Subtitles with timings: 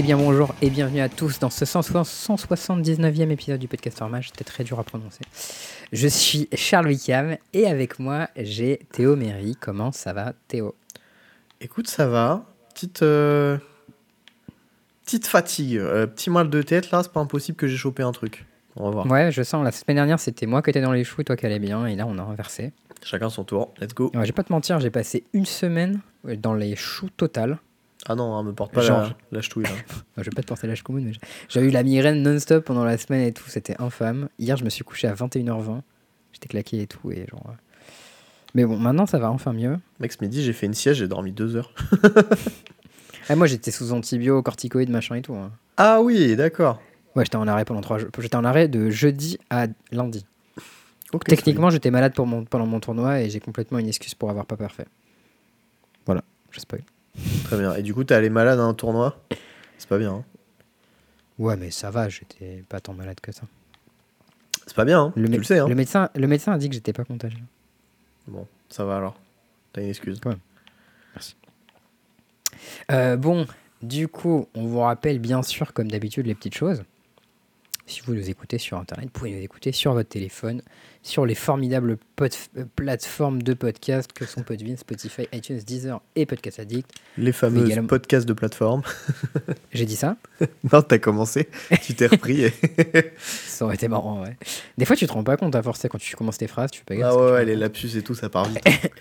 [0.00, 4.28] Eh bien bonjour et bienvenue à tous dans ce 179e épisode du podcast Mage.
[4.28, 5.22] C'était très dur à prononcer.
[5.92, 9.56] Je suis Charles Wickham et avec moi j'ai Théo Méry.
[9.58, 10.76] Comment ça va Théo?
[11.60, 12.44] Écoute, ça va.
[12.72, 13.58] Petite, euh,
[15.04, 18.12] petite fatigue, euh, petit mal de tête là, c'est pas impossible que j'ai chopé un
[18.12, 18.46] truc.
[18.76, 19.06] On va voir.
[19.06, 19.64] Ouais, je sens.
[19.64, 21.86] La semaine dernière c'était moi qui étais dans les choux et toi qui allais bien
[21.86, 22.70] et là on a renversé.
[23.02, 24.12] Chacun son tour, let's go.
[24.14, 27.58] Ouais, je vais pas te mentir, j'ai passé une semaine dans les choux total.
[28.08, 29.70] Ah non, hein, me porte pas Genre- la, la ch'touille là.
[30.16, 31.12] je vais pas te penser l'âge commun, mais
[31.48, 34.28] j'ai eu la migraine non-stop pendant la semaine et tout, c'était infâme.
[34.38, 35.82] Hier, je me suis couché à 21h20,
[36.32, 37.44] j'étais claqué et tout, et genre.
[37.48, 37.52] euh.
[38.54, 39.76] Mais bon, maintenant ça va enfin mieux.
[40.00, 41.72] Mec, ce midi j'ai fait une sieste, j'ai dormi deux heures.
[43.30, 45.34] Ah, moi j'étais sous antibio, corticoïdes, machin et tout.
[45.34, 45.52] hein.
[45.76, 46.80] Ah oui, d'accord.
[47.14, 48.08] Ouais, j'étais en arrêt pendant trois jours.
[48.18, 50.24] J'étais en arrêt de jeudi à lundi.
[51.36, 54.46] Techniquement, j'étais malade pour mon, pendant mon tournoi et j'ai complètement une excuse pour avoir
[54.46, 54.86] pas parfait.
[56.06, 56.80] Voilà, je spoil.
[57.44, 57.74] Très bien.
[57.74, 59.18] Et du coup, t'es allé malade à un tournoi?
[59.78, 60.12] C'est pas bien.
[60.12, 60.24] hein.
[61.38, 63.42] Ouais, mais ça va, j'étais pas tant malade que ça.
[64.66, 65.12] C'est pas bien, hein.
[65.16, 65.58] Le, tu le sais.
[65.60, 65.68] Hein.
[65.68, 67.38] le médecin, le médecin a dit que j'étais pas contagieux.
[68.26, 69.18] Bon, ça va alors.
[69.72, 70.20] T'as une excuse.
[72.90, 73.46] Euh, bon,
[73.82, 76.82] du coup, on vous rappelle bien sûr, comme d'habitude, les petites choses.
[77.90, 80.60] Si vous nous écoutez sur Internet, vous pouvez nous écouter sur votre téléphone,
[81.02, 81.96] sur les formidables
[82.76, 86.90] plateformes de podcast que sont Podbean, Spotify, iTunes, Deezer et Podcast Addict.
[87.16, 88.82] Les fameux également- podcasts de plateforme.
[89.72, 90.16] J'ai dit ça?
[90.70, 91.48] Non, t'as commencé,
[91.82, 92.42] tu t'es repris.
[92.44, 92.52] et-
[93.18, 94.36] Ça aurait été marrant, ouais.
[94.76, 96.80] Des fois, tu te rends pas compte à force, quand tu commences tes phrases, tu
[96.80, 97.14] fais pas gaffe.
[97.16, 98.62] ah ouais, les lapsus et tout, ça part vite.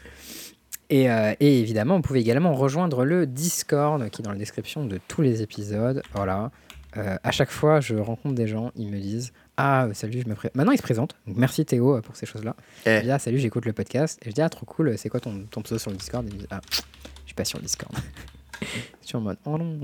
[0.89, 4.85] Et, euh, et évidemment, vous pouvez également rejoindre le Discord qui est dans la description
[4.85, 6.01] de tous les épisodes.
[6.13, 6.49] Voilà.
[6.97, 10.27] Euh, à chaque fois, je rencontre des gens, ils me disent Ah, euh, salut, je
[10.27, 10.55] me présente.
[10.55, 11.15] Maintenant, ils se présentent.
[11.27, 12.55] Donc, merci Théo euh, pour ces choses-là.
[12.85, 12.97] Eh.
[12.97, 14.19] Je dis Ah, salut, j'écoute le podcast.
[14.25, 16.25] Et je dis Ah, trop cool, c'est quoi ton, ton pseudo sur le Discord?
[16.25, 17.93] Et ils me disent Ah, je suis pas sur le Discord.
[18.61, 19.79] je suis en mode Oh non,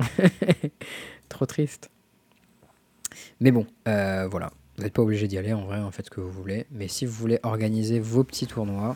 [1.30, 1.90] trop triste.
[3.40, 4.52] Mais bon, euh, voilà.
[4.78, 6.66] Vous n'êtes pas obligé d'y aller en vrai, en fait, ce que vous voulez.
[6.72, 8.96] Mais si vous voulez organiser vos petits tournois,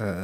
[0.00, 0.20] euh,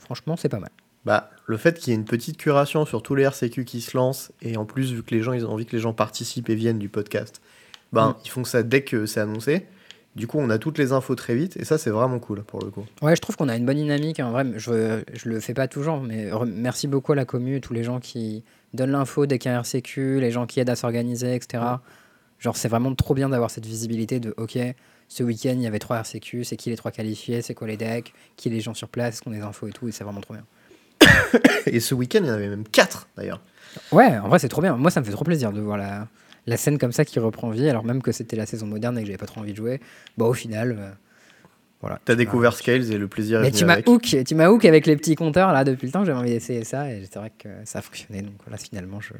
[0.00, 0.70] franchement, c'est pas mal.
[1.04, 3.96] Bah, le fait qu'il y ait une petite curation sur tous les RCQ qui se
[3.96, 6.50] lancent, et en plus, vu que les gens, ils ont envie que les gens participent
[6.50, 7.40] et viennent du podcast,
[7.92, 8.14] ben, Mm.
[8.24, 9.66] ils font ça dès que c'est annoncé.
[10.16, 12.60] Du coup, on a toutes les infos très vite, et ça, c'est vraiment cool pour
[12.60, 12.84] le coup.
[13.02, 14.18] Ouais, je trouve qu'on a une bonne dynamique.
[14.20, 17.72] En vrai, je, je le fais pas toujours, mais merci beaucoup à la commu, tous
[17.72, 18.42] les gens qui
[18.74, 21.62] donnent l'info dès qu'il y a un RCQ, les gens qui aident à s'organiser, etc.
[22.40, 24.58] Genre, c'est vraiment trop bien d'avoir cette visibilité de OK,
[25.08, 27.76] ce week-end, il y avait trois RCQ, c'est qui les trois qualifiés, c'est quoi les
[27.76, 30.20] decks, qui les gens sur place, qu'on a des infos et tout, et c'est vraiment
[30.20, 30.44] trop bien.
[31.66, 33.40] Et ce week-end, il y en avait même 4 d'ailleurs.
[33.92, 34.76] Ouais, en vrai, c'est trop bien.
[34.76, 36.08] Moi, ça me fait trop plaisir de voir la,
[36.46, 39.02] la scène comme ça qui reprend vie, alors même que c'était la saison moderne et
[39.02, 39.80] que j'avais pas trop envie de jouer.
[40.16, 40.90] Bah, au final, euh,
[41.80, 42.00] voilà.
[42.04, 44.86] T'as découvert Scales et le plaisir est venu tu m'as hook, tu m'as hook avec
[44.86, 46.04] les petits compteurs là depuis le temps.
[46.04, 48.22] J'avais envie d'essayer ça et c'est vrai que ça a fonctionné.
[48.22, 49.12] Donc voilà, finalement, je.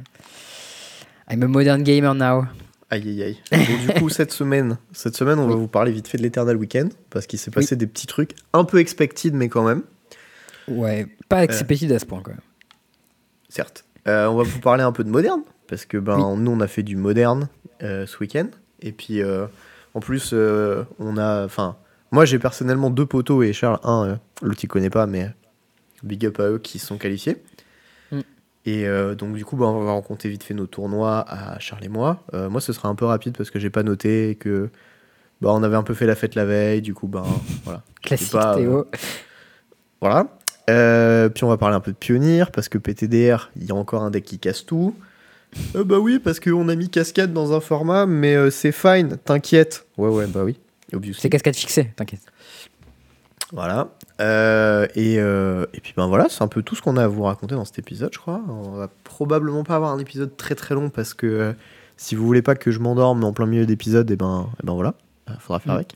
[1.30, 2.46] I'm a modern gamer now.
[2.90, 3.38] Aïe aïe aïe.
[3.52, 6.56] Bon, du coup, cette semaine, cette semaine, on va vous parler vite fait de l'Eternal
[6.56, 9.82] Weekend, parce qu'il s'est passé des petits trucs un peu expected, mais quand même,
[10.70, 12.40] Ouais, pas expéditive à ce point quand même.
[13.48, 13.84] certes.
[14.06, 16.66] Euh, on va vous parler un peu de moderne, parce que ben, nous, on a
[16.66, 17.48] fait du moderne
[17.82, 18.48] euh, ce week-end.
[18.80, 19.46] Et puis, euh,
[19.94, 21.44] en plus, euh, on a.
[21.44, 21.76] Enfin,
[22.10, 25.30] moi, j'ai personnellement deux poteaux, et Charles, un, euh, l'autre, il connaît pas, mais
[26.02, 27.42] big up à eux qui se sont qualifiés.
[28.12, 28.20] Mm.
[28.64, 31.84] Et euh, donc, du coup, ben, on va rencontrer vite fait nos tournois à Charles
[31.84, 32.22] et moi.
[32.34, 34.70] Euh, moi, ce sera un peu rapide parce que j'ai pas noté que.
[35.40, 37.22] Bah, on avait un peu fait la fête la veille, du coup, ben
[37.62, 37.82] voilà.
[38.02, 38.86] Classique pas, euh, Théo.
[40.00, 40.26] Voilà.
[40.68, 43.74] Euh, puis on va parler un peu de Pionnier, parce que PTDR, il y a
[43.74, 44.94] encore un deck qui casse tout.
[45.74, 49.16] Euh, bah oui, parce qu'on a mis cascade dans un format, mais euh, c'est fine,
[49.24, 49.86] t'inquiète.
[49.96, 50.58] Ouais, ouais, bah oui.
[51.14, 52.20] C'est cascade fixée, t'inquiète.
[53.52, 53.88] Voilà.
[54.20, 57.08] Euh, et, euh, et puis ben voilà, c'est un peu tout ce qu'on a à
[57.08, 58.42] vous raconter dans cet épisode, je crois.
[58.48, 61.52] On va probablement pas avoir un épisode très très long parce que euh,
[61.96, 64.74] si vous voulez pas que je m'endorme en plein milieu d'épisode, et ben, et ben
[64.74, 64.94] voilà,
[65.40, 65.76] faudra faire Mm.
[65.76, 65.94] avec.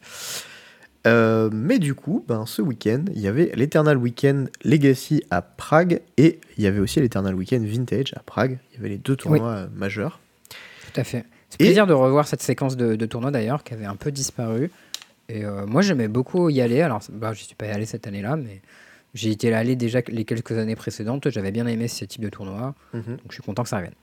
[1.07, 6.01] Euh, mais du coup, ben, ce week-end, il y avait l'Eternal Weekend Legacy à Prague
[6.17, 8.59] et il y avait aussi l'Eternal Weekend Vintage à Prague.
[8.71, 10.21] Il y avait les deux tournois euh, majeurs.
[10.51, 11.25] Tout à fait.
[11.51, 14.13] C'est Et- plaisir de revoir cette séquence de, de tournoi d'ailleurs qui avait un peu
[14.13, 14.71] disparu.
[15.29, 16.83] Et euh, moi j'aimais beaucoup y aller.
[16.83, 18.61] Alors bah, je suis pas allé cette année-là, mais
[19.15, 21.31] j'ai été allé déjà les quelques années précédentes.
[21.31, 23.03] J'avais bien aimé ce type de tournoi, Mhm.
[23.03, 23.95] donc je suis content que ça revienne.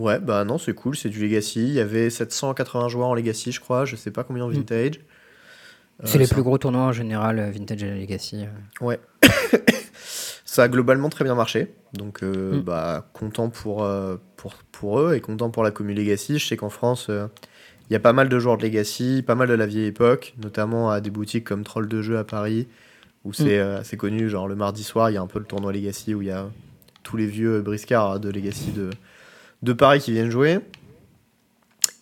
[0.00, 1.60] Ouais, bah non, c'est cool, c'est du Legacy.
[1.68, 3.84] Il y avait 780 joueurs en Legacy, je crois.
[3.84, 4.52] Je sais pas combien en Mm.
[4.54, 5.00] Vintage.
[6.04, 8.44] C'est Euh, les ça- plus gros tournois en général, euh, Vintage et Legacy.
[8.46, 8.84] euh.
[8.86, 9.00] Ouais.
[10.44, 11.74] ça a globalement très bien marché.
[11.94, 12.62] Donc, euh, Mm.
[12.62, 16.38] bah, content pour, euh, pour, pour eux et content pour la commune Legacy.
[16.38, 17.26] Je sais qu'en France, euh,
[17.90, 20.34] il y a pas mal de joueurs de Legacy, pas mal de la vieille époque,
[20.42, 22.68] notamment à des boutiques comme Troll de jeu à Paris,
[23.24, 24.28] où c'est euh, assez connu.
[24.28, 26.30] Genre, le mardi soir, il y a un peu le tournoi Legacy où il y
[26.30, 26.48] a
[27.02, 28.90] tous les vieux briscards de Legacy de,
[29.62, 30.58] de Paris qui viennent jouer.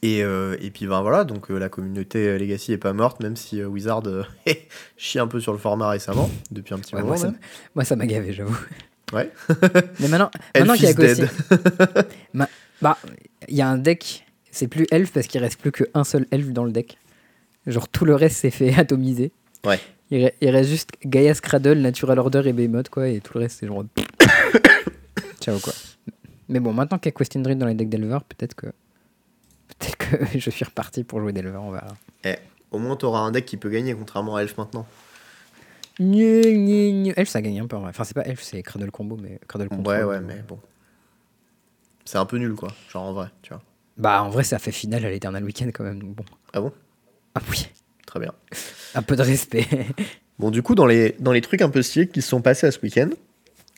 [0.03, 3.35] Et, euh, et puis ben voilà, donc euh, la communauté Legacy est pas morte, même
[3.35, 4.23] si euh, Wizard euh,
[4.97, 7.17] chie un peu sur le format récemment, depuis un petit Ouais, moment.
[7.75, 8.57] moi, ça, m'a gavé, j'avoue.
[9.13, 9.33] Ouais.
[10.01, 11.29] Mais maintenant, maintenant qu'il y a dead.
[12.83, 12.99] Bah,
[13.49, 16.49] il y a un deck, c'est plus elf parce qu'il reste plus qu'un seul elf
[16.53, 16.99] dans le deck.
[17.67, 19.33] Genre tout le reste s'est fait atomiser.
[19.65, 19.81] Ouais.
[20.11, 23.45] Il, re- il reste juste Gaia Cradle, Natural Order et Behemoth, quoi, et tout le
[23.45, 23.85] reste c'est genre.
[25.41, 25.73] Ciao, quoi.
[26.49, 28.67] Mais bon, maintenant qu'il y a Question Dream dans les decks d'Elver, peut-être que.
[29.79, 31.97] Peut-être que je suis reparti pour jouer d'Elver, on verra.
[32.73, 34.87] Au moins, t'auras un deck qui peut gagner, contrairement à Elf maintenant.
[35.99, 37.91] Elf, ça gagne un peu en vrai.
[37.91, 39.97] Enfin, c'est pas Elf, c'est Cradle Combo, mais Cradle Control.
[39.97, 40.59] Ouais, ouais, mais bon.
[42.05, 42.69] C'est un peu nul, quoi.
[42.91, 43.63] Genre en vrai, tu vois.
[43.97, 46.25] Bah, en vrai, ça fait finale à l'Eternal Weekend quand même, donc bon.
[46.53, 46.73] Ah bon?
[47.35, 47.69] Ah oui,
[48.07, 48.33] Très bien.
[48.95, 49.67] un peu de respect.
[50.39, 52.67] Bon, du coup, dans les, dans les trucs un peu stylés qui se sont passés
[52.67, 53.09] à ce week-end,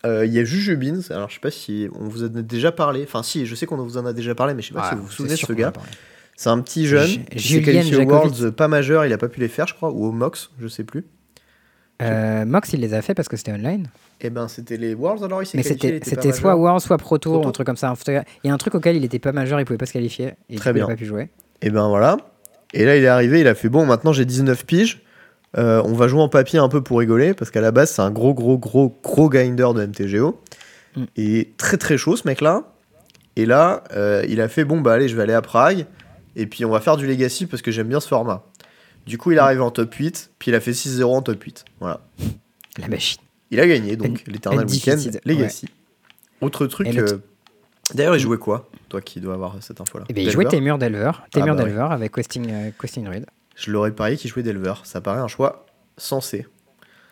[0.06, 1.00] euh, il y a Jujubins.
[1.10, 3.02] Alors, je sais pas si on vous en a déjà parlé.
[3.04, 4.90] Enfin, si, je sais qu'on vous en a déjà parlé, mais je sais pas Ah,
[4.90, 5.72] si vous vous souvenez de ce gars.
[6.36, 8.08] C'est un petit jeune Ju- qui s'est qualifié aux.
[8.08, 10.68] Worlds pas majeur, il a pas pu les faire, je crois, ou au Mox, je
[10.68, 11.04] sais plus.
[12.00, 13.88] Euh, Mox, il les a fait parce que c'était online.
[14.20, 16.00] Et ben, c'était les Worlds alors, il s'est Mais c'était
[16.32, 16.58] soit majeur.
[16.60, 17.48] World, soit Pro Tour, Pro Tour.
[17.48, 17.92] un truc comme ça.
[18.06, 20.34] Il y a un truc auquel il était pas majeur, il pouvait pas se qualifier.
[20.48, 20.86] Et Très du coup, bien.
[20.86, 21.28] Il a pas pu jouer.
[21.60, 22.16] Et ben voilà.
[22.72, 25.02] Et là, il est arrivé, il a fait bon, maintenant j'ai 19 piges.
[25.56, 28.02] Euh, on va jouer en papier un peu pour rigoler, parce qu'à la base, c'est
[28.02, 30.40] un gros, gros, gros, gros grinder de MTGO.
[30.96, 31.04] Mm.
[31.16, 32.72] Et très, très chaud, ce mec-là.
[33.36, 35.86] Et là, euh, il a fait bon, bah allez, je vais aller à Prague.
[36.36, 38.44] Et puis, on va faire du Legacy parce que j'aime bien ce format.
[39.06, 41.42] Du coup, il est arrivé en top 8, puis il a fait 6-0 en top
[41.42, 41.64] 8.
[41.80, 42.00] Voilà.
[42.78, 43.20] La machine.
[43.50, 45.68] Il a gagné, donc, l'Eternal Undefeated, Weekend Legacy.
[46.40, 46.88] Autre truc.
[46.88, 47.18] Euh,
[47.94, 50.04] D'ailleurs, il jouait quoi Toi qui dois avoir cette info-là?
[50.08, 51.10] Et bien, il jouait Delver Temur Delver.
[51.30, 51.70] Temur bah ouais.
[51.70, 53.08] Delver avec Questing, euh, Questing.
[53.58, 54.74] Je l'aurais parié qu'il jouait Delver.
[54.84, 55.66] Ça paraît un choix
[55.96, 56.46] sensé.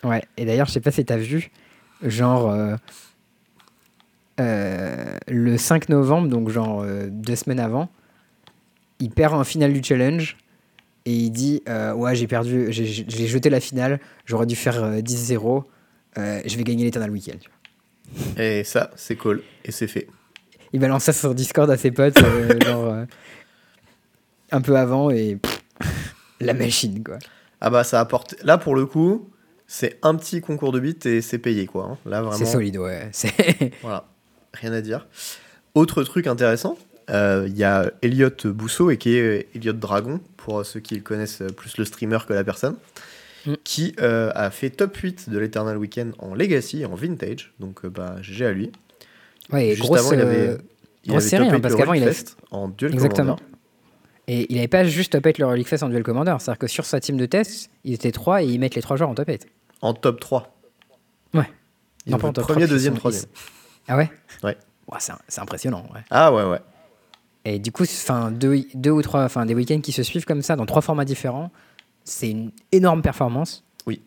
[0.04, 1.50] Ouais, et d'ailleurs, je sais pas si t'as vu,
[2.02, 2.76] genre euh,
[4.40, 7.88] euh, le 5 novembre, donc genre euh, deux semaines avant,
[9.00, 10.36] il perd en finale du challenge
[11.06, 11.62] et il dit
[11.94, 15.64] Ouais, j'ai perdu, j'ai- jeté la finale, j'aurais dû faire euh, 10-0,
[16.18, 17.40] euh, je vais gagner l'Eternal Weekend.
[18.38, 19.42] Et ça, c'est cool.
[19.64, 20.06] Et c'est fait.
[20.72, 22.18] Il balance ça sur Discord à ses potes,
[22.64, 23.04] genre
[24.52, 25.55] un peu avant et pff,
[26.40, 27.18] la machine quoi.
[27.60, 28.34] Ah bah ça apporte.
[28.42, 29.30] Là pour le coup,
[29.66, 31.84] c'est un petit concours de bits et c'est payé quoi.
[31.92, 31.98] hein.
[32.04, 32.36] Là vraiment.
[32.36, 33.10] C'est solide, ouais.
[33.82, 34.06] Voilà,
[34.54, 35.06] rien à dire.
[35.74, 36.78] Autre truc intéressant,
[37.10, 41.42] euh, il y a Elliot Bousseau et qui est Elliot Dragon pour ceux qui connaissent
[41.56, 42.76] plus le streamer que la personne,
[43.46, 43.54] Mm.
[43.62, 47.52] qui euh, a fait top 8 de l'Eternal Weekend en Legacy, en Vintage.
[47.60, 48.72] Donc euh, bah GG à lui.
[49.52, 50.56] ouais, Juste grosse, avant, il avait, euh,
[51.04, 52.16] il avait série, top hein, 8 parce qu'avant, il avait-
[52.50, 53.36] en duel Exactement.
[53.36, 53.55] commander.
[54.28, 56.66] Et il n'avait pas juste top 8 le Relic Fest en duel commander, c'est-à-dire que
[56.66, 59.14] sur sa team de test, ils étaient 3 et ils mettent les 3 joueurs en
[59.14, 59.46] top 8.
[59.82, 60.52] En top 3.
[61.34, 61.48] Ouais.
[62.06, 63.26] Ils Non, pas en top premier, 3, deuxième, troisième.
[63.88, 64.10] Ah ouais?
[64.42, 64.56] Ouais.
[64.88, 66.00] Ouah, c'est, c'est impressionnant, ouais.
[66.10, 66.60] Ah ouais ouais.
[67.44, 70.42] Et du coup, enfin, deux, deux ou trois, enfin, des week-ends qui se suivent comme
[70.42, 71.52] ça, dans trois formats différents,
[72.02, 73.64] c'est une énorme performance.
[73.86, 74.02] Oui.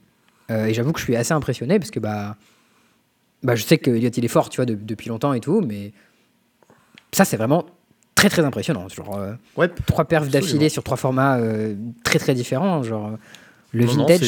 [0.51, 2.35] Euh, et j'avoue que je suis assez impressionné parce que bah,
[3.43, 5.61] bah je sais que Elliot il est fort, tu vois, de- depuis longtemps et tout,
[5.61, 5.93] mais
[7.13, 7.65] ça c'est vraiment
[8.19, 8.87] très très impressionnant.
[8.89, 9.69] Genre euh, Ouais.
[9.85, 12.83] trois perfs d'affilée sur trois formats euh, très très différents.
[12.83, 13.11] Genre euh,
[13.71, 14.19] le Non, vintage,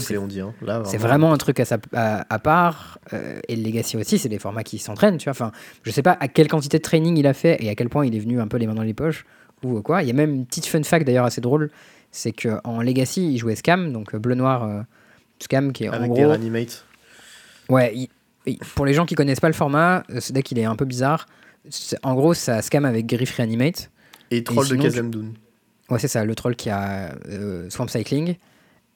[0.00, 0.40] c'est on dit.
[0.40, 0.52] hein.
[0.84, 2.98] C'est vraiment un truc à, sa- à, à part.
[3.12, 5.30] euh, et le Legacy aussi, c'est des formats qui s'entraînent, tu vois.
[5.32, 5.52] Enfin,
[5.84, 8.04] je sais pas à quelle quantité de training il a fait et à quel point
[8.04, 9.24] il est venu un peu les mains dans les poches
[9.62, 10.02] ou quoi.
[10.02, 11.70] Il y a même une petite fun fact d'ailleurs assez drôle,
[12.10, 14.80] c'est qu'en Legacy, il jouait Scam, donc bleu noir euh,
[15.40, 16.16] Scam qui est en Avec gros.
[16.36, 16.66] des.
[17.68, 18.08] Ouais, il-
[18.46, 20.84] il- pour les gens qui connaissent pas le format, ce deck il est un peu
[20.84, 21.26] bizarre.
[22.02, 23.90] En gros, ça Scam avec Griff Reanimate.
[24.30, 25.32] Et Troll de sinon, Kazemdun.
[25.90, 28.36] Ouais, c'est ça, le troll qui a euh, Swamp Cycling.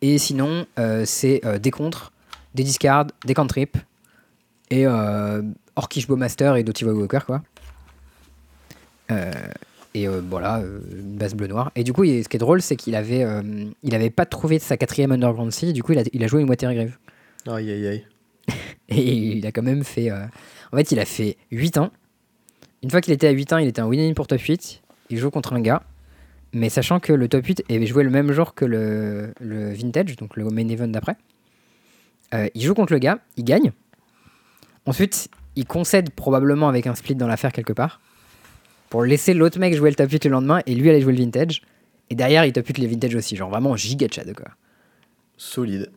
[0.02, 2.12] Et sinon, euh, c'est euh, des contres,
[2.54, 3.76] des discards, des cantrips,
[4.70, 5.42] et euh,
[5.76, 7.42] Orkish Bowmaster et Doty Walker, quoi.
[9.10, 9.30] Euh,
[9.94, 11.70] et euh, voilà, une base bleu-noir.
[11.76, 13.24] Et du coup, il- ce qui est drôle, c'est qu'il avait,
[13.82, 16.42] il avait pas trouvé sa quatrième Underground Sea, du coup, il a, il a joué
[16.42, 16.96] une Water Grave.
[17.46, 18.06] Aïe aïe aïe.
[18.88, 20.10] Et il a quand même fait.
[20.10, 21.90] En fait, il a fait 8 ans.
[22.82, 24.82] Une fois qu'il était à 8 ans, il était en win-in pour top 8.
[25.10, 25.82] Il joue contre un gars.
[26.52, 30.16] Mais sachant que le top 8 est joué le même jour que le, le Vintage,
[30.16, 31.16] donc le main event d'après.
[32.34, 33.72] Euh, il joue contre le gars, il gagne.
[34.84, 38.00] Ensuite, il concède probablement avec un split dans l'affaire quelque part.
[38.90, 41.18] Pour laisser l'autre mec jouer le top 8 le lendemain et lui aller jouer le
[41.18, 41.62] Vintage.
[42.10, 43.36] Et derrière, il top 8 les Vintage aussi.
[43.36, 44.48] Genre vraiment giga de quoi.
[45.38, 45.90] Solide.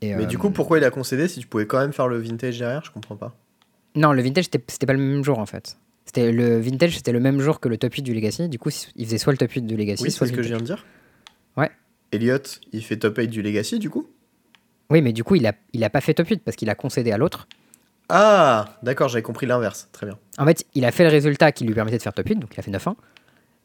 [0.00, 2.08] Et, Mais euh, du coup, pourquoi il a concédé si tu pouvais quand même faire
[2.08, 2.84] le vintage derrière?
[2.84, 3.36] Je comprends pas.
[3.94, 5.76] Non, le vintage, c'était pas le même jour en fait.
[6.04, 8.48] C'était le vintage, c'était le même jour que le top 8 du Legacy.
[8.48, 10.42] Du coup, il faisait soit le top 8 du Legacy, Oui, soit c'est ce le
[10.42, 10.84] que je viens de dire.
[11.56, 11.70] Ouais.
[12.10, 12.38] Elliot,
[12.72, 14.08] il fait top 8 du Legacy du coup?
[14.90, 16.74] Oui, mais du coup, il a, il a pas fait top 8 parce qu'il a
[16.74, 17.46] concédé à l'autre.
[18.08, 19.88] Ah, d'accord, j'avais compris l'inverse.
[19.92, 20.18] Très bien.
[20.38, 22.50] En fait, il a fait le résultat qui lui permettait de faire top 8, donc
[22.54, 22.94] il a fait 9-1.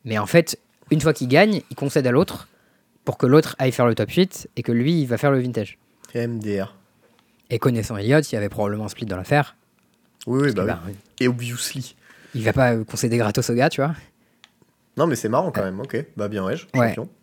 [0.06, 0.58] Mais en fait,
[0.92, 2.48] une fois qu'il gagne, il concède à l'autre
[3.04, 5.40] pour que l'autre aille faire le top 8 et que lui, il va faire le
[5.40, 5.78] vintage.
[6.16, 6.76] MDR.
[7.50, 9.56] Et connaissant Elliott, il y avait probablement un split dans l'affaire.
[10.26, 10.68] Oui, oui, bah, oui.
[10.68, 10.82] bah,
[11.20, 11.96] Et obviously.
[12.36, 13.94] il va pas concéder gratos au gars, tu vois.
[14.98, 15.80] Non, mais c'est marrant quand même.
[15.80, 16.56] Ok, bah bien, ouais.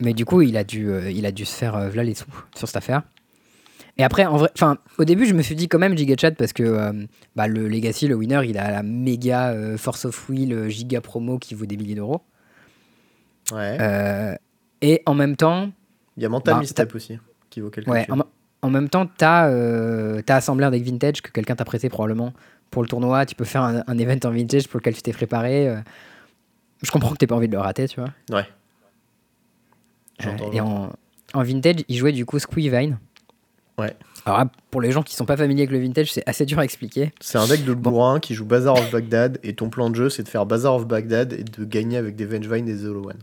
[0.01, 2.27] Mais du coup, il a dû, euh, il a dû se faire euh, les sous
[2.55, 3.03] sur cette affaire.
[3.97, 6.33] Et après, en vrai, enfin, au début, je me suis dit quand même Giga Chat
[6.33, 6.93] parce que euh,
[7.37, 11.01] bah, le Legacy, le winner, il a la méga euh, Force of Will euh, giga
[11.01, 12.23] promo qui vaut des milliers d'euros.
[13.53, 13.77] Ouais.
[13.81, 14.35] Euh,
[14.81, 15.71] et en même temps,
[16.17, 17.19] Il y a Mental bah, Misstep aussi,
[17.51, 18.21] qui vaut quelque ouais, chose.
[18.21, 21.89] en, en même temps, t'as euh, t'as assemblé un deck vintage que quelqu'un t'a prêté
[21.89, 22.33] probablement
[22.71, 23.27] pour le tournoi.
[23.27, 25.69] Tu peux faire un, un event en vintage pour lequel tu t'es préparé.
[25.69, 25.81] euh.
[26.83, 28.11] je comprends que t'aies pas envie de le rater, tu vois.
[28.31, 28.47] Ouais.
[30.25, 30.91] Euh, et en,
[31.35, 32.99] en vintage, il jouait du coup Squeevine.
[33.79, 33.95] Ouais.
[34.27, 36.59] Alors là, pour les gens qui sont pas familiers avec le vintage, c'est assez dur
[36.61, 37.13] à expliquer.
[37.21, 40.09] C'est un deck de bourrin qui joue Bazaar of Baghdad et ton plan de jeu
[40.09, 43.09] c'est de faire Bazaar of Baghdad et de gagner avec des Vengevine et des Hollow
[43.11, 43.19] One.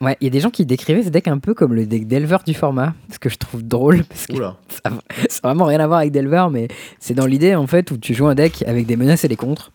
[0.00, 2.06] Ouais, il y a des gens qui décrivaient ce deck un peu comme le deck
[2.06, 4.56] d'Elver du format, ce que je trouve drôle parce que Oula.
[4.68, 5.00] ça n'a
[5.42, 6.68] vraiment rien à voir avec Delver, mais
[6.98, 9.36] c'est dans l'idée en fait où tu joues un deck avec des menaces et des
[9.36, 9.72] contres.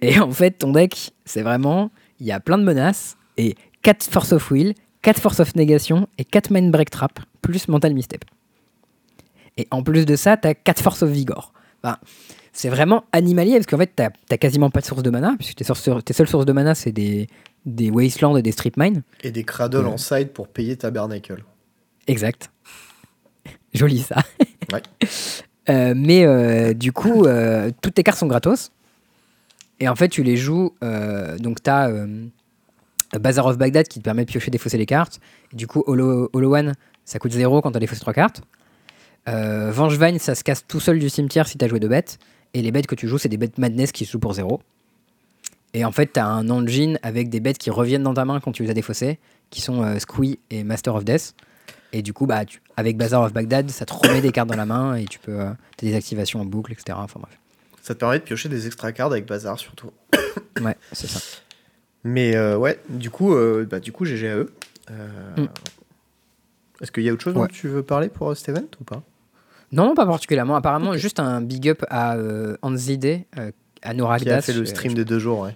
[0.00, 4.04] Et en fait, ton deck, c'est vraiment, il y a plein de menaces et 4
[4.04, 8.24] Force of Will, 4 Force of Négation et 4 Main Break Trap, plus Mental Misstep.
[9.56, 11.52] Et en plus de ça, t'as 4 Force of Vigor.
[11.82, 11.98] Enfin,
[12.52, 15.54] c'est vraiment animalier parce qu'en fait, t'as as quasiment pas de source de mana, puisque
[15.56, 17.26] tes, sources- tes seules sources de mana, c'est des,
[17.66, 19.02] des Wastelands et des Strip Mine.
[19.22, 19.92] Et des cradles Ouais.
[19.92, 21.42] en side pour payer Tabernacle.
[22.06, 22.50] Exact.
[23.74, 24.16] Joli ça.
[24.72, 24.82] Ouais.
[25.68, 28.72] Euh, mais euh, du coup, euh, toutes tes cartes sont gratos.
[29.78, 30.72] Et en fait, tu les joues.
[30.82, 31.88] euh, donc, tu as
[33.20, 35.20] Bazaar of Baghdad qui te permet de piocher, défausser les cartes.
[35.52, 36.72] Et du coup, Holo, Holo One,
[37.04, 38.42] ça coûte 0 quand tu as défaussé 3 cartes.
[39.28, 42.18] Euh, Vengevine, ça se casse tout seul du cimetière si tu as joué deux bêtes.
[42.52, 44.60] Et les bêtes que tu joues, c'est des bêtes Madness qui se jouent pour 0.
[45.74, 48.40] Et en fait, tu as un engine avec des bêtes qui reviennent dans ta main
[48.40, 49.18] quand tu les as défaussées,
[49.50, 51.34] qui sont euh, Squee et Master of Death.
[51.92, 54.56] Et du coup, bah, tu- avec Bazaar of Baghdad, ça te remet des cartes dans
[54.56, 55.40] la main et tu peux.
[55.40, 56.98] Euh, t'as des activations en boucle, etc.
[57.00, 57.38] Enfin bref.
[57.82, 59.90] Ça te permet de piocher des extra cards avec Bazaar surtout.
[60.60, 61.20] Ouais, c'est ça.
[62.04, 64.52] Mais euh, ouais, du coup, euh, bah, du coup GG à eux.
[64.90, 65.46] Euh, Mm.
[66.80, 69.02] Est-ce qu'il y a autre chose dont tu veux parler pour cet event ou pas?
[69.72, 70.56] Non, pas particulièrement.
[70.56, 74.94] Apparemment, juste un big up à euh, Anzide, euh, Qui a fait le euh, stream
[74.94, 75.54] de deux jours, ouais.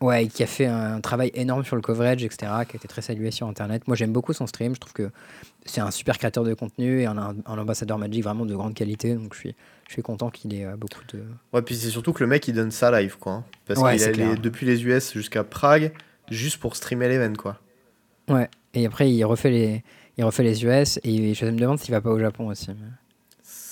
[0.00, 3.02] Ouais, qui a fait un travail énorme sur le coverage, etc., qui a été très
[3.02, 3.86] salué sur Internet.
[3.86, 4.74] Moi, j'aime beaucoup son stream.
[4.74, 5.10] Je trouve que
[5.66, 9.14] c'est un super créateur de contenu et un, un ambassadeur Magic vraiment de grande qualité.
[9.14, 9.54] Donc, je suis,
[9.88, 11.22] je suis content qu'il ait euh, beaucoup de.
[11.52, 13.32] Ouais, puis c'est surtout que le mec il donne ça live quoi.
[13.32, 13.44] hein.
[13.66, 15.92] Parce Ouais, qu'il est allé depuis les US jusqu'à Prague
[16.30, 17.58] juste pour streamer l'event quoi.
[18.30, 18.48] Ouais.
[18.72, 19.84] Et après, il refait les,
[20.16, 22.68] il refait les US et je me demande s'il va pas au Japon aussi.
[22.70, 22.74] mais-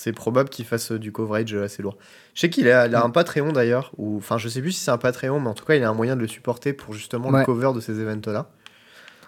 [0.00, 1.98] C'est probable qu'il fasse euh, du coverage euh, assez lourd.
[2.32, 4.96] Je sais qu'il a, un Patreon d'ailleurs, ou enfin je sais plus si c'est un
[4.96, 7.44] Patreon, mais en tout cas il a un moyen de le supporter pour justement le
[7.44, 8.48] cover de ces events là.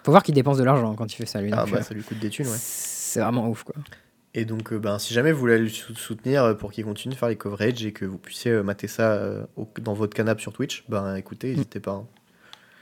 [0.05, 1.51] Faut voir qu'il dépense de l'argent quand il fait ça, lui.
[1.51, 2.55] Ah donc, bah euh, ça lui coûte des thunes ouais.
[2.57, 3.75] C'est vraiment ouf, quoi.
[4.33, 7.19] Et donc euh, ben, si jamais vous voulez le sou- soutenir pour qu'il continue de
[7.19, 9.19] faire les coverages et que vous puissiez mater ça
[9.57, 11.91] au- dans votre canapé sur Twitch, ben écoutez, n'hésitez pas.
[11.91, 12.07] hein.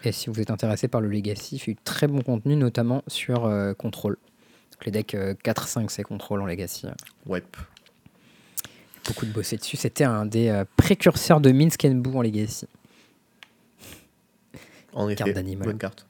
[0.04, 3.04] Et si vous êtes intéressé par le Legacy, il fait du très bon contenu, notamment
[3.08, 4.18] sur euh, Control.
[4.72, 6.86] Donc les decks euh, 4, 5, c'est Control en Legacy.
[7.26, 7.44] Ouais.
[9.06, 9.78] Beaucoup de bosser dessus.
[9.78, 12.68] C'était un des euh, précurseurs de Minsk and Boo en Legacy.
[14.94, 15.24] En effet.
[15.24, 15.68] Carte d'animal.
[15.68, 16.06] Bonne carte.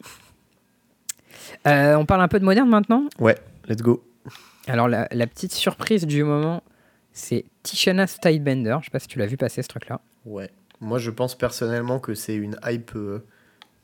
[1.67, 3.05] Euh, on parle un peu de moderne maintenant?
[3.19, 4.03] Ouais, let's go.
[4.67, 6.63] Alors la, la petite surprise du moment,
[7.11, 8.77] c'est Tishana Stylebender.
[8.79, 9.99] Je sais pas si tu l'as vu passer ce truc-là.
[10.25, 10.49] Ouais.
[10.81, 13.25] Moi, je pense personnellement que c'est une hype euh,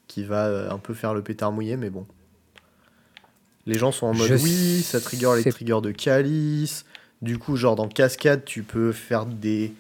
[0.07, 2.05] qui va un peu faire le pétard mouillé, mais bon.
[3.65, 6.85] Les gens sont en mode Je oui, ça trigger les triggers de Calice.
[7.21, 9.73] Du coup, genre dans Cascade, tu peux faire des.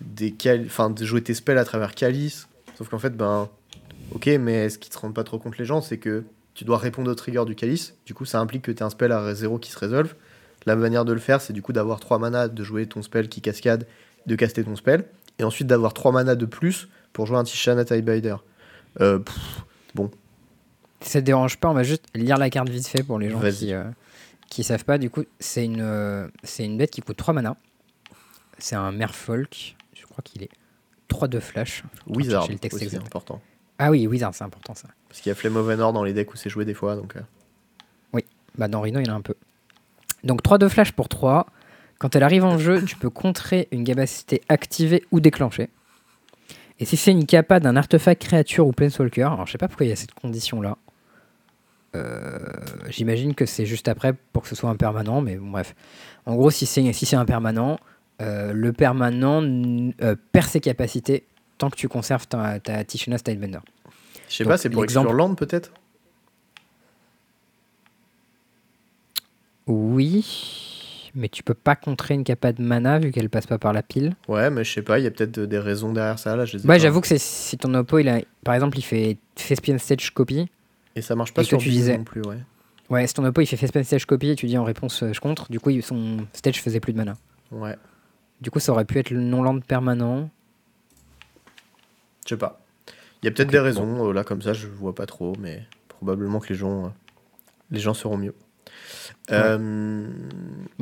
[0.00, 2.48] des cal- Enfin, de jouer tes spells à travers Calice.
[2.76, 3.48] Sauf qu'en fait, ben.
[4.12, 6.78] Ok, mais ce qui te rend pas trop compte les gens, c'est que tu dois
[6.78, 7.94] répondre au trigger du Calice.
[8.06, 10.14] Du coup, ça implique que tu as un spell à 0 qui se résolve.
[10.66, 13.28] La manière de le faire, c'est du coup d'avoir 3 manas, de jouer ton spell
[13.28, 13.86] qui cascade,
[14.26, 15.04] de caster ton spell,
[15.38, 18.36] et ensuite d'avoir 3 manas de plus pour jouer un Tishana Tidebinder.
[19.00, 19.64] Euh, pff,
[21.02, 23.30] Si ça te dérange pas, on va juste lire la carte vite fait pour les
[23.30, 23.54] gens Vas-y.
[23.54, 23.84] qui, euh,
[24.50, 24.98] qui savent pas.
[24.98, 27.56] Du coup, c'est une, euh, c'est une bête qui coûte 3 mana.
[28.58, 29.76] C'est un Merfolk.
[29.94, 30.50] Je crois qu'il est
[31.08, 31.84] 3 de flash.
[32.06, 33.06] Wizard, le texte exact.
[33.06, 33.40] important.
[33.78, 34.88] Ah oui, Wizard, c'est important ça.
[35.08, 36.96] Parce qu'il y a Flame of Venor dans les decks où c'est joué des fois,
[36.96, 37.16] donc...
[37.16, 38.20] euh,
[38.58, 39.34] Bah dans Rhino, il y en a un peu.
[40.24, 41.46] Donc 3 de flash pour 3.
[41.98, 45.68] Quand elle arrive en jeu, tu peux contrer une capacité activée ou déclenchée.
[46.80, 49.86] Et si c'est une capa d'un artefact créature ou planeswalker, alors je sais pas pourquoi
[49.86, 50.78] il y a cette condition là.
[52.88, 55.74] J'imagine que c'est juste après pour que ce soit un permanent, mais bon, bref.
[56.26, 57.78] En gros, si c'est si un permanent,
[58.20, 61.24] euh, le permanent euh, perd ses capacités
[61.58, 63.60] tant que tu conserves ta, ta Tishana Stylebender.
[64.28, 65.72] Je sais pas, c'est pour exclure Land peut-être?
[69.66, 73.72] Oui, mais tu peux pas contrer une capa de mana vu qu'elle passe pas par
[73.72, 74.14] la pile.
[74.28, 76.44] Ouais, mais je sais pas, il y a peut-être des raisons derrière ça là.
[76.44, 79.16] Je les ai Ouais, j'avoue que si ton oppo, il a, par exemple, il fait
[79.34, 80.48] Thespian Stage Copy.
[80.96, 82.38] Et ça marche pas Et que sur tu disais- non plus, ouais.
[82.88, 85.12] Ouais, si ton oppo, il fait Thespian Stage Copy et tu dis en réponse euh,
[85.12, 87.14] je contre, du coup, son stage faisait plus de mana.
[87.52, 87.76] Ouais,
[88.40, 90.28] Du coup, ça aurait pu être le non-land permanent.
[92.24, 92.60] je sais pas.
[93.22, 95.62] Il y a peut-être des raisons, euh, là comme ça je vois pas trop, mais
[95.88, 96.88] probablement que les gens, euh,
[97.70, 98.34] les gens seront mieux.
[99.30, 100.08] Euh,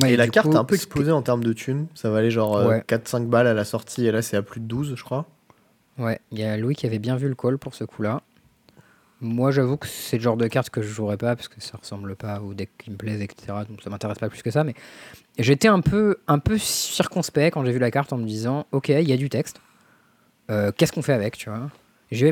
[0.00, 1.87] Ouais, et la carte coup, a un peu explosé en termes de thunes.
[1.95, 2.83] Ça valait genre Ouais.
[2.87, 5.27] 4-5 balles à la sortie et là c'est à plus de 12, je crois.
[5.99, 8.23] Ouais, il y a Louis qui avait bien vu le call pour ce coup-là.
[9.21, 11.77] Moi, j'avoue que c'est le genre de carte que je jouerais pas parce que ça
[11.77, 13.53] ressemble pas au deck qui me plaise, etc.
[13.69, 14.63] Donc ça m'intéresse pas plus que ça.
[14.63, 14.75] Mais
[15.39, 18.91] j'étais un peu, un peu circonspect quand j'ai vu la carte en me disant Ok,
[18.91, 19.61] il y a du texte.
[20.51, 21.69] Euh, Qu'est-ce qu'on fait avec, tu vois?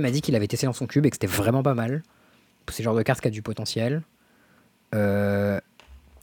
[0.01, 2.03] M'a dit qu'il avait testé dans son cube et que c'était vraiment pas mal.
[2.71, 4.03] C'est le genre de carte qui a du potentiel.
[4.95, 5.61] Euh,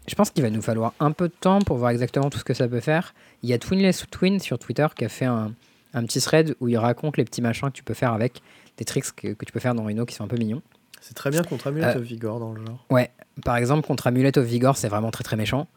[0.08, 2.43] je pense qu'il va nous falloir un peu de temps pour voir exactement tout ce
[2.43, 3.13] que ça peut faire.
[3.43, 5.53] Il y a Twinless Twin sur Twitter qui a fait un,
[5.93, 8.41] un petit thread où il raconte les petits machins que tu peux faire avec,
[8.77, 10.61] des tricks que, que tu peux faire dans Rhino qui sont un peu mignons.
[11.01, 12.85] C'est très bien contre Amulet Euh, of Vigor dans le genre.
[12.89, 13.11] Ouais,
[13.43, 15.67] par exemple, contre Amulet of Vigor, c'est vraiment très très méchant.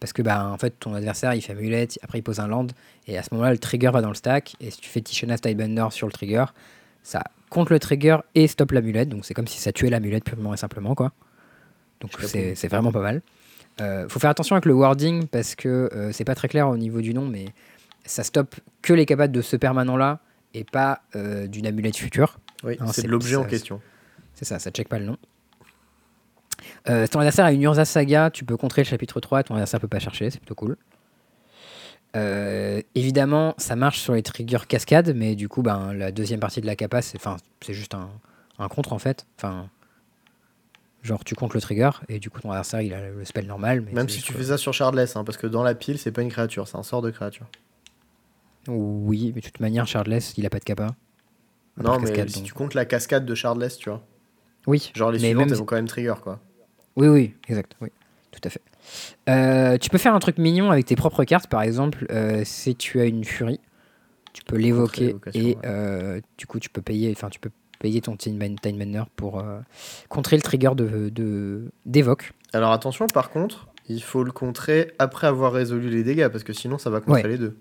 [0.00, 2.66] Parce que bah, en fait, ton adversaire il fait Amulet, après il pose un land,
[3.06, 4.54] et à ce moment-là, le trigger va dans le stack.
[4.60, 6.44] Et si tu fais Tishana Stylebender sur le trigger,
[7.02, 9.08] ça compte le trigger et stop l'amulette.
[9.08, 10.94] Donc c'est comme si ça tuait l'amulette purement et simplement.
[10.94, 11.12] quoi.
[12.00, 13.22] Donc c'est vraiment pas mal.
[13.80, 16.76] Euh, faut faire attention avec le wording parce que euh, c'est pas très clair au
[16.76, 17.46] niveau du nom, mais
[18.04, 20.20] ça stoppe que les capables de ce permanent-là
[20.52, 22.38] et pas euh, d'une amulette future.
[22.64, 23.80] Oui, c'est de l'objet en question.
[24.34, 25.16] C'est ça, ça check pas le nom.
[26.88, 29.80] Euh, ton adversaire a une Urza Saga, tu peux contrer le chapitre 3, ton adversaire
[29.80, 30.76] peut pas chercher, c'est plutôt cool.
[32.16, 36.60] Euh, évidemment, ça marche sur les triggers cascade, mais du coup, ben, la deuxième partie
[36.60, 37.18] de la capa, c'est
[37.70, 38.08] juste un,
[38.58, 39.26] un contre en fait.
[39.36, 39.68] Enfin,
[41.02, 43.80] genre, tu comptes le trigger et du coup, ton adversaire il a le spell normal.
[43.82, 45.98] Mais Même si tu que- fais ça sur Shardless, hein, parce que dans la pile,
[45.98, 47.46] c'est pas une créature, c'est un sort de créature.
[48.68, 50.94] Oui, mais de toute manière, Shardless, il a pas de capa.
[51.82, 52.44] Non, mais cascade, si donc.
[52.46, 54.02] tu comptes la cascade de Shardless, tu vois.
[54.66, 56.40] Oui, Genre les mais suivantes, elles si- vont quand même trigger, quoi.
[56.96, 57.72] Oui, oui, exact.
[57.80, 57.88] Oui,
[58.30, 58.62] tout à fait.
[59.28, 61.48] Euh, tu peux faire un truc mignon avec tes propres cartes.
[61.48, 63.60] Par exemple, euh, si tu as une furie,
[64.32, 65.56] tu peux l'évoquer et ouais.
[65.64, 67.10] euh, du coup, tu peux payer.
[67.16, 69.44] Enfin, tu peux payer ton Time Man- Time Manor pour
[70.08, 72.32] contrer le trigger de de- d'évoque.
[72.52, 76.52] Alors attention, par contre, il faut le contrer après avoir résolu les dégâts, parce que
[76.52, 77.28] sinon, ça va contrer Ouais.
[77.28, 77.56] les deux.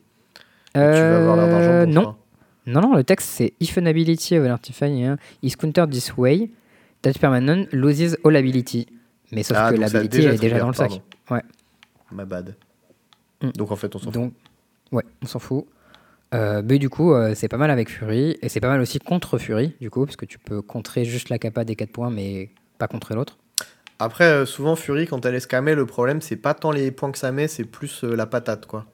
[0.73, 2.15] Tu vas avoir l'air d'un non.
[2.65, 2.95] Non, non.
[2.95, 6.51] Le texte c'est if an ability of an artifact hein, is countered this way,
[7.01, 8.87] that permanent loses all ability.
[9.31, 11.01] Mais sauf Ah, que l'ability elle est déjà dans le sac.
[11.29, 11.41] Ouais.
[12.11, 12.55] Ma bad.
[13.41, 13.49] Mm.
[13.51, 14.13] Donc en fait, on s'en fout.
[14.13, 14.33] Donc,
[14.91, 15.65] ouais, on s'en fout.
[16.33, 18.37] Euh, mais du coup, euh, c'est pas mal avec Fury.
[18.41, 21.29] Et c'est pas mal aussi contre Fury, du coup, parce que tu peux contrer juste
[21.29, 22.49] la capa des 4 points, mais
[22.79, 23.37] pas contrer l'autre.
[23.99, 27.11] Après, euh, souvent, Fury, quand elle est scamée, le problème, c'est pas tant les points
[27.11, 28.85] que ça met, c'est plus la patate, quoi.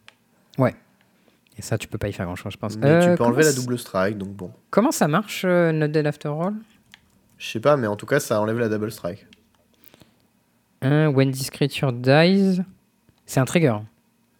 [1.59, 2.77] Et ça, tu peux pas y faire grand chose, je pense.
[2.77, 4.49] Mais Euh, tu peux comment enlever la double strike, donc bon.
[4.69, 6.53] Comment ça marche, euh, Not Dead After All?
[7.37, 9.27] Je sais pas, mais en tout cas, ça enlève la double strike.
[10.81, 12.61] When this creature dies.
[13.25, 13.75] C'est un trigger.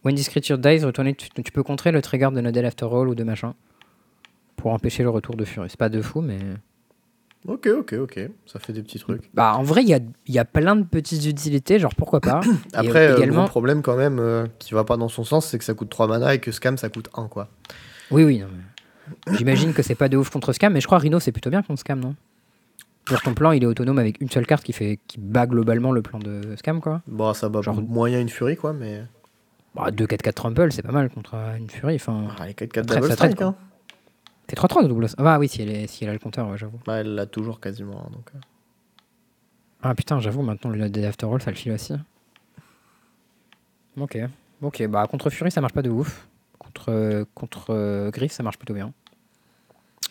[0.06, 2.86] When this creature dies, retourner, tu, tu peux contrer le trigger de Not Dead After
[2.86, 3.54] All ou de machin.
[4.56, 5.70] Pour empêcher le retour de Fury.
[5.70, 6.40] C'est pas de fou, mais.
[7.48, 8.20] Ok, ok, ok.
[8.46, 9.30] Ça fait des petits trucs.
[9.34, 12.42] Bah, en vrai, il y a, y a plein de petites utilités, genre pourquoi pas.
[12.74, 13.42] Et, Après, euh, euh, également.
[13.44, 15.90] gros problème quand même, euh, qui va pas dans son sens, c'est que ça coûte
[15.90, 17.48] 3 mana et que Scam, ça coûte 1, quoi.
[18.12, 18.44] Oui, oui.
[19.28, 21.50] mais J'imagine que c'est pas de ouf contre Scam, mais je crois Rhino c'est plutôt
[21.50, 22.16] bien contre Scam, non?
[23.08, 25.92] Genre ton plan il est autonome avec une seule carte qui fait qui bat globalement
[25.92, 27.02] le plan de Scam quoi.
[27.08, 29.04] Bon, ça bat Genre- moyen une Fury, quoi, mais.
[29.74, 31.96] Bah, 2-4-4 Trample c'est pas mal contre euh, une Fury.
[31.96, 33.56] Enfin, Ah, les 4-4 Après, double strike, hein.
[34.50, 35.08] T'es 3-3 de double.
[35.18, 36.80] Ah oui, si elle, est, si elle a le compteur, ouais, j'avoue.
[36.86, 38.30] Bah, elle l'a toujours quasiment, hein, donc.
[38.36, 38.40] euh.
[39.82, 41.94] Ah putain, j'avoue maintenant le Dead After All ça le file aussi.
[43.98, 44.18] Ok.
[44.62, 46.28] Ok, bah contre Fury ça marche pas de ouf.
[46.58, 48.92] Contre, euh, contre euh, Griff ça marche plutôt bien.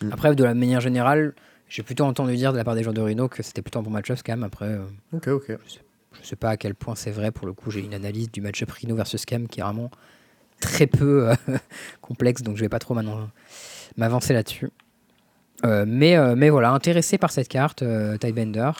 [0.01, 0.11] Mm.
[0.11, 1.35] Après, de la manière générale,
[1.67, 3.83] j'ai plutôt entendu dire de la part des joueurs de Rhino que c'était plutôt un
[3.83, 4.43] bon match-up Scam.
[4.43, 4.65] Après.
[4.65, 5.51] euh, Ok, ok.
[6.21, 7.69] Je sais pas à quel point c'est vrai pour le coup.
[7.69, 9.91] J'ai une analyse du match-up Rhino versus Cam qui est vraiment
[10.59, 11.35] très peu euh,
[12.01, 13.29] complexe, donc je vais pas trop maintenant
[13.97, 14.69] m'avancer là-dessus.
[15.65, 18.71] Euh, mais, euh, mais voilà, intéressé par cette carte, euh, Tidebender.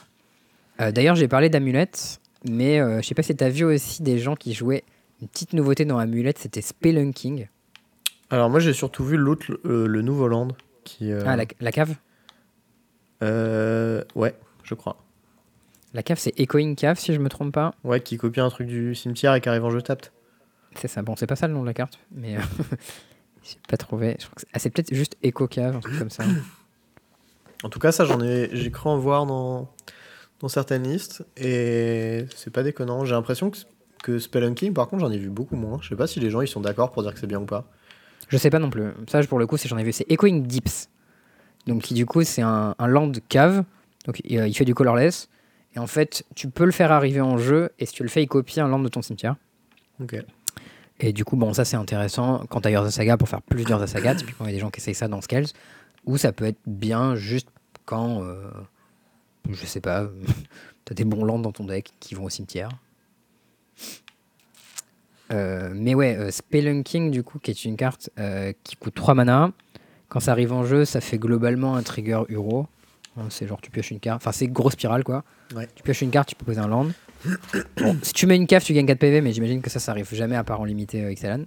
[0.80, 4.38] D'ailleurs, j'ai parlé d'Amulette, mais je sais pas si tu as vu aussi des gens
[4.38, 4.86] qui jouaient
[5.22, 7.50] une petite nouveauté dans Amulette, c'était Spelunking.
[8.30, 10.48] Alors, moi, j'ai surtout vu l'autre, euh, le nouveau land,
[10.86, 11.12] qui.
[11.12, 11.95] euh, Ah, la, la cave?
[13.24, 14.98] Euh, ouais, je crois.
[15.93, 17.74] La cave, c'est Echoing Cave, si je me trompe pas.
[17.84, 20.13] Ouais, qui copie un truc du cimetière et qui arrive en jeu tapt.
[20.76, 21.02] C'est ça.
[21.02, 22.38] Bon, c'est pas ça le nom de la carte, mais
[23.53, 24.15] j'ai pas trouvé.
[24.19, 26.23] Je crois que c'est ah, c'est peut-être juste Echo Cave, un truc comme ça.
[27.62, 29.69] En tout cas, ça, j'en ai, j'ai cru en voir dans,
[30.39, 31.25] dans certaines listes.
[31.35, 33.03] Et c'est pas déconnant.
[33.03, 33.57] J'ai l'impression que,
[34.01, 35.77] que Spelunking, par contre, j'en ai vu beaucoup moins.
[35.81, 37.45] Je sais pas si les gens ils sont d'accord pour dire que c'est bien ou
[37.45, 37.65] pas.
[38.29, 38.85] Je sais pas non plus.
[39.09, 39.91] Ça, pour le coup, c'est j'en ai vu.
[39.91, 40.89] C'est Echoing Deeps.
[41.67, 43.65] Donc, qui du coup, c'est un, un land cave.
[44.05, 45.27] Donc, il, euh, il fait du colorless.
[45.75, 47.71] Et en fait, tu peux le faire arriver en jeu.
[47.77, 49.35] Et si tu le fais, il copie un land de ton cimetière.
[50.01, 50.15] Ok.
[50.99, 53.69] Et du coup, bon, ça c'est intéressant quand t'as Heures of Saga pour faire plus
[53.71, 54.15] of Saga.
[54.15, 55.47] Typiquement, il y a des gens qui essayent ça dans Scales.
[56.05, 57.49] Ou ça peut être bien juste
[57.85, 58.49] quand, euh,
[59.49, 60.07] je sais pas,
[60.85, 62.69] t'as des bons lands dans ton deck qui vont au cimetière.
[65.31, 69.13] Euh, mais ouais, euh, Spelunking, du coup, qui est une carte euh, qui coûte 3
[69.13, 69.51] mana.
[70.07, 72.67] Quand ça arrive en jeu, ça fait globalement un trigger Uro.
[73.15, 74.21] Hein, C'est genre tu pioches une carte.
[74.21, 75.23] Enfin, c'est grosse spirale quoi.
[75.55, 75.67] Ouais.
[75.75, 76.88] Tu pioches une carte, tu peux poser un land.
[78.03, 80.13] Si tu mets une cave, tu gagnes 4 PV, mais j'imagine que ça, ça arrive
[80.13, 81.45] jamais à part en limité euh, Xalan.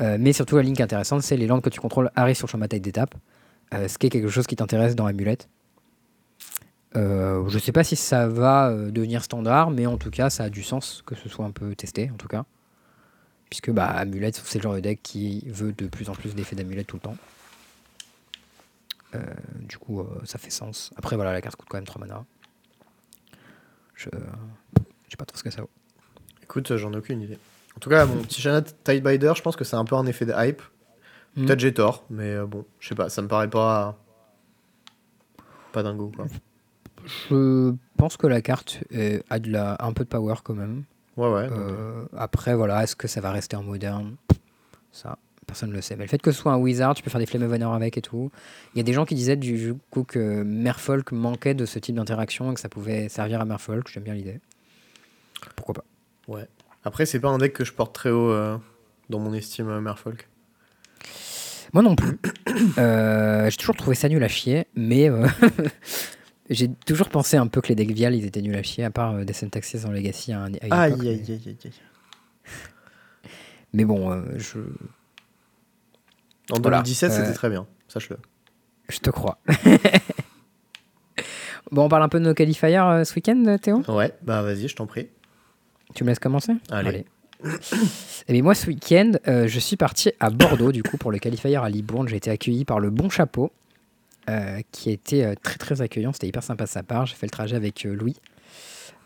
[0.00, 2.50] Euh, mais surtout, la ligne intéressante, c'est les lands que tu contrôles arrivent sur le
[2.50, 3.14] champ de bataille d'étape.
[3.74, 5.48] Euh, ce qui est quelque chose qui t'intéresse dans Amulette.
[6.96, 10.44] Euh, je sais pas si ça va euh, devenir standard, mais en tout cas, ça
[10.44, 12.44] a du sens que ce soit un peu testé, en tout cas.
[13.50, 16.56] Puisque bah, Amulette, c'est le genre de deck qui veut de plus en plus d'effets
[16.56, 17.16] d'Amulette tout le temps.
[19.14, 19.20] Euh,
[19.60, 20.90] du coup, euh, ça fait sens.
[20.96, 22.24] Après, voilà, la carte coûte quand même 3 mana.
[23.94, 24.10] Je
[25.08, 25.70] je sais pas trop ce que ça vaut.
[26.42, 27.38] Écoute, j'en ai aucune idée.
[27.76, 30.26] En tout cas, mon petit Shanna Tidebider, je pense que c'est un peu un effet
[30.26, 30.62] de hype.
[31.36, 31.46] Hmm.
[31.46, 33.98] Peut-être j'ai tort, mais euh, bon, je sais pas, ça me paraît pas.
[35.72, 36.26] Pas dingo quoi.
[37.04, 38.80] Je pense que la carte
[39.30, 40.84] a de la, un peu de power quand même.
[41.16, 41.48] Ouais, ouais.
[41.50, 44.16] Euh, après, voilà, est-ce que ça va rester en moderne?
[44.92, 45.96] Ça, personne ne le sait.
[45.96, 47.74] Mais le fait que ce soit un wizard, tu peux faire des Flame of Honor
[47.74, 48.30] avec et tout.
[48.74, 51.96] Il y a des gens qui disaient du coup que Merfolk manquait de ce type
[51.96, 53.88] d'interaction et que ça pouvait servir à Merfolk.
[53.88, 54.40] J'aime bien l'idée.
[55.56, 55.84] Pourquoi pas
[56.28, 56.46] ouais.
[56.84, 58.56] Après, c'est pas un deck que je porte très haut euh,
[59.10, 60.28] dans mon estime euh, Merfolk.
[61.72, 62.18] Moi non plus.
[62.78, 65.28] Euh, j'ai toujours trouvé ça nul à chier, mais euh,
[66.50, 68.90] j'ai toujours pensé un peu que les decks Vial ils étaient nuls à chier, à
[68.90, 71.72] part euh, Descent Access en Legacy à, un- à Aïe, aïe, mais- aïe, aïe, aïe.
[73.74, 74.58] Mais bon, euh, je,
[76.50, 78.16] En Voilà, 2017, euh, c'était très bien, sache-le.
[78.88, 79.38] je te crois.
[81.70, 83.82] bon, on parle un peu de nos qualifiers euh, ce week-end, Théo?
[83.88, 85.08] Ouais, bah vas-y, je t'en prie.
[85.94, 87.04] Tu me laisses commencer Allez.
[88.28, 91.18] Et bien moi, ce week-end, euh, je suis parti à Bordeaux, du coup, pour le
[91.18, 92.08] qualifier à Libourne.
[92.08, 93.52] J'ai été accueilli par le Bon Chapeau,
[94.28, 96.12] euh, qui été euh, très très accueillant.
[96.12, 97.06] C'était hyper sympa de sa part.
[97.06, 98.16] J'ai fait le trajet avec Louis,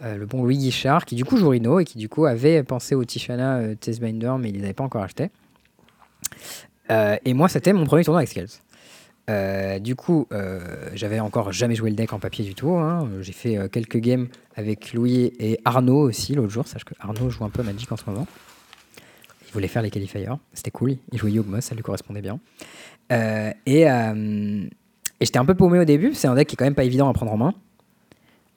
[0.01, 2.95] le bon Louis Guichard, qui du coup joue Rhino et qui du coup avait pensé
[2.95, 5.31] au Tishana Testbinder, mais il les avait pas encore achetés.
[7.25, 8.49] Et moi, c'était mon premier tournoi avec Scales.
[9.31, 12.71] Euh, du coup, euh, j'avais encore jamais joué le deck en papier du tout.
[12.73, 13.09] hein.
[13.21, 16.67] J'ai fait euh, quelques games avec Louis et Arnaud aussi l'autre jour.
[16.67, 18.27] Sache que Arnaud joue un peu Magic en ce moment.
[19.49, 20.27] Il voulait faire les qualifiers.
[20.53, 20.97] C'était cool.
[21.13, 22.41] Il jouait Yogmos, ça lui correspondait bien.
[23.13, 24.65] Euh, et euh,
[25.21, 26.15] j'étais un peu paumé au début.
[26.15, 27.55] C'est un deck qui est quand même pas évident à prendre en main.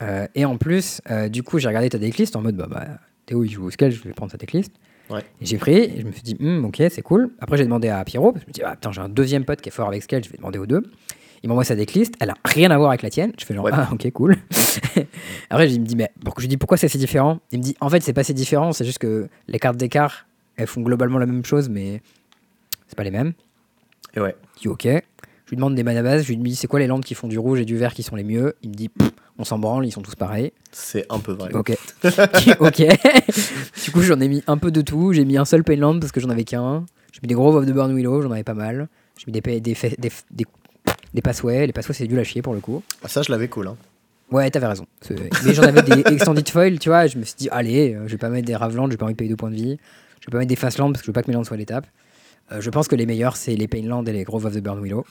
[0.01, 2.85] Euh, et en plus, euh, du coup, j'ai regardé ta decklist en mode bah, bah,
[3.25, 4.71] Théo il joue au je vais prendre sa decklist.
[5.09, 5.21] Ouais.
[5.41, 7.31] Et j'ai pris, et je me suis dit, Hmm, ok, c'est cool.
[7.39, 9.45] Après, j'ai demandé à Pierrot, parce que je me dis, ah, putain, j'ai un deuxième
[9.45, 10.81] pote qui est fort avec scale, je vais demander aux deux.
[11.43, 13.31] Il m'envoie sa decklist, elle a rien à voir avec la tienne.
[13.39, 13.71] Je fais genre, Ouais.
[13.73, 14.35] ah, ok, cool.
[15.49, 17.39] Après, il me dit, mais pourquoi, je lui dis, pourquoi c'est si différent?
[17.51, 20.25] Il me dit, en fait, c'est pas si différent, c'est juste que les cartes d'écart,
[20.57, 22.01] elles font globalement la même chose, mais
[22.87, 23.33] c'est pas les mêmes.
[24.15, 24.35] Et ouais.
[24.55, 24.87] Je dis ok.
[25.45, 26.23] Je lui demande des mana bases.
[26.23, 28.03] Je lui dis c'est quoi les lampes qui font du rouge et du vert qui
[28.03, 28.55] sont les mieux?
[28.63, 28.89] Il me dit
[29.37, 30.51] on s'en branle, ils sont tous pareils.
[30.71, 31.53] C'est un peu vrai.
[31.53, 31.77] Ok.
[32.59, 32.83] ok.
[33.83, 35.13] du coup j'en ai mis un peu de tout.
[35.13, 36.85] J'ai mis un seul pain lamp parce que j'en avais qu'un.
[37.11, 38.87] J'ai mis des gros of de Burn Willow, j'en avais pas mal.
[39.17, 40.45] J'ai mis des, des, des, des,
[41.13, 41.67] des passways.
[41.67, 42.83] Les passways c'est du lâcher pour le coup.
[43.03, 43.67] Ah, ça, je l'avais cool.
[43.67, 43.77] Hein.
[44.31, 44.85] Ouais, t'avais raison.
[45.45, 47.07] Mais j'en avais des extended foil, tu vois.
[47.07, 49.13] Je me suis dit, allez, euh, je vais pas mettre des Ravelands, j'ai pas envie
[49.13, 49.77] de payer 2 points de vie.
[50.19, 51.55] Je vais pas mettre des Fastlands parce que je veux pas que mes lands soient
[51.55, 51.85] à l'étape.
[52.51, 54.81] Euh, je pense que les meilleurs, c'est les Painland et les Grove of the Burn
[54.81, 55.05] Willow.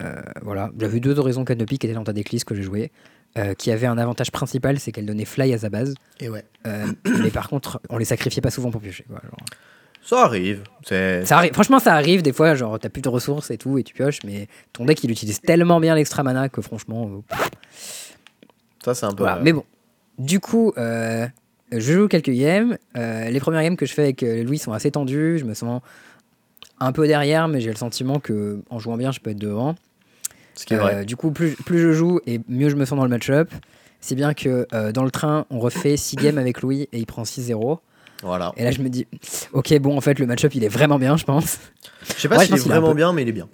[0.00, 0.70] Euh, voilà.
[0.78, 2.90] J'avais deux horizons Canopy qui étaient dans ta decklist que j'ai joué.
[3.38, 5.94] euh, qui avaient un avantage principal, c'est qu'elles donnaient fly à sa base.
[6.18, 6.44] Et ouais.
[6.66, 6.86] Euh,
[7.22, 9.04] mais par contre, on les sacrifiait pas souvent pour piocher.
[9.04, 9.38] quoi, genre.
[10.02, 10.62] Ça arrive.
[10.82, 13.84] Ça arrive, franchement, ça arrive des fois, genre t'as plus de ressources et tout, et
[13.84, 17.36] tu pioches, mais ton deck il utilise tellement bien l'extra mana que franchement, euh,
[18.84, 19.22] Ça, c'est un peu.
[19.24, 19.64] Voilà, mais bon.
[20.18, 21.28] Du coup, je
[21.78, 22.78] joue quelques games.
[22.94, 25.38] Les premières games que je fais avec Louis sont assez tendues.
[25.38, 25.82] Je me sens
[26.80, 29.76] un peu derrière, mais j'ai le sentiment que en jouant bien, je peux être devant.
[30.60, 31.04] Ce qui est Euh, vrai.
[31.06, 33.50] du coup, plus, plus je joue et mieux je me sens dans le match-up.
[34.02, 37.06] Si bien que euh, dans le train, on refait 6 games avec Louis et il
[37.06, 37.78] prend 6-0.
[38.22, 38.52] Voilà.
[38.58, 39.06] Et là, je me dis,
[39.54, 41.58] ok, bon, en fait, le match-up, il est vraiment bien, je pense.
[42.08, 43.48] Je sais pas Ouais, s'il est a un vraiment peu- bien, mais il est bien.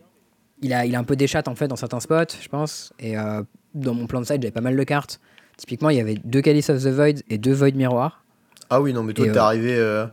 [0.62, 2.92] Il a, il a un peu des chattes en fait dans certains spots, je pense.
[2.98, 3.42] Et euh,
[3.74, 5.20] dans mon plan de side, j'avais pas mal de cartes.
[5.56, 8.24] Typiquement, il y avait deux Calice of the Void et deux Void Miroir.
[8.70, 10.06] Ah oui, non, mais toi, t'es euh, arrivé.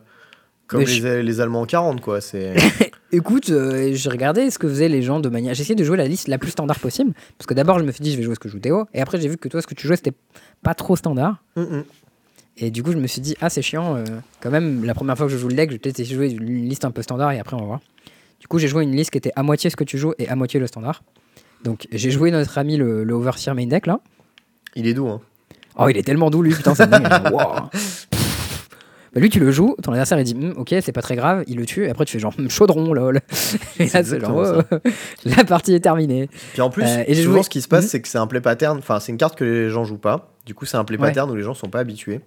[0.68, 2.22] Comme les, les Allemands en 40, quoi.
[2.22, 2.54] C'est.
[3.14, 5.54] Écoute, euh, j'ai regardé ce que faisaient les gens de manière.
[5.54, 7.14] J'ai essayé de jouer la liste la plus standard possible.
[7.38, 8.88] Parce que d'abord, je me suis dit, je vais jouer ce que joue Théo.
[8.96, 10.16] Et après, j'ai vu que toi, ce que tu jouais, c'était
[10.64, 11.38] pas trop standard.
[11.56, 11.82] Mm.
[12.58, 13.98] Et du coup, je me suis dit, ah, c'est chiant.
[13.98, 14.04] euh,
[14.42, 16.24] quand même, la première fois que je joue le deck, je vais peut-être essayer de
[16.24, 17.82] jouer une liste un peu standard et après, on va voir.
[18.40, 20.28] Du coup, j'ai joué une liste qui était à moitié ce que tu joues et
[20.28, 21.04] à moitié le standard.
[21.64, 24.00] Donc, j'ai joué notre ami le, le Overseer main deck là.
[24.76, 25.22] Il est doux, hein.
[25.78, 27.08] Oh, il est tellement doux, lui, putain, c'est dingue.
[27.32, 27.70] Wow.
[29.14, 31.44] Bah, lui, tu le joues, ton adversaire, il dit, Hum, ok, c'est pas très grave,
[31.48, 33.20] il le tue, et après, tu fais genre, Hum, chaudron, lol.
[33.80, 34.78] Et là, c'est genre, oh,
[35.26, 36.30] la partie est terminée.
[36.54, 37.90] Puis en plus, Euh, et souvent, joué- ce qui se passe, Mhm.
[37.90, 38.78] c'est que c'est un play pattern.
[38.80, 40.32] Enfin, c'est une carte que les gens jouent pas.
[40.46, 41.08] Du coup, c'est un play Ouais.
[41.08, 42.22] pattern où les gens sont pas habitués.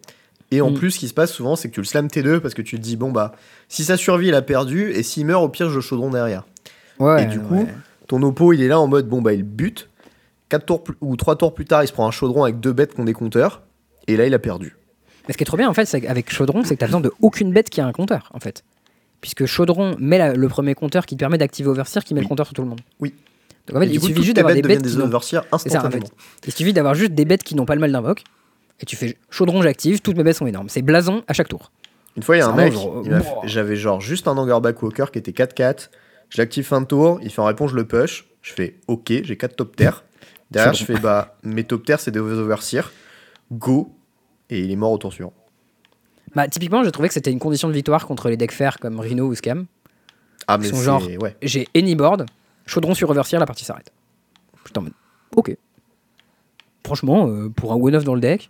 [0.52, 2.54] Et en plus, ce qui se passe souvent, c'est que tu le slam T2 parce
[2.54, 3.32] que tu te dis, bon, bah,
[3.68, 4.92] si ça survit, il a perdu.
[4.92, 6.46] Et s'il meurt, au pire, je chaudron derrière.
[7.00, 7.66] Ouais, Et du coup, ouais.
[8.06, 9.88] Ton oppo, il est là en mode, bon, bah, il bute.
[10.48, 12.72] 4 tours plus- ou 3 tours plus tard, il se prend un chaudron avec deux
[12.72, 13.62] bêtes qui ont des compteurs.
[14.06, 14.76] Et là, il a perdu.
[15.26, 17.00] Mais ce qui est trop bien, en fait, c'est qu'avec Chaudron, c'est que t'as besoin
[17.00, 18.62] de aucune bête qui a un compteur, en fait.
[19.20, 22.28] Puisque Chaudron met la- le premier compteur qui te permet d'activer Overseer, qui met le
[22.28, 22.80] compteur sur tout le monde.
[23.00, 23.14] Oui.
[23.66, 24.92] Donc en fait, et il coup, suffit toutes juste tes d'avoir bêtes des deviennent bêtes
[24.92, 25.66] des qui overseers C'est ça, en fait.
[25.86, 26.06] instantanément.
[26.46, 28.22] Il suffit d'avoir juste des bêtes qui n'ont pas le mal d'invoque.
[28.78, 30.68] Et tu fais Chaudron, j'active, toutes mes bêtes sont énormes.
[30.68, 31.72] C'est blason à chaque tour.
[32.16, 33.76] Une fois, il y a C'est un vraiment mec, genre, il m'a euh, fait- j'avais
[33.76, 35.90] genre juste un Angerback Walker qui était 4-4.
[36.28, 38.26] Je l'active fin de tour, il fait en réponse, je le push.
[38.42, 40.04] Je fais OK, j'ai 4 top terre.
[40.52, 42.90] Derrière, je fais bah, mes top terre, c'est des overseers.
[43.52, 43.92] Go.
[44.50, 45.32] Et il est mort au tour suivant.
[46.34, 49.00] Bah, typiquement, j'ai trouvé que c'était une condition de victoire contre les decks fer comme
[49.00, 49.66] Rhino ou Scam.
[50.46, 50.82] Ah, mais sont c'est.
[50.84, 51.36] genre- Ouais.
[51.42, 52.26] J'ai Anyboard,
[52.66, 53.90] Chaudron sur Overseer, la partie s'arrête.
[54.76, 54.92] En mode
[55.34, 55.56] Ok.
[56.84, 58.48] Franchement, euh, pour un one-off dans le deck,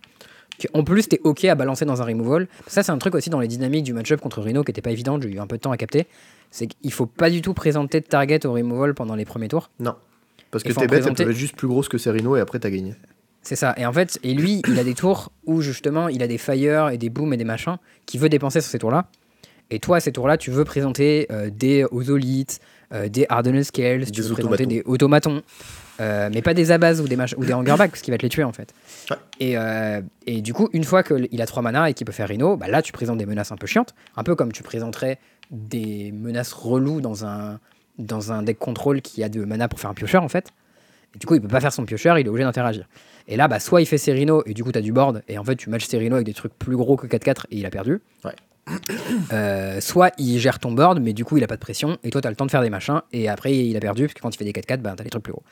[0.57, 2.47] qui en plus t'es ok à balancer dans un removal.
[2.67, 4.91] Ça, c'est un truc aussi dans les dynamiques du match-up contre Rhino qui était pas
[4.91, 6.07] évident, j'ai eu un peu de temps à capter.
[6.51, 9.69] C'est qu'il faut pas du tout présenter de target au removal pendant les premiers tours.
[9.79, 9.95] Non.
[10.51, 12.59] Parce que tes bêtes, elles présenter- peuvent être juste plus grosses que Serino et après,
[12.59, 12.95] t'as gagné.
[13.47, 13.73] C'est ça.
[13.77, 16.89] Et en fait, et lui, il a des tours où justement il a des fire
[16.89, 19.05] et des booms et des machins qu'il veut dépenser sur ces tours-là.
[19.69, 22.59] Et toi, à ces tours-là, tu veux présenter euh, des Ozolites,
[22.93, 24.69] euh, des Hardened Scales, tu Des veux présenter automatons.
[24.69, 25.41] des automatons,
[26.01, 28.23] euh, mais pas des abas ou des, mach- ou des hangerback, parce qu'il va te
[28.23, 28.73] les tuer en fait.
[29.09, 29.15] Ouais.
[29.39, 32.27] Et, euh, et du coup, une fois qu'il a 3 mana et qu'il peut faire
[32.27, 35.19] Rhino, bah là tu présentes des menaces un peu chiantes, un peu comme tu présenterais
[35.51, 37.59] des menaces reloues dans un,
[37.97, 40.49] dans un deck contrôle qui a de mana pour faire un piocheur en fait.
[41.15, 42.85] Et du coup, il peut pas faire son piocheur, il est obligé d'interagir.
[43.27, 45.23] Et là, bah, soit il fait ses Rhino et du coup, tu as du board,
[45.27, 47.57] et en fait, tu matches ses Rhino avec des trucs plus gros que 4-4 et
[47.57, 48.01] il a perdu.
[48.23, 48.35] Ouais.
[49.31, 52.09] Euh, soit il gère ton board, mais du coup, il a pas de pression, et
[52.09, 54.13] toi, tu as le temps de faire des machins, et après, il a perdu, parce
[54.13, 55.43] que quand il fait des 4-4, bah, tu as des trucs plus gros.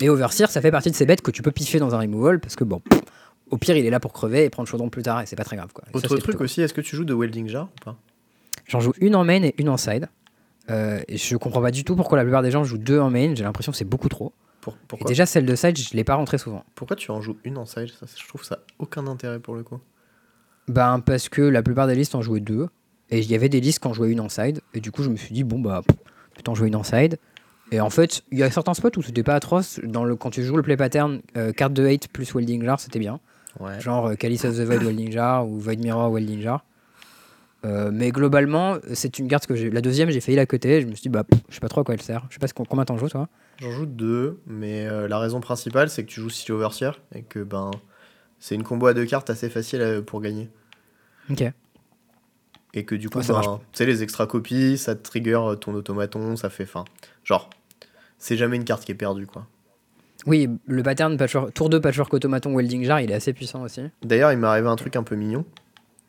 [0.00, 2.40] Et Overseer, ça fait partie de ces bêtes que tu peux piffer dans un removal,
[2.40, 3.00] parce que bon, pff,
[3.50, 5.44] au pire, il est là pour crever et prendre chaudron plus tard, et c'est pas
[5.44, 5.72] très grave.
[5.72, 5.84] Quoi.
[5.92, 7.96] Ça, Autre c'est truc aussi, est-ce que tu joues de Welding Jar ou pas?
[8.66, 10.08] J'en joue une en main et une en side.
[10.70, 13.10] Euh, et je comprends pas du tout pourquoi la plupart des gens jouent deux en
[13.10, 14.32] main, j'ai l'impression que c'est beaucoup trop.
[14.88, 16.64] Pour- Et déjà, celle de side, je l'ai pas rentrée souvent.
[16.74, 19.62] pourquoi tu en joues une en side ça, Je trouve ça aucun intérêt pour le
[19.64, 19.80] coup.
[20.68, 22.68] Ben parce que la plupart des listes en jouaient deux.
[23.10, 24.60] Et il y avait des listes qui en jouaient une en side.
[24.72, 25.82] Et du coup, je me suis dit, bon, bah,
[26.36, 27.18] tu t'en joues une en side.
[27.70, 29.80] Et en fait, il y a certains spots où c'était pas atroce.
[29.82, 32.78] Dans le, quand tu joues le play pattern, euh, carte de 8 plus Welding Jar,
[32.80, 33.18] c'était bien.
[33.60, 33.80] Ouais.
[33.80, 34.18] Genre euh, of
[34.56, 36.64] the Void Welding Jar ou Void Mirror Welding Jar.
[37.64, 39.70] Euh, mais globalement, c'est une carte que j'ai.
[39.70, 40.80] La deuxième, j'ai failli la côté.
[40.80, 42.24] Je me suis dit, bah, pff, je sais pas trop à quoi elle sert.
[42.28, 43.28] Je sais pas ce qu'on- combien t'en joues, toi.
[43.60, 47.22] J'en joue deux, mais euh, la raison principale, c'est que tu joues City Overseer et
[47.22, 47.70] que ben
[48.40, 50.50] c'est une combo à deux cartes assez facile euh, pour gagner.
[51.30, 51.44] Ok.
[52.74, 55.38] Et que du coup, Ouais, ça ben, tu sais, les extra copies, ça te trigger
[55.60, 56.84] ton automaton, ça fait fin.
[57.22, 57.50] Genre,
[58.18, 59.46] c'est jamais une carte qui est perdue, quoi.
[60.26, 63.82] Oui, le pattern patchwork, tour 2 Patchwork Automaton Welding Jar, il est assez puissant aussi.
[64.02, 65.44] D'ailleurs, il m'est arrivé un truc un peu mignon.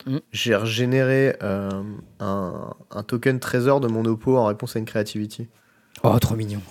[0.05, 0.19] Mhm.
[0.31, 1.69] J'ai régénéré euh,
[2.19, 5.47] un, un token trésor de mon oppo en réponse à une creativity.
[6.03, 6.61] Oh, trop mignon.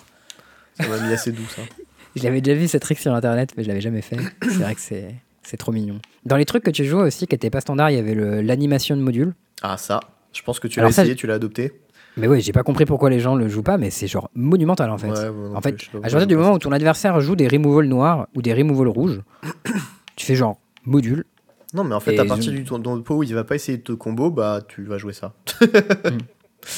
[0.79, 1.61] Ça m'a mis assez doux, ça.
[2.15, 4.17] Je l'avais déjà vu cette trick sur internet, mais je l'avais jamais fait.
[4.43, 5.97] C'est vrai que c'est, c'est trop mignon.
[6.25, 8.41] Dans les trucs que tu joues aussi, qui n'étaient pas standards, il y avait le-
[8.43, 9.33] l'animation de module.
[9.63, 9.99] Ah, ça,
[10.31, 11.81] je pense que tu Alors l'as ça, essayé, tu l'as adopté.
[12.17, 14.91] Mais ouais, j'ai pas compris pourquoi les gens le jouent pas, mais c'est genre monumental
[14.91, 15.09] en fait.
[15.09, 18.43] Ouais, en fait, à partir du moment où ton adversaire joue des removals noirs ou
[18.43, 19.21] des removals rouges,
[20.15, 21.25] tu fais genre module.
[21.73, 23.55] Non, mais en fait, Et à partir du ton ton oppo où il va pas
[23.55, 25.33] essayer de te combo, bah tu vas jouer ça.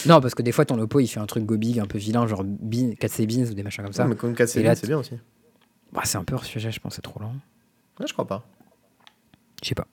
[0.08, 2.26] Non, parce que des fois ton oppo il fait un truc gobig un peu vilain,
[2.28, 4.04] genre bean, 4C beans ou des machins comme ça.
[4.04, 5.14] Non, mais comme 4 Et là, c'est bien aussi.
[5.94, 7.34] Bah, c'est un peu hors sujet, je pense, c'est trop lent.
[8.00, 8.44] Ouais, je crois pas.
[9.62, 9.88] Je sais pas.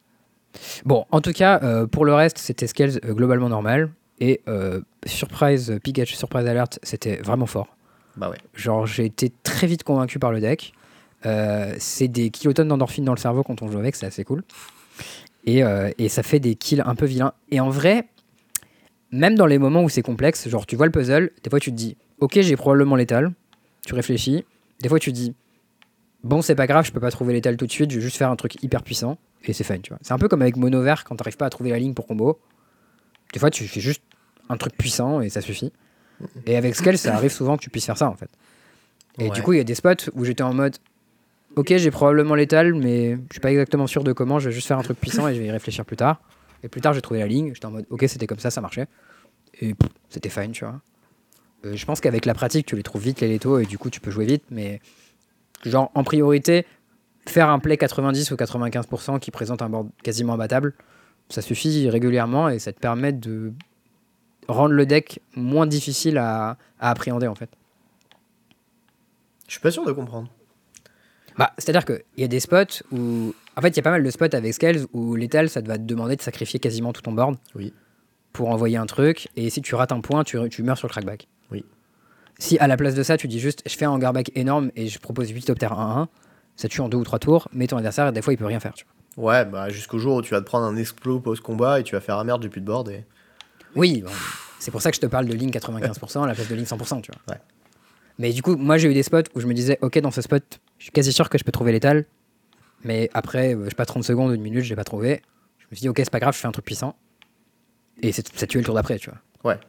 [0.85, 3.91] Bon, en tout cas, euh, pour le reste, c'était scales euh, globalement normal.
[4.19, 7.77] Et euh, Surprise, Pikachu Surprise Alert, c'était vraiment fort.
[8.17, 8.38] Bah ouais.
[8.55, 10.73] Genre, j'ai été très vite convaincu par le deck.
[11.79, 14.43] C'est des kilotonnes d'endorphine dans le cerveau quand on joue avec, c'est assez cool.
[15.45, 17.33] Et, euh, et ça fait des kills un peu vilains.
[17.51, 18.09] Et en vrai,
[19.11, 21.71] même dans les moments où c'est complexe, genre tu vois le puzzle, des fois tu
[21.71, 23.33] te dis, ok, j'ai probablement l'étal.
[23.85, 24.45] Tu réfléchis.
[24.81, 25.35] Des fois tu te dis,
[26.23, 28.17] bon, c'est pas grave, je peux pas trouver l'étal tout de suite, je vais juste
[28.17, 29.19] faire un truc hyper puissant.
[29.45, 29.99] Et c'est fun, tu vois.
[30.03, 32.07] C'est un peu comme avec Mono Vert quand t'arrives pas à trouver la ligne pour
[32.07, 32.39] combo.
[33.33, 34.03] Des fois tu fais juste
[34.49, 35.73] un truc puissant et ça suffit.
[36.47, 38.31] Et avec Scale, ça arrive souvent que tu puisses faire ça en fait.
[39.19, 40.77] Et du coup, il y a des spots où j'étais en mode
[41.55, 44.38] Ok, j'ai probablement l'étal, mais je suis pas exactement sûr de comment.
[44.38, 46.21] Je vais juste faire un truc puissant et je vais y réfléchir plus tard.
[46.62, 47.53] Et plus tard, j'ai trouvé la ligne.
[47.53, 48.87] J'étais en mode Ok, c'était comme ça, ça marchait.
[49.61, 49.75] Et
[50.09, 50.81] c'était fine, tu vois.
[51.67, 53.91] Euh, je pense qu'avec la pratique, tu les trouves vite les létos et du coup,
[53.91, 54.45] tu peux jouer vite.
[54.51, 54.81] Mais
[55.65, 56.65] genre, en priorité,
[57.29, 60.73] faire un play 90 ou 95% qui présente un board quasiment imbattable,
[61.29, 63.53] ça suffit régulièrement et ça te permet de
[64.49, 67.51] rendre le deck moins difficile à, à appréhender en fait.
[69.47, 70.29] Je suis pas sûr de comprendre.
[71.38, 73.35] Bah, C'est-à-dire qu'il y a des spots où.
[73.57, 75.68] En fait, il y a pas mal de spots avec Scales où l'étal, ça te
[75.68, 77.75] va te demander de sacrifier quasiment tout ton board Oui.
[78.33, 79.29] pour envoyer un truc.
[79.37, 81.29] Et si tu rates un point, tu, tu meurs sur le crackback.
[81.51, 81.64] Oui.
[82.38, 84.88] Si à la place de ça, tu dis juste je fais un hangarback énorme et
[84.88, 86.07] je propose 8 top terre 1-1,
[86.57, 88.59] ça tue en 2 ou 3 tours, mais ton adversaire, des fois, il peut rien
[88.61, 88.73] faire.
[88.73, 89.25] Tu vois.
[89.25, 92.01] Ouais, bah jusqu'au jour où tu vas te prendre un explos post-combat et tu vas
[92.01, 93.05] faire un merde, j'ai plus de board et.
[93.77, 94.11] Oui, bon,
[94.59, 96.64] c'est pour ça que je te parle de ligne 95% à la place de ligne
[96.64, 97.35] 100%, tu vois.
[97.35, 97.40] Ouais.
[98.18, 100.23] Mais du coup, moi j'ai eu des spots où je me disais, ok, dans ce
[100.23, 102.07] spot, je suis quasi sûr que je peux trouver l'étal,
[102.83, 105.23] mais après, euh, je sais pas, 30 secondes, une minute, je l'ai pas trouvé.
[105.61, 106.97] Je me suis dit, ok, c'est pas grave, je fais un truc puissant.
[108.03, 109.21] Et c'est- ça tuait le tour d'après, tu vois.
[109.53, 109.61] Ouais.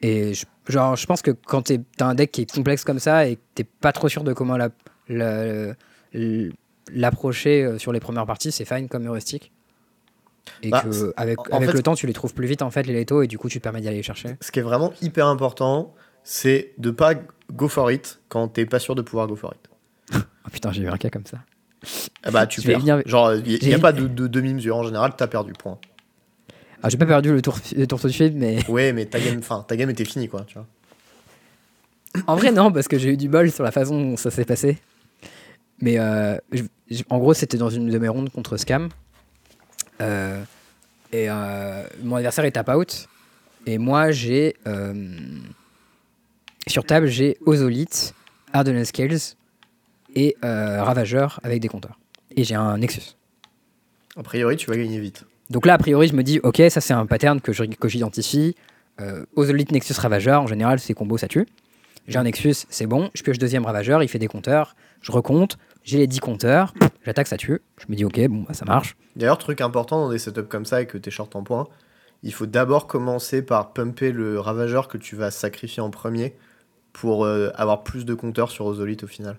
[0.00, 3.00] Et je, genre, je pense que quand t'es- t'as un deck qui est complexe comme
[3.00, 4.68] ça et que t'es pas trop sûr de comment la-
[5.08, 5.74] la-
[6.92, 9.50] l'approcher euh, sur les premières parties, c'est fine comme heuristique.
[10.62, 12.70] Et Bah, que avec, en avec fait- le temps, tu les trouves plus vite en
[12.70, 14.36] fait, les létos, et du coup, tu te permets d'y aller les chercher.
[14.40, 17.14] Ce qui est vraiment hyper important, c'est de pas
[17.52, 19.68] go for it quand t'es pas sûr de pouvoir go for it.
[20.46, 21.38] Oh putain, j'ai eu un cas comme ça.
[22.22, 22.80] Ah bah tu Je perds.
[22.80, 24.76] venir- Genre, il n'y a pas de, de demi-mesure.
[24.76, 25.78] En général, t'as perdu, point.
[26.82, 28.00] Ah, j'ai pas perdu le tour, le tour
[28.34, 30.66] mais Ouais, mais ta game, enfin, ta game était finie, quoi, tu vois.
[32.26, 34.44] en vrai, non, parce que j'ai eu du bol sur la façon dont ça s'est
[34.44, 34.78] passé.
[35.80, 38.88] Mais euh, je- je- en gros, c'était dans une de mes rondes contre Scam.
[40.00, 40.42] Euh,
[41.12, 43.08] et euh, mon adversaire est tap out.
[43.66, 44.56] Et moi, j'ai.
[46.66, 48.14] sur table, j'ai Ozolite,
[48.52, 49.18] Hardened Scales
[50.14, 51.98] et euh, Ravageur avec des compteurs.
[52.36, 53.16] Et j'ai un Nexus.
[54.16, 55.24] A priori, tu vas gagner vite.
[55.50, 57.52] Donc là, a priori, je me dis, ok, ça c'est un pattern que
[57.88, 58.56] j'identifie.
[59.00, 61.46] Euh, Ozolite Nexus Ravageur, en général, ces combos, ça tue.
[62.08, 63.10] J'ai un Nexus, c'est bon.
[63.14, 64.74] Je pioche deuxième Ravageur, il fait des compteurs.
[65.00, 66.74] Je recompte, j'ai les 10 compteurs.
[67.04, 67.60] J'attaque, ça tue.
[67.78, 68.96] Je me dis, ok, bon, bah, ça marche.
[69.16, 71.66] D'ailleurs, truc important dans des setups comme ça et que t'es short en points,
[72.22, 76.34] il faut d'abord commencer par pumper le ravageur que tu vas sacrifier en premier
[76.92, 79.36] pour euh, avoir plus de compteurs sur Ozolite au final.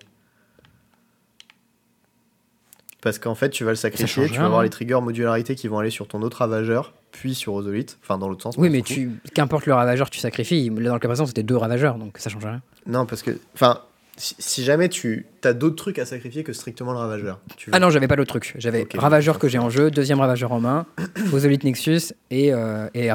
[3.04, 4.64] Parce qu'en fait, tu vas le sacrifier, tu vas avoir hein.
[4.64, 8.28] les triggers modularité qui vont aller sur ton autre ravageur, puis sur Ozolite, enfin dans
[8.28, 8.54] l'autre sens.
[8.56, 11.56] Oui, mais tu, qu'importe le Ravageur tu sacrifies, là, dans le cas présent, c'était deux
[11.56, 12.62] Ravageurs, donc ça change rien.
[12.86, 13.80] Non, parce que, enfin,
[14.16, 17.40] si, si jamais tu as d'autres trucs à sacrifier que strictement le ravageur.
[17.56, 18.54] Tu Ah non, j'avais pas l'autre truc.
[18.56, 20.86] J'avais Ok, Ravageur que j'ai en jeu, deuxième Ravageur en main,
[21.32, 23.10] Ozolite Nexus et, euh, et.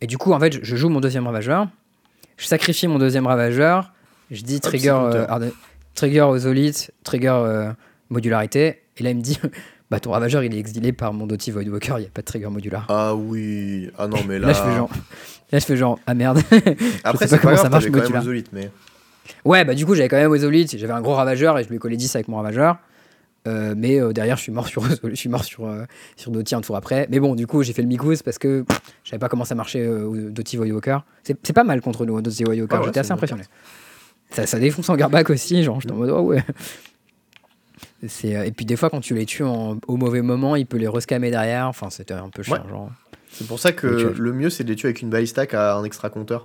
[0.00, 1.68] Et du coup, en fait, je- je joue mon deuxième Ravageur,
[2.38, 3.92] je sacrifie mon deuxième Ravageur,
[4.30, 5.42] je dis trigger, c'est compteur.
[5.42, 5.48] euh,
[5.94, 7.72] trigger Ozolite, trigger euh,
[8.10, 9.38] modularité, et là il me dit
[9.90, 12.26] bah ton Ravageur il est exilé par mon Doty Voidwalker, il n'y a pas de
[12.26, 12.86] trigger modular.
[12.88, 14.48] Ah oui, ah non, mais là.
[14.48, 14.90] Là, je fais genre,
[15.52, 16.40] là je fais genre ah merde.
[17.04, 18.44] Après, sais pas comment ça marche, t'avais quand même modular.
[18.52, 18.70] Mais.
[19.44, 21.76] Ouais, bah du coup, j'avais quand même Ozolite, j'avais un gros ravageur et je lui
[21.76, 22.78] ai collé 10 avec mon ravageur.
[23.46, 25.84] Euh, mais euh, derrière, je suis mort sur, je suis mort sur, euh,
[26.16, 27.06] sur Doty un tour après.
[27.10, 29.44] Mais bon, du coup, j'ai fait le Mikouz parce que pff, je savais pas comment
[29.44, 30.98] ça marchait Doty Voidwalker.
[31.22, 32.76] C'est c'est pas mal contre nous, Doty Voidwalker.
[32.78, 33.44] Ouais, J'étais assez impressionné.
[34.30, 36.44] Ça, ça défonce en garbac aussi, genre, j'étais en mode, oh ouais.
[38.04, 40.76] Euh, et puis des fois, quand tu les tues en- au mauvais moment, il peut
[40.76, 41.66] les rescammer derrière.
[41.66, 42.88] Enfin, c'était un peu chiant, Ouais.
[43.30, 45.76] C'est pour ça que le mieux, c'est de les tuer avec une balista qui a
[45.76, 46.44] un extra compteur.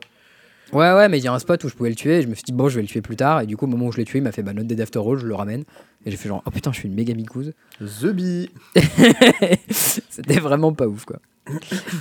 [0.74, 2.28] Ouais, ouais, mais il y a un spot où je pouvais le tuer et je
[2.28, 3.42] me suis dit, bon, je vais le tuer plus tard.
[3.42, 4.82] Et du coup, au moment où je l'ai tué, il m'a fait bah, note des
[4.82, 5.64] after je le ramène.
[6.06, 7.54] Et j'ai fait genre, oh putain, je suis une méga micouze.
[7.80, 8.50] The Bee.
[9.70, 11.20] C'était vraiment pas ouf, quoi.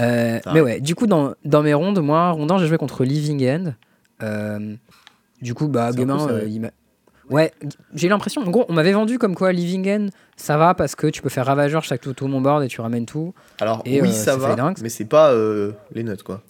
[0.01, 3.47] Euh, mais ouais, du coup, dans, dans mes rondes, moi, rondin, j'ai joué contre Living
[3.47, 3.75] End.
[4.23, 4.75] Euh,
[5.41, 6.71] du coup, bah, gamin, euh, il m'a.
[7.33, 7.51] Ouais,
[7.95, 10.07] j'ai l'impression, en gros, on m'avait vendu comme quoi Living End,
[10.37, 13.07] ça va parce que tu peux faire ravageur chaque tout mon board et tu ramènes
[13.07, 13.33] tout.
[13.59, 14.77] Alors, Et, oui, euh, ça va, dingue.
[14.83, 16.43] mais c'est pas euh, les notes, quoi.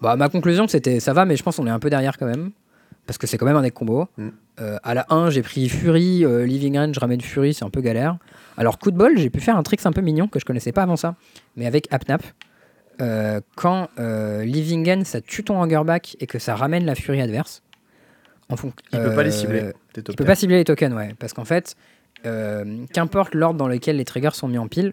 [0.00, 2.26] Bah, ma conclusion, c'était ça va, mais je pense qu'on est un peu derrière quand
[2.26, 2.50] même.
[3.06, 4.08] Parce que c'est quand même un deck combo.
[4.16, 4.28] Mm.
[4.60, 7.80] Euh, à la 1, j'ai pris Fury, Living End, je ramène Fury, c'est un peu
[7.80, 8.16] galère.
[8.56, 10.72] Alors, coup de bol, j'ai pu faire un trick un peu mignon que je connaissais
[10.72, 11.14] pas avant ça,
[11.56, 12.24] mais avec Apnap.
[13.54, 17.62] Quand Living End, ça tue ton Hungerback et que ça ramène la Fury adverse.
[18.50, 18.56] En
[18.92, 19.72] Il peut pas les euh, cibler.
[19.92, 21.14] Tes top il peut pas cibler les tokens, ouais.
[21.18, 21.76] Parce qu'en fait,
[22.26, 24.92] euh, qu'importe l'ordre dans lequel les triggers sont mis en pile,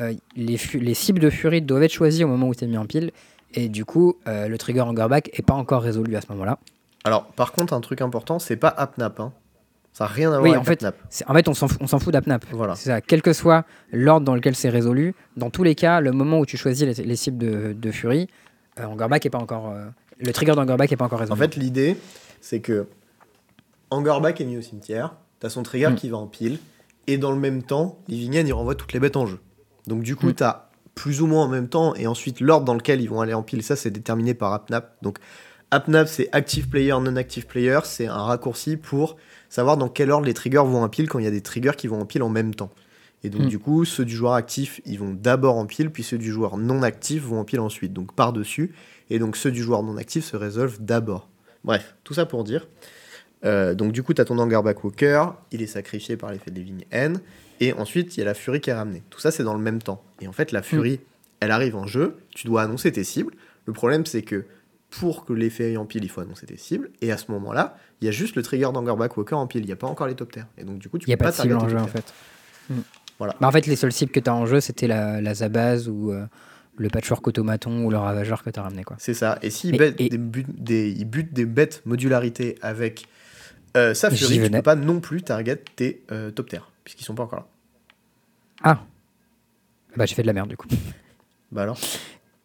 [0.00, 2.86] euh, les, cibles de Fury doivent être choisies au moment où tu es mis en
[2.86, 3.10] pile.
[3.54, 6.58] Et du coup, euh, le trigger Hungerback est pas encore résolu à ce moment-là.
[7.04, 9.18] Alors, par contre, un truc important, c'est pas Apnap.
[9.20, 9.32] Hein.
[9.92, 10.96] Ça n'a rien à voir Oui, avec en fait, Apnap.
[11.08, 12.44] C'est- En fait, on s'en fout, fout d'Apnap.
[12.52, 12.74] Voilà.
[12.74, 13.00] C'est ça.
[13.00, 16.46] Quel que soit l'ordre dans lequel c'est résolu, dans tous les cas, le moment où
[16.46, 18.28] tu choisis les, les cibles de, de Fury,
[18.78, 19.70] euh, Angerback est pas encore.
[19.70, 19.86] euh,
[20.18, 21.40] le trigger d'Angerback est pas encore En résolu.
[21.40, 21.96] fait, l'idée,
[22.46, 22.86] c'est que
[23.90, 25.94] Angerback est mis au cimetière, t'as son trigger Mm.
[25.96, 26.58] qui va en pile,
[27.08, 29.38] et dans le même temps, Livingen, il renvoie toutes les bêtes en jeu.
[29.86, 30.34] Donc du coup, Mm.
[30.34, 33.34] t'as plus ou moins en même temps, et ensuite l'ordre dans lequel ils vont aller
[33.34, 34.96] en pile, ça c'est déterminé par AppNap.
[35.02, 35.18] Donc
[35.70, 39.16] AppNap, c'est Active Player, Non-Active Player, c'est un raccourci pour
[39.48, 41.72] savoir dans quel ordre les triggers vont en pile quand il y a des triggers
[41.76, 42.70] qui vont en pile en même temps.
[43.24, 43.48] Et donc Mm.
[43.48, 46.56] du coup, ceux du joueur actif, ils vont d'abord en pile, puis ceux du joueur
[46.56, 48.74] non actif vont en pile ensuite, donc par-dessus.
[49.10, 51.28] Et donc ceux du joueur non actif se résolvent d'abord.
[51.66, 52.66] Bref, tout ça pour dire.
[53.44, 56.56] Euh, donc du coup, tu as ton Angerback Walker, il est sacrifié par l'effet de
[56.56, 57.20] Living N,
[57.60, 59.02] et ensuite il y a la Furie qui est ramenée.
[59.10, 60.02] Tout ça, c'est dans le même temps.
[60.20, 61.00] Et en fait, la Furie,
[61.40, 63.34] elle arrive en jeu, tu dois annoncer tes cibles.
[63.66, 64.46] Le problème, c'est que
[64.90, 67.76] pour que l'effet aille en pile, il faut annoncer tes cibles, et à ce moment-là,
[68.00, 70.06] il y a juste le trigger d'Angerback Walker en pile, il n'y a pas encore
[70.06, 70.46] les top terres.
[70.56, 71.88] Et donc du coup, tu Il n'y a peux pas de cible en jeu en
[71.88, 72.14] fait.
[72.70, 72.80] Hmm.
[73.18, 73.34] Voilà.
[73.40, 75.88] Bah, en fait, les seules cibles que tu as en jeu, c'était la, la Zabaz
[75.88, 76.26] ou euh,
[76.78, 78.84] le patchwork automaton ou le ravageur que tu as ramené.
[78.84, 78.96] Quoi.
[78.98, 79.38] C'est ça.
[79.42, 83.06] Et s'il bête et- des, bêtes modularité avec
[83.76, 87.04] euh, sa J'y furie, tu peux pas non plus target tes euh, top terres, puisqu'ils
[87.04, 87.46] sont pas encore là.
[88.62, 88.80] Ah
[89.96, 90.68] Bah, j'ai fait de la merde du coup.
[91.52, 91.78] Bah alors?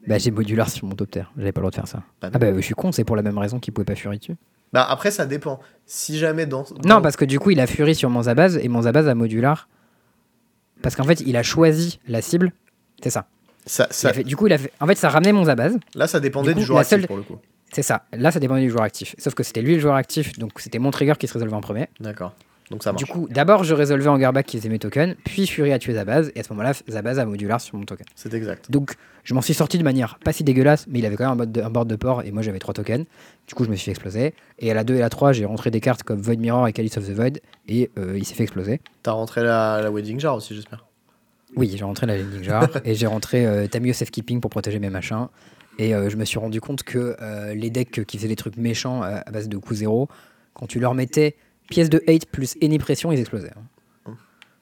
[0.08, 1.32] Bah, j'ai modular sur mon top terre.
[1.36, 2.04] J'avais pas le droit de faire ça.
[2.22, 2.34] Bah non.
[2.36, 4.36] Ah, bah, je suis con, c'est pour la même raison qu'il pouvait pas Fury dessus.
[4.74, 5.60] Bah après, ça dépend.
[5.88, 6.66] Si jamais dans.
[6.86, 9.16] Non, parce que du coup, il a Fury sur mon Zabaz et mon Zabaz a
[9.16, 9.68] modular.
[10.84, 12.54] Parce qu'en fait, il a choisi la cible.
[13.04, 13.28] C'est ça.
[13.66, 14.72] Ça, fait- du coup, il a fait...
[14.80, 15.74] en fait, ça ramenait mon Zabaz.
[15.96, 17.38] là, ça dépendait Du coup, du joueur actif seule- pour le coup.
[17.74, 18.04] C'est ça.
[18.12, 19.16] Là, ça dépendait du joueur actif.
[19.18, 21.62] Sauf que c'était lui le joueur actif, donc c'était mon trigger qui se résolvait en
[21.62, 21.88] premier.
[22.02, 22.34] D'accord.
[22.70, 23.04] Donc ça marche.
[23.04, 25.94] Du coup, d'abord, je résolvais en Garback qui faisait mes tokens, puis Fury a tué
[25.94, 28.06] Zabaz, et à ce moment-là, Zabaz a modular sur mon token.
[28.16, 28.72] C'est exact.
[28.72, 28.94] Donc,
[29.26, 31.36] je m'en suis sorti de manière pas si dégueulasse, mais il avait quand même un,
[31.36, 33.06] mode de- un board de port, et moi j'avais trois tokens.
[33.48, 34.34] Du coup, je me suis fait exploser.
[34.60, 36.74] Et à la 2 et la 3, j'ai rentré des cartes comme Void Mirror et
[36.74, 38.80] Calice of the Void, et euh, il s'est fait exploser.
[39.04, 40.86] T'as rentré la, la Wedding Jar aussi, j'espère.
[41.56, 44.90] Oui, j'ai rentré la Landing Jar, et j'ai rentré euh, Tamio Safekeeping pour protéger mes
[44.90, 45.28] machins.
[45.80, 48.58] Et euh, je me suis rendu compte que euh, les decks qui faisaient des trucs
[48.58, 50.10] méchants à base de coût zéro,
[50.54, 51.36] quand tu leur mettais
[51.70, 53.52] pièce de hate plus any pression, ils explosaient.
[54.08, 54.14] hein.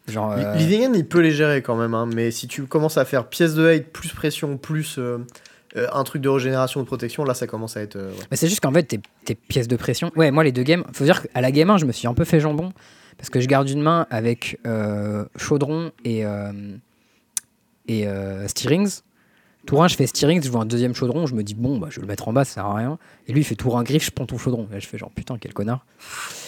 [0.07, 0.31] Genre.
[0.31, 0.55] euh,
[0.95, 3.67] il peut les gérer quand même, hein, mais si tu commences à faire pièce de
[3.67, 5.19] hate, plus pression, plus euh,
[5.77, 7.95] euh, un truc de régénération de protection, là ça commence à être.
[7.95, 8.23] euh, ouais.
[8.31, 10.11] Mais c'est juste qu'en fait, tes, tes pièces de pression.
[10.15, 10.83] Ouais, moi, les deux games.
[10.93, 12.71] Faut dire qu'à la game 1, je me suis un peu fait jambon.
[13.19, 16.51] Parce que je garde une main avec euh, Chaudron et, euh,
[17.87, 19.01] et euh, Steerings.
[19.65, 21.27] Tour 1, je fais Steerings, je vois un deuxième Chaudron.
[21.27, 22.97] Je me dis, bon, bah, je vais le mettre en bas, ça sert à rien.
[23.27, 24.67] Et lui, il fait Tour 1 griffe, je prends ton Chaudron.
[24.71, 25.85] Là, je fais genre, putain, quel connard.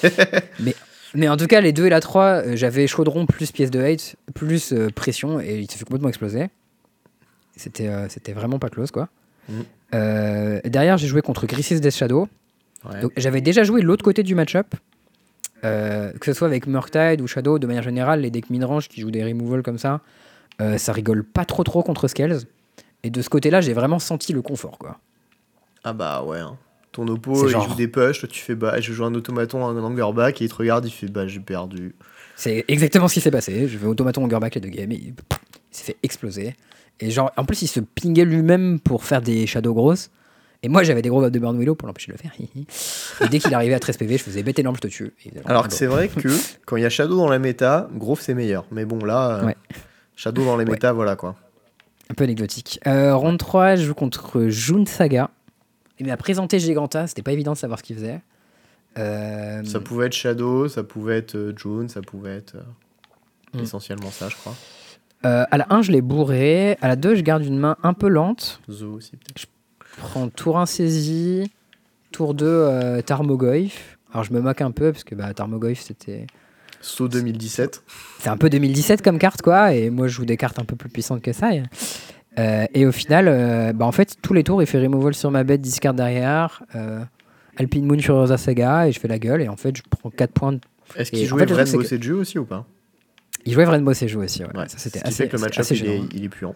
[0.59, 0.73] mais,
[1.13, 3.81] mais en tout cas, les deux et la 3, euh, j'avais Chaudron plus pièce de
[3.81, 5.41] hate, plus euh, pression.
[5.41, 6.49] Et il s'est fait complètement exploser.
[7.57, 9.09] C'était c'était vraiment pas close, quoi.
[9.93, 12.27] Euh, derrière, j'ai joué contre Grisis Death Shadow.
[12.89, 13.01] Ouais.
[13.01, 14.73] Donc, j'avais déjà joué l'autre côté du match-up,
[15.63, 19.01] euh, que ce soit avec Murktide ou Shadow, de manière générale, les decks midrange qui
[19.01, 20.01] jouent des removals comme ça,
[20.61, 22.39] euh, ça rigole pas trop trop contre Scales.
[23.03, 24.99] Et de ce côté-là, j'ai vraiment senti le confort, quoi.
[25.83, 26.39] Ah bah ouais.
[26.39, 26.57] hein.
[26.91, 29.65] Ton oppo, il genre- joue des push, toi tu fais bah je joue un automaton,
[29.65, 31.95] un angerback, et il te regarde, il fait bah j'ai perdu.
[32.35, 33.67] C'est exactement ce qui s'est passé.
[33.67, 35.15] Je vais automaton Angerback les deux games, et il, il
[35.71, 36.55] s'est fait exploser.
[36.99, 40.11] Et genre, en plus, il se pingait lui-même pour faire des shadows grosses.
[40.63, 42.31] Et moi, j'avais des gros de Burn Willow pour l'empêcher de le faire.
[43.21, 45.11] et dès qu'il arrivait à 13 PV, je faisais bête énorme, je te tue.
[45.45, 46.29] Alors que c'est vrai que
[46.65, 48.65] quand il y a Shadow dans la méta, Grove c'est meilleur.
[48.71, 49.55] Mais bon là, euh, Ouais.
[50.15, 50.71] Shadow dans les Ouais.
[50.71, 51.35] méta, voilà quoi.
[52.09, 52.79] Un peu anecdotique.
[52.85, 55.29] Euh, round 3, je joue contre Jun Saga.
[55.99, 58.21] Il m'a présenté Giganta, c'était pas évident de savoir ce qu'il faisait.
[58.97, 62.61] Euh, Ça pouvait être Shadow, ça pouvait être euh, June, ça pouvait être euh,
[63.53, 63.63] Mm.
[63.63, 64.53] essentiellement ça je crois.
[65.25, 66.77] euh, à la 1, je l'ai bourré.
[66.81, 68.61] À la 2, je garde une main un peu lente.
[68.69, 69.45] Zo aussi peut-être.
[70.01, 71.51] Je prends tour 1 saisie.
[72.11, 73.97] Tour 2, euh, Tarmogoyf.
[74.11, 76.27] Alors je me moque un peu parce que bah, Tarmogoyf c'était.
[76.81, 77.83] So 2017.
[78.19, 79.73] C'est un peu 2017 comme carte quoi.
[79.73, 81.53] Et moi je joue des cartes un peu plus puissantes que ça.
[81.53, 81.63] Et,
[82.39, 85.31] euh, et au final, euh, bah, en fait, tous les tours il fait removal sur
[85.31, 86.63] ma bête, discard derrière.
[86.75, 87.03] euh,
[87.57, 89.41] Alpine Moon sur Rosa Saga et je fais la gueule.
[89.41, 90.59] Et en fait, je prends 4 points de
[90.95, 92.65] Est-ce qu'il en jouait fait, le truc, Rainbow Seju aussi ou pas?
[93.45, 94.43] Il jouait ses jeux aussi.
[94.43, 94.57] Ouais.
[94.57, 94.69] Ouais.
[94.69, 96.55] Ça, c'était assez, fait que le match-up il est puant.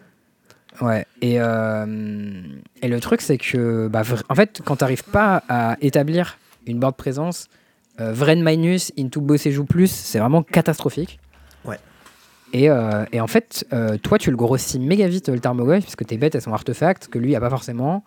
[0.80, 1.06] Ouais.
[1.22, 2.42] Et, euh,
[2.82, 6.96] et le truc, c'est que, bah, en fait, quand t'arrives pas à établir une board
[6.96, 7.48] présence,
[8.00, 11.18] euh, Vren minus into Bossejou plus, c'est vraiment catastrophique.
[11.64, 11.78] Ouais.
[12.52, 15.96] Et, euh, et en fait, euh, toi, tu le grossis méga vite, le Tarmogoyf, parce
[15.96, 18.04] que tes bêtes, elles sont artefacts, que lui, il a pas forcément.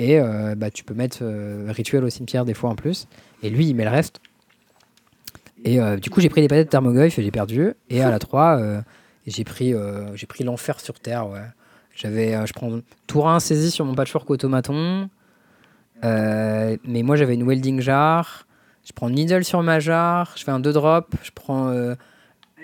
[0.00, 0.20] Et
[0.56, 1.24] bah, tu peux mettre
[1.66, 3.08] rituel au cimetière des fois en plus.
[3.42, 4.20] Et lui, il met le reste.
[5.64, 7.72] Et euh, du coup, j'ai pris des palettes de Tarmogoyf et j'ai perdu.
[7.90, 8.80] Et à la 3, euh,
[9.26, 11.28] j'ai pris, euh, j'ai pris l'enfer sur Terre.
[11.28, 11.40] Ouais.
[11.98, 15.10] J'avais, euh, je prends tour 1 saisi sur mon patchwork automaton.
[16.04, 18.46] Euh, mais moi, j'avais une welding jar.
[18.84, 20.32] Je prends needle sur ma jar.
[20.36, 21.12] Je fais un 2 drop.
[21.24, 21.96] Je prends euh,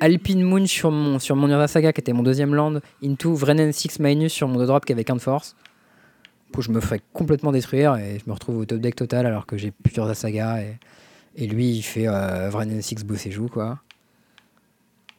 [0.00, 2.78] Alpine Moon sur mon, sur mon Urza Saga, qui était mon deuxième land.
[3.02, 5.56] Into Vrenen 6 minus sur mon 2 drop qui avait qu'un de force.
[6.52, 9.46] coup, je me ferais complètement détruire et je me retrouve au top deck total alors
[9.46, 10.78] que j'ai plusieurs sagas et,
[11.34, 13.80] et lui il fait Vranen 6 boss et joue quoi.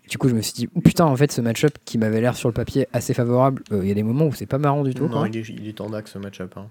[0.10, 2.48] Du coup, je me suis dit, putain, en fait, ce match-up qui m'avait l'air sur
[2.48, 4.94] le papier assez favorable, euh, il y a des moments où c'est pas marrant du
[4.94, 5.06] tout.
[5.08, 5.28] Non, quoi.
[5.28, 6.54] il est, il est en dax ce match-up.
[6.58, 6.68] hein.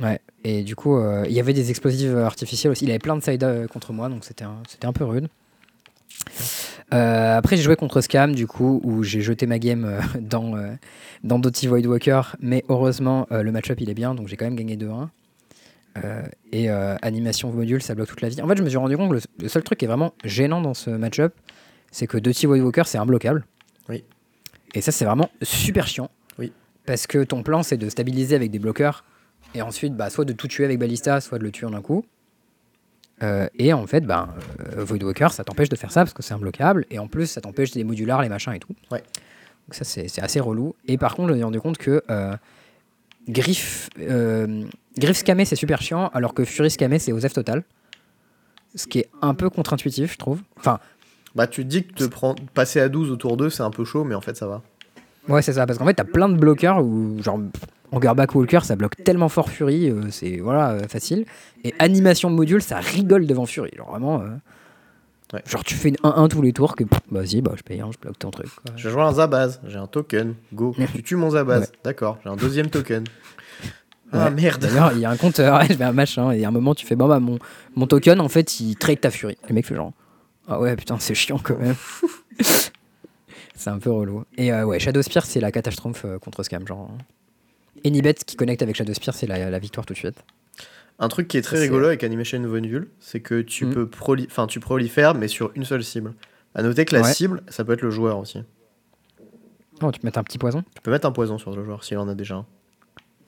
[0.00, 2.84] Ouais, et du coup, euh, il y avait des explosifs artificiels aussi.
[2.84, 5.26] Il avait plein de side euh, contre moi, donc c'était un, un peu rude.
[6.94, 10.56] Euh, après, j'ai joué contre Scam, du coup, où j'ai jeté ma game euh, dans,
[10.56, 10.72] euh,
[11.24, 14.56] dans Doty Voidwalker, mais heureusement, euh, le match-up il est bien, donc j'ai quand même
[14.56, 15.08] gagné 2-1.
[16.04, 16.22] Euh,
[16.52, 18.40] et euh, animation module, ça bloque toute la vie.
[18.40, 20.14] En fait, je me suis rendu compte que le, le seul truc qui est vraiment
[20.24, 21.34] gênant dans ce match-up,
[21.90, 23.44] c'est que Doty Voidwalker, c'est imbloquable.
[23.88, 24.04] Oui.
[24.74, 26.10] Et ça, c'est vraiment super chiant.
[26.38, 26.52] Oui.
[26.86, 29.04] Parce que ton plan, c'est de stabiliser avec des bloqueurs,
[29.54, 31.80] et ensuite, bah, soit de tout tuer avec Ballista, soit de le tuer en un
[31.80, 32.04] coup.
[33.22, 34.34] Euh, et en fait, bah,
[34.76, 36.86] euh, Voidwalker, ça t'empêche de faire ça parce que c'est imbloquable.
[36.90, 38.74] Et en plus, ça t'empêche des modulars, les machins et tout.
[38.90, 39.02] Ouais.
[39.66, 40.74] Donc ça, c'est c'est assez relou.
[40.86, 42.36] Et par contre, je me suis rendu compte que euh,
[43.28, 44.64] Griff, euh,
[44.96, 47.64] Griff Scamé, c'est super chiant, alors que Fury Scamé, c'est Osef total.
[48.74, 50.42] Ce qui est un peu contre-intuitif, je trouve.
[50.56, 50.78] Enfin,
[51.38, 53.84] Bah, tu te dis que te prendre, passer à 12 autour d'eux, c'est un peu
[53.84, 54.60] chaud, mais en fait, ça va.
[55.28, 55.64] ouais, c'est ça.
[55.66, 57.38] Parce qu'en fait, t'as plein de bloqueurs où, genre,
[57.92, 61.24] Angerback Walker, ça bloque tellement fort Fury, euh, c'est voilà, euh, facile.
[61.64, 63.70] Et animation de module, ça rigole devant Fury.
[63.76, 64.20] Genre vraiment.
[64.20, 64.26] euh,
[65.34, 65.42] Ouais.
[65.46, 67.90] Genre, tu fais une 1-1 tous les tours, que pff, vas-y, bah, je paye un,
[67.92, 68.46] je bloque ton truc.
[68.48, 68.72] quoi.
[68.76, 70.34] Je joue un Zabaz, j'ai un token.
[70.54, 70.74] Go.
[70.94, 71.60] tu tues mon Zabaz.
[71.60, 71.66] Ouais.
[71.84, 73.04] D'accord, j'ai un deuxième token.
[74.10, 74.62] Ah merde.
[74.62, 76.86] D'ailleurs, il y a un compteur, je mets un machin, et à un moment, tu
[76.86, 77.38] fais, bon, bah, mon,
[77.76, 79.36] mon token, en fait, il trade ta furie.
[79.48, 79.92] Le mec fait genre,
[80.48, 81.76] ah ouais, putain, c'est chiant quand même.
[83.54, 84.24] c'est un peu relou.
[84.36, 86.66] Et euh, ouais, Shadow Spear, c'est la catastrophe euh, contre Scam.
[86.66, 86.90] Genre,
[87.84, 90.16] Anybet qui connecte avec Shadow Spear, c'est la, la victoire tout de suite.
[90.98, 93.74] Un truc qui est très rigolo avec Animation Vonule, c'est que tu Mhm.
[93.74, 96.14] peux proli- enfin tu prolifères mais sur une seule cible.
[96.56, 97.12] À noter que la Ouais.
[97.14, 98.42] cible, ça peut être le joueur aussi.
[99.80, 100.62] Oh, tu peux mettre un petit poison?
[100.74, 102.46] Tu peux mettre un poison sur le joueur s'il en a déjà un.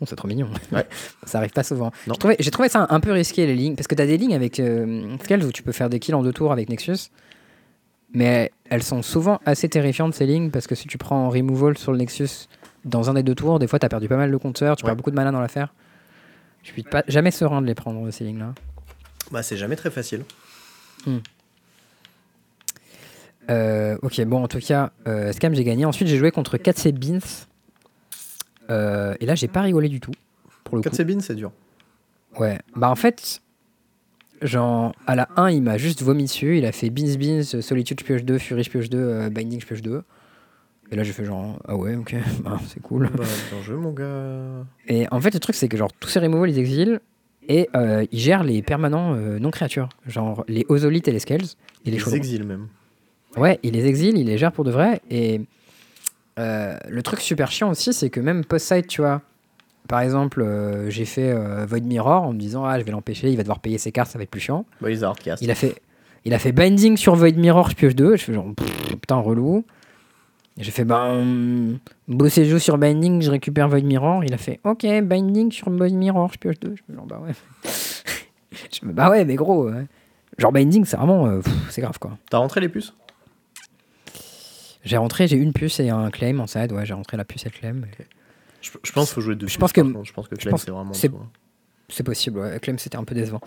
[0.00, 0.48] Oh, c'est trop mignon.
[0.72, 0.86] Ouais.
[1.26, 1.92] ça arrive pas souvent.
[2.38, 4.58] J'ai trouvé, ça un, un peu risqué, les lignes, parce que t'as des lignes avec
[4.58, 7.10] euh, Scales où tu peux faire des kills en deux tours avec Nexus,
[8.14, 11.92] mais elles sont souvent assez terrifiantes, ces lignes, parce que si tu prends removal sur
[11.92, 12.48] le Nexus
[12.86, 14.88] dans un des deux tours, des fois t'as perdu pas mal de compteurs, tu Ouais.
[14.88, 15.74] perds beaucoup de mana dans l'affaire.
[16.62, 18.54] Je suis pas jamais serein de les prendre, ces lignes-là.
[19.30, 20.24] Bah c'est jamais très facile.
[23.50, 25.84] Euh, ok, bon, en tout cas, euh, Scam, j'ai gagné.
[25.84, 27.18] Ensuite, j'ai joué contre 4C Beans.
[28.70, 30.12] Euh, et là, j'ai pas rigolé du tout.
[30.64, 30.84] Pour le coup.
[30.84, 31.52] 4 Sabine, c'est dur.
[32.38, 33.42] Ouais, bah en fait,
[34.42, 36.58] genre, à la 1, il m'a juste vomi dessus.
[36.58, 39.60] Il a fait Beans Beans, Solitude, je pioche 2, Fury, je pioche 2, euh, Binding,
[39.60, 40.02] je pioche 2.
[40.92, 42.14] Et là, j'ai fait genre, ah ouais, ok,
[42.44, 43.10] bah, c'est cool.
[43.14, 44.64] bah bien joué mon gars.
[44.88, 47.00] Et en fait, le truc, c'est que genre, tous ces removals, ils exilent
[47.48, 49.88] et euh, ils gèrent les permanents euh, non-créatures.
[50.06, 51.46] Genre, les Ozolites et les Scales.
[51.84, 52.68] Et les Les exils même.
[53.36, 55.00] Ouais, il les exile, il les gère pour de vrai.
[55.10, 55.40] Et
[56.38, 59.22] euh, le truc super chiant aussi, c'est que même post-side, tu vois,
[59.88, 63.28] par exemple, euh, j'ai fait euh, Void Mirror en me disant, ah, je vais l'empêcher,
[63.30, 64.64] il va devoir payer ses cartes, ça va être plus chiant.
[64.80, 65.42] Bah ils hardcast.
[65.42, 65.82] Il a fait,
[66.24, 68.16] il a fait Binding sur Void Mirror, je pioche 2.
[68.16, 69.64] Je fais genre, pff, putain, relou.
[70.56, 74.24] J'ai fait, ben, bosser jeu sur Binding, je récupère Void Mirror.
[74.24, 76.76] Il a fait, ok, Binding sur Void Mirror, je pioche 2.
[76.76, 77.32] Je fais genre, bah ouais.
[77.64, 79.70] je fais, bah ouais, mais gros.
[79.70, 79.86] ouais.
[80.38, 82.16] Genre, Binding, c'est vraiment, euh, c'est grave quoi.
[82.30, 82.94] T'as rentré les puces?
[84.84, 86.72] J'ai rentré, j'ai une puce et un claim en side.
[86.72, 87.82] Ouais, j'ai rentré la puce et le claim.
[88.62, 89.82] je, je pense qu'il faut jouer deux Je puces, pense que-.
[90.04, 91.28] Je pense que Claim c'est vraiment c'est- hein.
[91.88, 92.58] C'est possible, ouais.
[92.60, 93.40] Claim, c'était un peu décevant.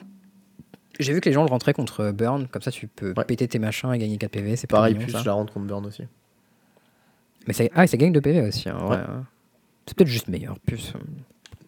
[0.99, 3.25] J'ai vu que les gens le rentraient contre Burn, comme ça tu peux Ouais.
[3.25, 4.55] péter tes machins et gagner 4 PV.
[4.57, 5.21] C'est Pareil, mignon, puce, ça.
[5.21, 6.03] je la rentre contre Burn aussi.
[7.47, 8.69] Mais ça, ah, ça gagne de PV aussi.
[8.69, 8.97] hein, Ouais.
[8.97, 9.25] hein.
[9.87, 10.93] C'est peut-être juste meilleur, puce.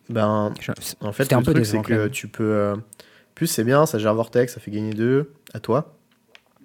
[0.09, 2.43] Ben, Je- en fait, le un peu truc, c'est que tu peux.
[2.43, 2.75] euh,
[3.33, 5.97] Puce, c'est bien, ça gère Vortex, ça fait gagner 2 à toi.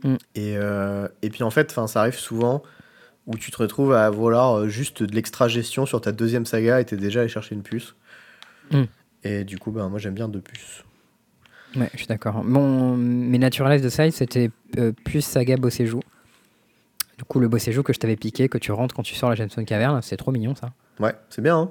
[0.05, 0.15] Mm.
[0.37, 2.63] Et, euh, et puis en fait, ça arrive souvent
[3.31, 6.81] où tu te retrouves à vouloir euh, juste de l'extra gestion sur ta deuxième saga
[6.81, 7.95] et t'es déjà allé chercher une puce.
[8.73, 8.83] Mm.
[9.25, 10.85] Et du coup, ben, moi j'aime bien deux puces.
[11.77, 12.43] Ouais, je suis d'accord.
[12.43, 16.01] Mon, mes naturalises de side, c'était euh, plus saga bossé joue.
[17.17, 19.29] Du coup, le bossé joue que je t'avais piqué, que tu rentres quand tu sors
[19.31, 20.73] la Gemstone Caverne, c'est trop mignon ça.
[20.99, 21.71] Ouais, c'est bien, hein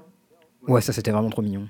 [0.67, 1.67] Ouais, ça c'était vraiment trop mignon.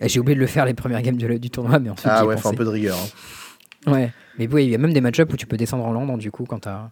[0.00, 2.10] Et J'ai oublié de le faire les premières games du, du tournoi, mais ensuite.
[2.10, 2.96] Ah ouais, faut un peu de rigueur.
[2.96, 3.92] hein.
[3.92, 6.06] Ouais, mais oui, il y a même des match-ups où tu peux descendre en land,
[6.06, 6.90] donc du coup, quand t'as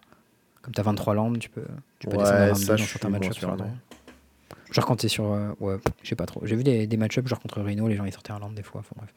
[0.65, 1.61] comme t'as 23 landes, tu peux,
[1.99, 3.13] tu peux Ouais, descendre à 22 ça, dans certains le-
[4.71, 5.31] Genre quand t'es sur.
[5.31, 6.41] euh, ouais, je sais pas trop.
[6.43, 8.63] J'ai vu des, des match-ups, genre contre Rhino, les gens ils sortaient un land des
[8.63, 9.13] fois, enfin bref.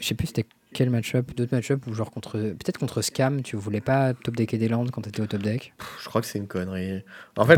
[0.00, 2.32] Je sais plus c'était quel match-up, d'autres match-up où genre contre.
[2.38, 5.74] Peut-être contre Scam, tu voulais pas top decker des lands quand t'étais au top deck?
[6.02, 7.04] Je crois que c'est une connerie.
[7.36, 7.56] En fait,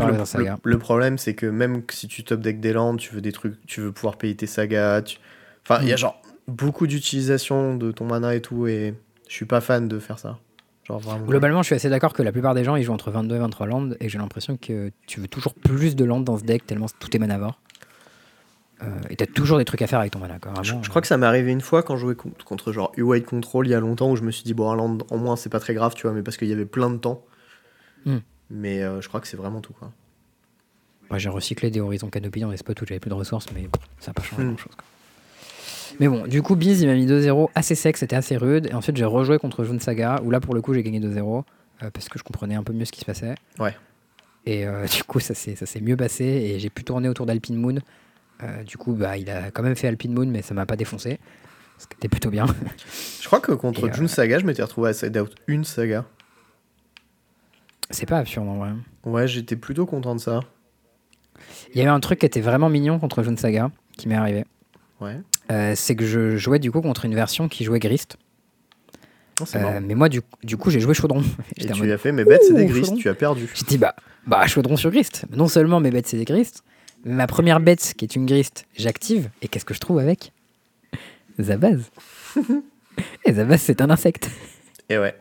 [0.63, 3.55] le, problème, c'est que même si tu top deck des landes, tu veux des trucs,
[3.65, 5.01] tu veux pouvoir payer tes sagas.
[5.03, 5.17] tu-
[5.63, 5.99] Enfin, il y a Mm.
[5.99, 8.93] genre beaucoup d'utilisation de ton mana et tout, et
[9.27, 10.37] je suis pas fan de faire ça.
[10.87, 11.25] Genre vraiment.
[11.25, 13.39] Globalement, je suis assez d'accord que la plupart des gens ils jouent entre 22 et
[13.39, 16.65] 23 lands et j'ai l'impression que tu veux toujours plus de lands dans ce deck
[16.65, 17.59] tellement tout est manavore.
[18.83, 20.37] Euh, et t'as toujours des trucs à faire avec ton mana.
[20.39, 22.31] Quoi, Je, vraiment, je crois que ça m'est arrivé une fois quand je jouais con-
[22.45, 24.75] contre, genre U-Wide Control il y a longtemps où je me suis dit, bon, un
[24.75, 26.91] land en moins, c'est pas très grave, tu vois, mais parce qu'il y avait plein
[26.91, 27.25] de temps.
[28.05, 28.17] Hmm.
[28.51, 29.91] Mais euh, je crois que c'est vraiment tout, quoi.
[31.09, 33.47] euh, ouais, j'ai recyclé des Horizon Canopy dans des spots où j'avais plus de ressources,
[33.53, 34.47] mais bon, ça n'a pas changé Hmm.
[34.49, 34.73] grand chose.
[35.99, 38.67] Mais bon, du coup, Biz, il m'a mis 2-0 assez sec, c'était assez rude.
[38.67, 41.43] Et ensuite, j'ai rejoué contre Jun Saga, où là, pour le coup, j'ai gagné 2-0,
[41.83, 43.35] euh, parce que je comprenais un peu mieux ce qui se passait.
[43.59, 43.75] Ouais.
[44.45, 47.79] Et euh, du coup, ça s'est mieux passé, et j'ai pu tourner autour d'Alpine Moon.
[48.43, 50.75] Euh, du coup, bah, il a quand même fait Alpine Moon, mais ça m'a pas
[50.75, 51.19] défoncé.
[51.79, 52.45] Ce qui était plutôt bien.
[53.21, 56.05] Je crois que contre June Saga, je m'étais retrouvé à side out une saga.
[57.91, 58.71] C'est pas absurde en vrai.
[59.05, 60.39] Ouais, j'étais plutôt content de ça.
[61.73, 64.45] Il y avait un truc qui était vraiment mignon contre Jun Saga, qui m'est arrivé.
[64.99, 65.21] Ouais.
[65.51, 68.17] Euh, c'est que je jouais du coup contre une version qui jouait Grist.
[69.45, 71.23] C'est Euh, mais moi, du, du coup, j'ai joué Chaudron.
[71.57, 72.95] Et tu mode, as fait, mais bête, c'est des chaudron.
[72.95, 73.49] tu as perdu.
[73.53, 73.95] J'ai dit, bah,
[74.25, 75.25] bah, Chaudron sur Grist.
[75.31, 76.63] Non seulement mes bêtes, c'est des Grist,
[77.05, 79.29] mais ma première bête, qui est une Grist, j'active.
[79.41, 80.31] Et qu'est-ce que je trouve avec?
[81.39, 81.81] Zabaz.
[83.25, 84.29] et Zabaz, c'est un insecte.
[84.89, 85.15] Et ouais.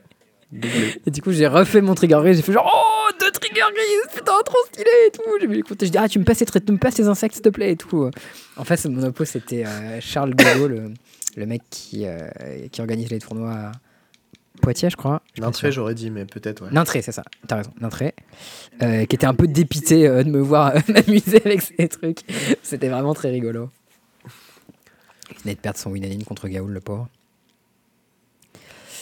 [1.06, 2.20] Et du coup, j'ai refait mon trigger.
[2.24, 5.22] J'ai fait genre, oh, deux trigger gris, putain, trop stylé et tout.
[5.40, 5.62] J'ai mis les.
[5.68, 7.76] Je dis, ah, tu me passes, tu me passes tes insectes, s'il te plaît et
[7.76, 8.10] tout.
[8.56, 10.94] En fait, mon oppo, c'était euh, Charles Godot, le,
[11.36, 12.28] le mec qui, euh,
[12.70, 13.72] qui organise les tournois à
[14.60, 15.22] Poitiers, je crois.
[15.52, 15.70] Sûr.
[15.70, 16.70] j'aurais dit, mais peut-être, ouais.
[16.72, 18.14] Nintré, c'est ça, t'as raison, Nintré.
[18.82, 22.20] Euh, qui était un peu dépité euh, de me voir euh, m'amuser avec ces trucs.
[22.62, 23.70] C'était vraiment très rigolo.
[25.30, 27.08] Il venait de perdre son win contre Gaoul, le pauvre.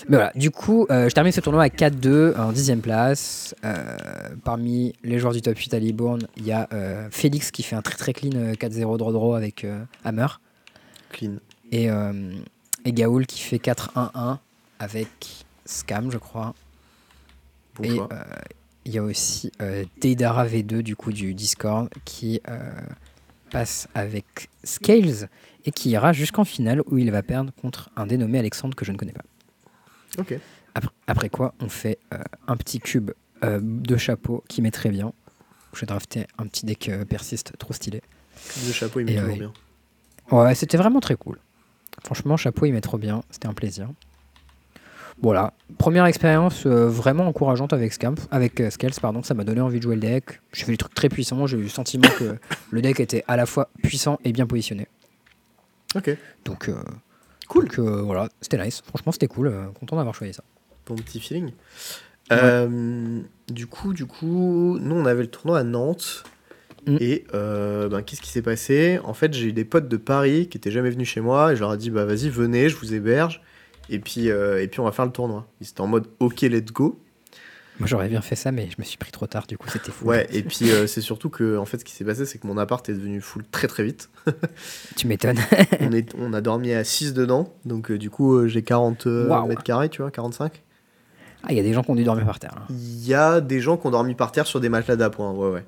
[0.09, 3.55] Mais voilà, du coup, euh, je termine ce tournoi à 4-2 en 10 place.
[3.65, 3.97] Euh,
[4.45, 7.77] parmi les joueurs du top 8 à Libourne, il y a euh, Félix qui fait
[7.77, 9.67] un très très clean euh, 4-0 draw draw avec
[10.05, 10.27] Hammer.
[11.11, 11.37] Clean.
[11.73, 11.89] Et,
[12.85, 14.39] et Gaoul qui fait 4-1-1
[14.79, 15.09] avec
[15.65, 16.55] Scam, je crois.
[17.77, 17.99] Bon Et
[18.85, 19.51] il y a aussi
[20.01, 22.41] Deidara V2 du coup du Discord qui
[23.51, 25.29] passe avec Scales
[25.65, 28.93] et qui ira jusqu'en finale où il va perdre contre un dénommé Alexandre que je
[28.93, 29.25] ne connais pas.
[30.75, 33.13] Après, après quoi, on fait euh, un petit cube
[33.43, 35.13] euh, de chapeau qui met très bien.
[35.79, 38.01] J'ai drafté un petit deck euh, persiste trop stylé.
[38.67, 39.53] Le chapeau, il met euh, bien.
[40.31, 41.39] Ouais, c'était vraiment très cool.
[42.05, 43.23] Franchement, chapeau, il met trop bien.
[43.31, 43.89] C'était un plaisir.
[45.23, 49.23] Voilà, première expérience vraiment encourageante avec Scamp, avec Scales, pardon.
[49.23, 50.41] Ça m'a donné envie de jouer le deck.
[50.53, 51.47] J'ai fait des trucs très puissants.
[51.47, 52.37] J'ai eu le sentiment que
[52.71, 54.89] le deck était à la fois puissant et bien positionné.
[55.95, 56.17] Ok.
[56.45, 56.69] Donc,
[57.49, 57.67] Cool.
[57.67, 58.83] donc, euh, voilà, c'était nice.
[58.87, 59.49] Franchement, c'était cool.
[59.49, 60.45] euh, content d'avoir choisi ça.
[60.87, 61.53] Bon petit feeling.
[62.33, 66.25] Euh, du coup, du coup, nous on avait le tournoi à Nantes.
[66.87, 66.97] Mm.
[67.01, 68.99] Et euh, ben, qu'est-ce qui s'est passé?
[69.05, 71.57] En fait, j'ai eu des potes de Paris qui étaient jamais venus chez moi et
[71.57, 73.43] je leur ai dit bah vas-y venez, je vous héberge
[73.89, 75.47] et puis euh, et puis on va faire le tournoi.
[75.61, 76.99] Ils étaient en mode ok let's go.
[77.81, 79.47] Moi, j'aurais bien fait ça, mais je me suis pris trop tard.
[79.49, 80.07] Du coup, c'était fou.
[80.07, 80.29] Ouais.
[80.31, 82.57] Et puis euh, c'est surtout que en fait ce qui s'est passé c'est que mon
[82.57, 84.11] appart est devenu full très très vite.
[84.97, 85.39] Tu m'étonnes.
[85.81, 89.07] on est on a dormi à 6 dedans donc euh, du coup euh, j'ai 40
[89.09, 89.49] euh, Waouh.
[89.49, 90.63] mètres carrés tu vois 45.
[91.43, 92.55] Ah, il y a des gens qui ont dû dormir par terre.
[92.55, 92.63] là.
[92.71, 95.51] Il y a des gens qui ont dormi par terre sur des matelas d'appoint, ouais,
[95.51, 95.65] ouais.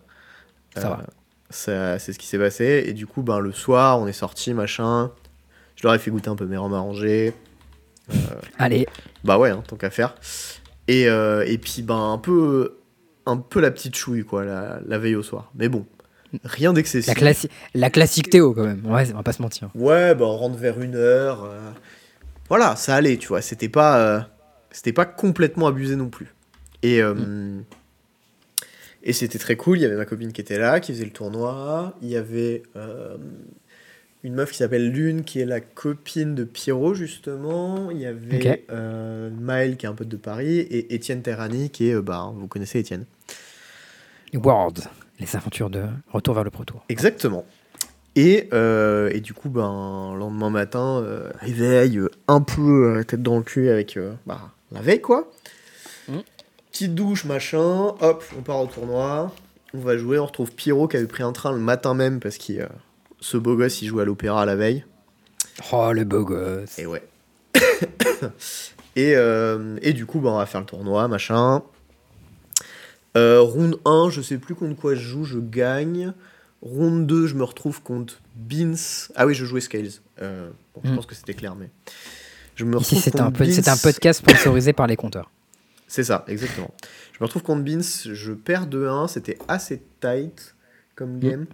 [0.76, 1.02] Ça va.
[1.50, 2.84] ça- C'est ce qui s'est passé.
[2.86, 5.11] Et du coup, ben, le soir, on est sorti, machin.
[5.74, 7.34] Je leur ai fait goûter un peu mes rhums arrangés.
[8.59, 8.86] Allez,
[9.24, 10.14] Bah ouais, hein, tant qu'à faire.
[10.89, 12.76] Et, euh, et puis, ben, un peu,
[13.26, 15.51] un peu la petite chouille, quoi, la, la veille au soir.
[15.57, 15.84] Mais bon,
[16.45, 17.09] rien d'excessif.
[17.09, 18.84] la, classi- la classique Théo, quand même.
[18.87, 19.68] Ouais, on va pas se mentir.
[19.74, 21.45] Ouais, bah, on rentre vers une heure.
[21.45, 21.59] euh,
[22.49, 23.43] Voilà, ça allait, tu vois.
[23.43, 24.20] C'était pas, euh,
[24.70, 26.32] c'était pas complètement abusé non plus.
[26.82, 27.14] Et, euh,
[29.03, 29.78] et c'était très cool.
[29.78, 31.95] Il y avait ma copine qui était là, qui faisait le tournoi.
[32.03, 32.62] Il y avait
[34.26, 37.90] une meuf qui s'appelle Lune, qui est la copine de Pierrot, justement.
[37.92, 38.60] Il y avait Ok.
[38.70, 42.32] euh, Maël, qui est un pote de Paris, et Étienne Terrani, qui est, euh, bah,
[42.34, 43.04] vous connaissez Étienne.
[44.34, 44.80] World,
[45.20, 46.84] les aventures de Retour vers le Pro-Tour.
[46.88, 47.46] Exactement.
[48.16, 53.36] Et, euh, et du coup, ben, lendemain matin, euh, réveil, un peu euh, tête dans
[53.36, 54.40] le cul avec euh, bah,
[54.72, 55.30] la veille, quoi.
[56.08, 56.22] Mhm.
[56.72, 59.32] Petite douche, machin, hop, on part au tournoi.
[59.72, 62.38] On va jouer, on retrouve Pierrot qui avait pris un train le matin même parce
[62.38, 62.66] que
[63.28, 64.84] ce beau gosse, il jouait à l'opéra la veille.
[65.72, 66.78] Oh, le beau gosse.
[66.78, 67.02] Et ouais.
[68.96, 71.62] et, euh, et du coup, bah, on va faire le tournoi, machin.
[73.16, 76.12] Euh, round 1, je sais plus contre quoi je joue, je gagne.
[76.62, 78.74] Round 2, je me retrouve contre Beans.
[79.16, 79.88] Ah oui, je jouais Scales.
[80.22, 80.94] Euh, bon, Je Mm.
[80.96, 81.70] pense que c'était clair, mais.
[82.54, 85.30] Je me Ici, retrouve c'est un, contre peu- c'est un podcast sponsorisé par les compteurs.
[85.88, 86.72] C'est ça, exactement.
[87.12, 90.54] Je me retrouve contre Beans, je perds 2-1, c'était assez tight
[90.96, 91.46] comme game.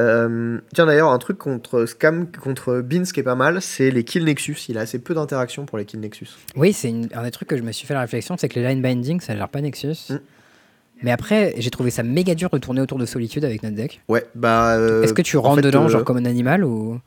[0.00, 4.02] Euh, tiens d'ailleurs, un truc contre Scam, contre Beans qui est pas mal, c'est les
[4.04, 4.56] kill Nexus.
[4.68, 6.28] Il a assez peu d'interaction pour les kill Nexus.
[6.56, 8.66] Oui, c'est un des trucs que je me suis fait la réflexion, c'est que les
[8.66, 9.96] line binding, ça l'air pas Nexus.
[10.08, 10.16] Mm.
[11.02, 14.00] Mais après, j'ai trouvé ça méga dur de tourner autour de Solitude avec notre deck.
[14.08, 14.74] Ouais, bah.
[14.76, 17.00] euh, Est-ce que tu en rentres fait, dedans, euh, genre comme un animal ou?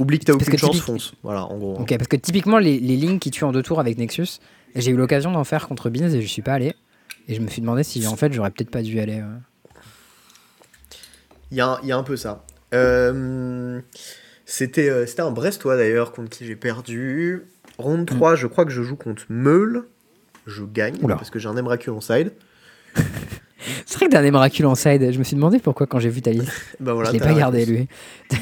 [0.00, 1.14] Oublie que t'as aucune que chance, typique- fonce.
[1.22, 1.76] Voilà, en gros.
[1.78, 1.82] hein.
[1.82, 4.38] Ok, parce que typiquement, les, les lignes qui tuent en deux tours avec Nexus,
[4.74, 6.74] j'ai eu l'occasion d'en faire contre Beans et je suis pas allé.
[7.28, 9.22] Et je me suis demandé si en fait j'aurais peut-être pas dû aller.
[11.54, 12.44] Il y, a un- il y a un peu ça.
[12.74, 13.80] Euh,
[14.44, 17.42] C'était euh, c'était un Brestois d'ailleurs contre qui j'ai perdu.
[17.78, 19.84] Round 3, je crois que je joue contre Meul.
[20.46, 21.14] Je gagne Oula.
[21.14, 22.32] parce que j'ai un Emrakul en side.
[23.86, 25.12] C'est vrai que t'as un Emrakul en side.
[25.12, 26.50] Je me suis demandé pourquoi quand j'ai vu ta liste.
[26.80, 27.88] Bah voilà, je l'ai pas gardé lui.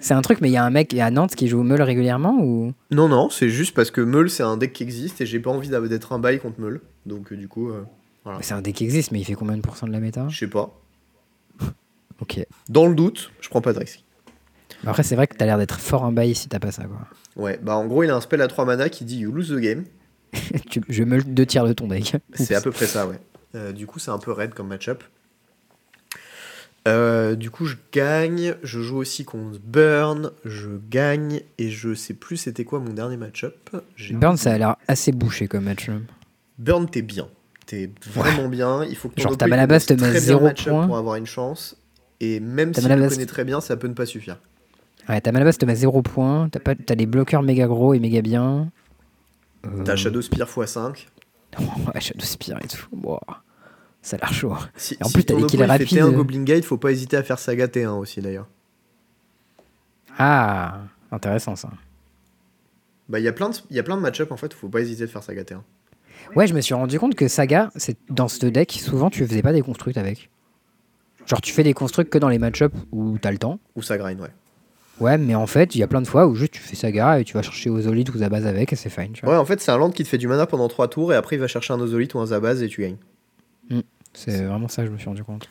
[0.00, 2.38] c'est un truc, mais il y a un mec à Nantes qui joue Meul régulièrement
[2.40, 2.72] ou?
[2.90, 5.50] Non, non, c'est juste parce que Meul c'est un deck qui existe et j'ai pas
[5.50, 6.80] envie d'être un bail contre Meul.
[7.06, 7.82] Donc euh, du coup, euh,
[8.24, 8.38] voilà.
[8.42, 10.26] C'est un deck qui existe, mais il fait combien de pourcents de la méta?
[10.30, 10.74] Je sais pas.
[12.20, 12.44] Ok.
[12.68, 14.04] Dans le doute, je prends pas de risque.
[14.86, 17.00] Après, c'est vrai que t'as l'air d'être fort en bail si t'as pas ça, quoi.
[17.36, 19.48] Ouais, bah en gros, il a un spell à 3 mana qui dit You lose
[19.50, 19.84] the game.
[20.70, 22.16] Tu- je meule deux tiers de ton deck.
[22.34, 23.18] C'est à peu près ça, ouais.
[23.54, 25.02] Euh, du coup, c'est un peu raide comme match-up.
[26.86, 28.54] Euh, du coup, je gagne.
[28.62, 30.30] Je joue aussi contre Burn.
[30.44, 31.40] Je gagne.
[31.58, 33.70] Et je sais plus c'était quoi mon dernier match-up.
[34.12, 35.88] Burn, ça a l'air assez bouché comme match.
[35.88, 35.94] là.
[36.58, 37.28] Burn, t'es bien.
[37.66, 38.84] T'es vraiment bien.
[38.84, 40.86] Il faut que ton Genre, ta Malabas te met très bien zéro le match-up point.
[40.86, 41.76] pour avoir une chance.
[42.20, 44.38] Et même si tu le connais très bien, ça peut ne pas suffire.
[45.08, 46.48] Ouais, ta Malabas te met 0 points.
[46.50, 46.74] T'as pas...
[46.74, 48.70] t'as des bloqueurs méga gros et méga bien.
[49.66, 51.06] Euh, T'as Shadow Spear x5.
[51.58, 52.86] Ouais, Shadow Spear et tout.
[52.92, 53.18] Wow.
[54.02, 54.54] Ça a l'air chaud.
[54.76, 55.88] Si, Et en si plus, t'as des kills rapides.
[55.88, 58.46] T1 Goblin Guide, faut pas hésiter à faire Saga T1 aussi d'ailleurs.
[60.18, 61.70] Ah, intéressant ça.
[63.08, 64.80] Bah, il y a plein de, y a plein de match-up en fait, faut pas
[64.80, 65.60] hésiter à faire Saga T1.
[66.36, 69.42] Ouais, je me suis rendu compte que Saga, c'est dans ce deck, souvent tu faisais
[69.42, 70.30] pas des constructs avec.
[71.28, 73.60] Genre, tu fais des constructs que dans les match-ups où t'as le temps.
[73.76, 74.30] Ou ça grind, ouais.
[75.00, 77.20] Ouais, mais en fait, il y a plein de fois où juste tu fais Saga
[77.20, 79.12] et tu vas chercher Ozolite ou Zabaz avec et c'est fine.
[79.12, 79.34] Tu vois.
[79.34, 81.16] Ouais, en fait, c'est un land qui te fait du mana pendant 3 tours et
[81.16, 82.96] après il va chercher un Ozolite ou un Zabaz et tu gagnes.
[84.14, 85.48] C'est vraiment ça que je me suis rendu compte.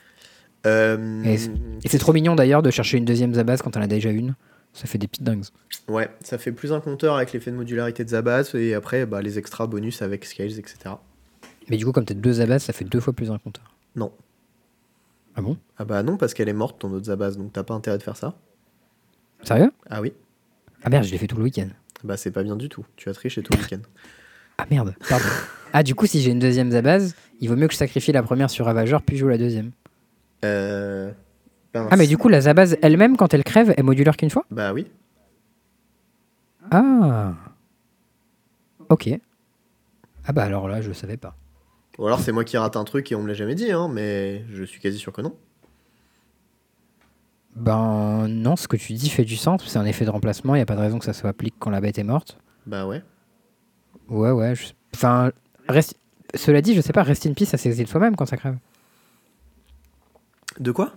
[0.65, 4.09] Euh, Et c'est trop mignon d'ailleurs de chercher une deuxième Zabaz quand t'en as déjà
[4.09, 4.36] une.
[4.73, 5.43] Ça fait des petites dingues.
[5.88, 9.21] Ouais, ça fait plus un compteur avec l'effet de modularité de Zabaz et après bah,
[9.21, 10.95] les extras bonus avec Scales, etc.
[11.69, 13.73] Mais du coup, comme t'as deux Zabaz, ça fait deux fois plus un compteur.
[13.95, 14.11] Non.
[15.38, 15.55] Ah bon?
[15.77, 18.03] Ah bah non, parce qu'elle est morte ton autre Zabaz, donc t'as pas intérêt de
[18.03, 18.33] faire ça.
[19.43, 19.71] Sérieux?
[19.89, 20.13] Ah oui
[20.83, 21.67] Ah merde, je l'ai fait tout le week-end.
[22.03, 22.85] Bah c'est pas bien du tout.
[22.95, 23.81] Tu as triché tout le week-end.
[24.57, 25.25] Ah merde, pardon.
[25.73, 28.23] ah, du coup, si j'ai une deuxième Zabaz, il vaut mieux que je sacrifie la
[28.23, 29.71] première sur Ravageur puis joue la deuxième.
[30.43, 31.11] Euh...
[31.73, 34.45] ben, Ah, mais du coup, la Zabaz elle-même, quand elle crève, est modulaire qu'une fois?
[34.49, 34.88] Bah oui.
[36.71, 37.33] Ah
[38.89, 39.09] Ok.
[40.25, 41.35] Ah bah alors là, je savais pas.
[41.98, 43.88] Ou alors c'est moi qui rate un truc et on me l'a jamais dit, hein,
[43.91, 45.36] mais je suis quasi sûr que non.
[47.56, 50.62] Ben non, ce que tu dis fait du sens, c'est un effet de remplacement, il
[50.62, 52.38] a pas de raison que ça soit applique quand la bête est morte.
[52.68, 53.02] Bah ouais.
[54.10, 54.54] Ouais, ouais.
[54.56, 55.32] je- Enfin,
[56.36, 58.58] cela dit, je sais pas, Rest in Peace, ça s'exile soi-même quand ça crève.
[60.60, 60.93] De quoi?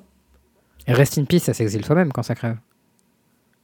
[0.86, 2.56] Rest in Peace, ça s'exile soi-même quand ça crève.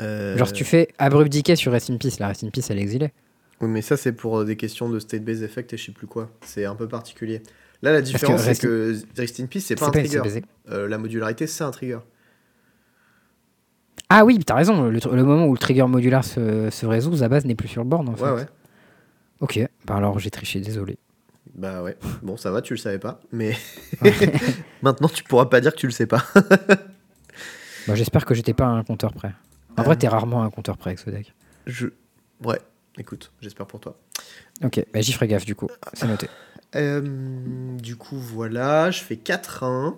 [0.03, 2.83] Euh, Genre, tu fais Decay sur Rest in Peace, la Rest in Peace, elle est
[2.83, 3.13] exilée.
[3.61, 6.07] Oui, mais ça, c'est pour euh, des questions de state-based effect et je sais plus
[6.07, 6.31] quoi.
[6.43, 7.43] C'est un peu particulier.
[7.83, 10.21] Là, la différence, c'est que Rest in Peace, c'est pas un trigger.
[10.71, 11.99] Euh, la modularité, c'est un trigger.
[14.09, 17.57] Ah oui, t'as raison, le, moment où le trigger modulaire se, se résout, Zabaz n'est
[17.57, 18.23] plus sur le board en fait.
[18.25, 18.47] Ouais, ouais.
[19.41, 20.97] Ok, bah alors j'ai triché, désolé.
[21.55, 21.97] Bah ouais.
[22.23, 23.21] Bon, ça va, tu le savais pas.
[23.33, 23.57] Mais
[24.83, 26.25] maintenant, tu pourras pas dire que tu le sais pas.
[27.89, 29.33] Bah, J'espère que j'étais pas à un compteur près.
[29.77, 29.85] En Euh.
[29.85, 31.33] vrai, t'es rarement à un compteur près avec ce deck.
[31.67, 31.87] Je...
[32.45, 32.59] Ouais,
[32.99, 33.99] écoute, j'espère pour toi.
[34.65, 36.29] Ok, bah j'y ferai gaffe du coup, c'est noté.
[36.75, 39.95] Euh, du coup, voilà, je fais 4-1.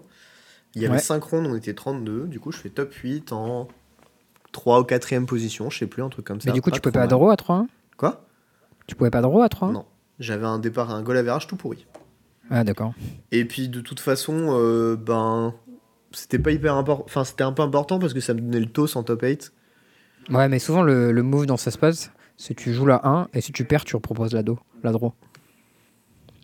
[0.74, 1.00] Il y avait Ouais.
[1.00, 2.26] 5 rondes, on était 32.
[2.26, 3.68] Du coup, je fais top 8 en
[4.52, 6.50] 3 ou 4ème position, je sais plus, un truc comme ça.
[6.50, 8.24] Mais du coup, tu pouvais pas draw à 3 Quoi?
[8.86, 9.86] Tu pouvais pas draw à 3 Non.
[10.18, 11.86] J'avais un départ, un goal average tout pourri.
[12.50, 12.92] Ah d'accord.
[13.30, 15.54] Et puis de toute façon, euh, ben,
[16.12, 17.04] c'était pas hyper important.
[17.06, 19.52] Enfin, c'était un peu important parce que ça me donnait le toss en top 8.
[20.30, 23.42] Ouais, mais souvent le, le move dans ce spot, c'est tu joues la 1 et
[23.42, 25.12] si tu perds, tu reproposes la, do, la draw.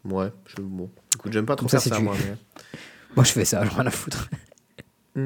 [0.05, 0.91] Ouais, je, bon.
[1.15, 2.15] Écoute, j'aime pas trop ça, faire ça, tu- moi.
[2.19, 2.37] mais-
[3.17, 4.29] Moi je fais ça, j'en ai rien à foutre.
[5.15, 5.25] Hmm,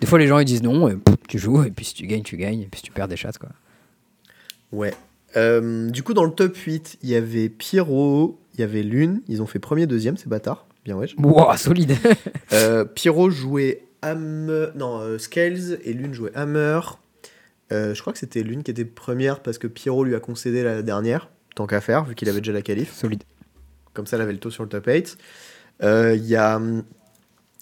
[0.00, 2.06] Des fois les gens ils disent non, et pff, tu joues, et puis si tu
[2.06, 3.48] gagnes, tu gagnes, et puis si tu perds des chats quoi.
[4.72, 4.94] Ouais.
[5.36, 9.22] Euh, du coup, dans le top 8, il y avait Pierrot, il y avait Lune.
[9.28, 10.66] Ils ont fait premier, deuxième, ces bâtards.
[10.84, 11.06] Bien, ouais.
[11.18, 11.96] Wow, solide
[12.52, 14.66] Euh, Pierrot jouait Hammer.
[14.74, 16.80] Non, euh, Scales et Lune jouait Hammer.
[17.72, 20.62] Euh, je crois que c'était Lune qui était première parce que Pierrot lui a concédé
[20.62, 22.92] la dernière, tant qu'à faire, vu qu'il avait déjà la qualif.
[22.92, 23.22] Solide.
[23.94, 25.18] Comme ça, elle avait le taux sur le top 8.
[25.82, 26.56] Euh, Il y a.
[26.56, 26.84] hum,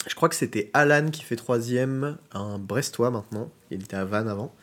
[0.07, 3.51] Je crois que c'était Alan qui fait troisième, un Brestois maintenant.
[3.71, 4.53] Il était à Vannes avant.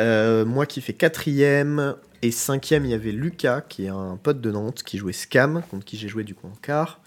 [0.00, 1.96] Euh, moi qui fais quatrième.
[2.22, 5.62] Et cinquième, il y avait Lucas, qui est un pote de Nantes, qui jouait Scam,
[5.70, 7.02] contre qui j'ai joué du coup en quart.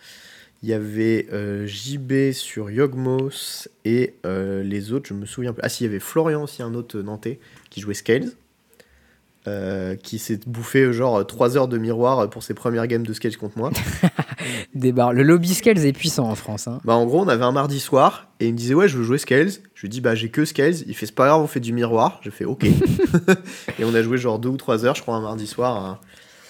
[0.64, 5.62] Il y avait euh, JB sur Yogmos et euh, les autres, je me souviens plus.
[5.64, 7.40] Ah, si, il y avait Florian aussi, un autre Nantais,
[7.70, 8.32] qui jouait Scales.
[9.48, 13.38] euh, qui s'est bouffé genre 3 heures de miroir pour ses premières games de Scales
[13.38, 13.72] contre moi.
[14.76, 15.14] Des barres.
[15.14, 16.68] Le lobby Scales est puissant en France.
[16.68, 16.82] Hein.
[16.84, 19.04] Bah en gros, on avait un mardi soir et il me disait ouais, je veux
[19.06, 19.52] jouer Scales.
[19.74, 20.76] Je lui dis bah j'ai que Scales.
[20.88, 22.20] Il fait c'est pas grave, on fait du miroir.
[22.24, 22.66] J'ai fait ok.
[23.80, 25.78] et on a joué genre 2 ou 3 heures, je crois, un mardi soir.
[25.78, 26.00] hein.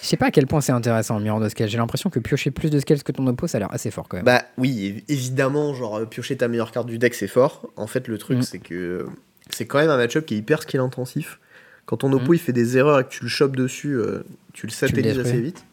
[0.01, 1.69] Je sais pas à quel point c'est intéressant le miroir de Scales.
[1.69, 4.07] J'ai l'impression que piocher plus de Scales que ton oppo, ça a l'air assez fort
[4.07, 4.25] quand même.
[4.25, 7.69] Bah oui, év- évidemment, genre euh, piocher ta meilleure carte du deck c'est fort.
[7.75, 8.41] En fait, le truc Mm.
[8.43, 9.05] c'est que euh,
[9.49, 11.39] c'est quand même un match-up qui est hyper skill intensif.
[11.85, 12.35] Quand ton oppo Mm.
[12.35, 14.23] il fait des erreurs et que tu le chopes dessus, euh,
[14.53, 15.63] tu le satellises assez vite.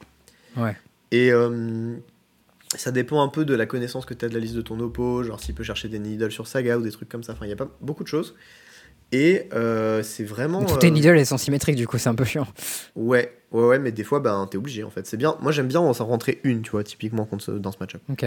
[0.57, 0.77] Ouais.
[1.11, 1.95] Et euh,
[2.77, 4.79] ça dépend un peu de la connaissance que tu as de la liste de ton
[4.81, 7.33] oppo, genre s'il peut chercher des needles sur Saga ou des trucs comme ça.
[7.35, 8.35] Enfin, il y a pas beaucoup de choses.
[9.13, 10.65] Et euh, c'est vraiment.
[10.65, 12.47] Toutes tes needles elles sont symétriques du coup, c'est un peu chiant.
[12.97, 15.07] Ouais, ouais, ouais, mais des fois, ben, t'es obligé en fait.
[15.07, 15.37] C'est bien.
[15.41, 18.03] Moi, j'aime bien en s'en rentrer une, tu vois, typiquement contre ce- dans ce match-up.
[18.11, 18.25] Ok.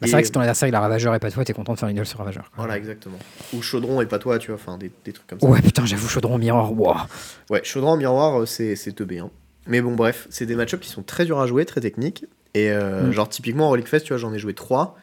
[0.00, 1.74] Bah, c'est vrai que si ton adversaire il a Ravageur et pas toi, t'es content
[1.74, 2.44] de faire une needle sur Ravageur.
[2.50, 2.64] quoi.
[2.64, 3.18] Voilà, exactement.
[3.54, 5.46] Ou chaudron et pas toi, tu vois, enfin, des, des trucs comme ça.
[5.46, 6.72] Ouais, putain, j'avoue, chaudron miroir.
[6.72, 6.96] Wow.
[7.50, 9.20] Ouais, chaudron miroir, euh, c'est c'est teubé.
[9.20, 9.30] Hein.
[9.68, 12.24] Mais bon, bref, c'est des match-ups qui sont très durs à jouer, très techniques.
[12.54, 13.12] Et euh, Mm.
[13.12, 14.96] genre, typiquement, en Relic Fest, tu vois, j'en ai joué trois.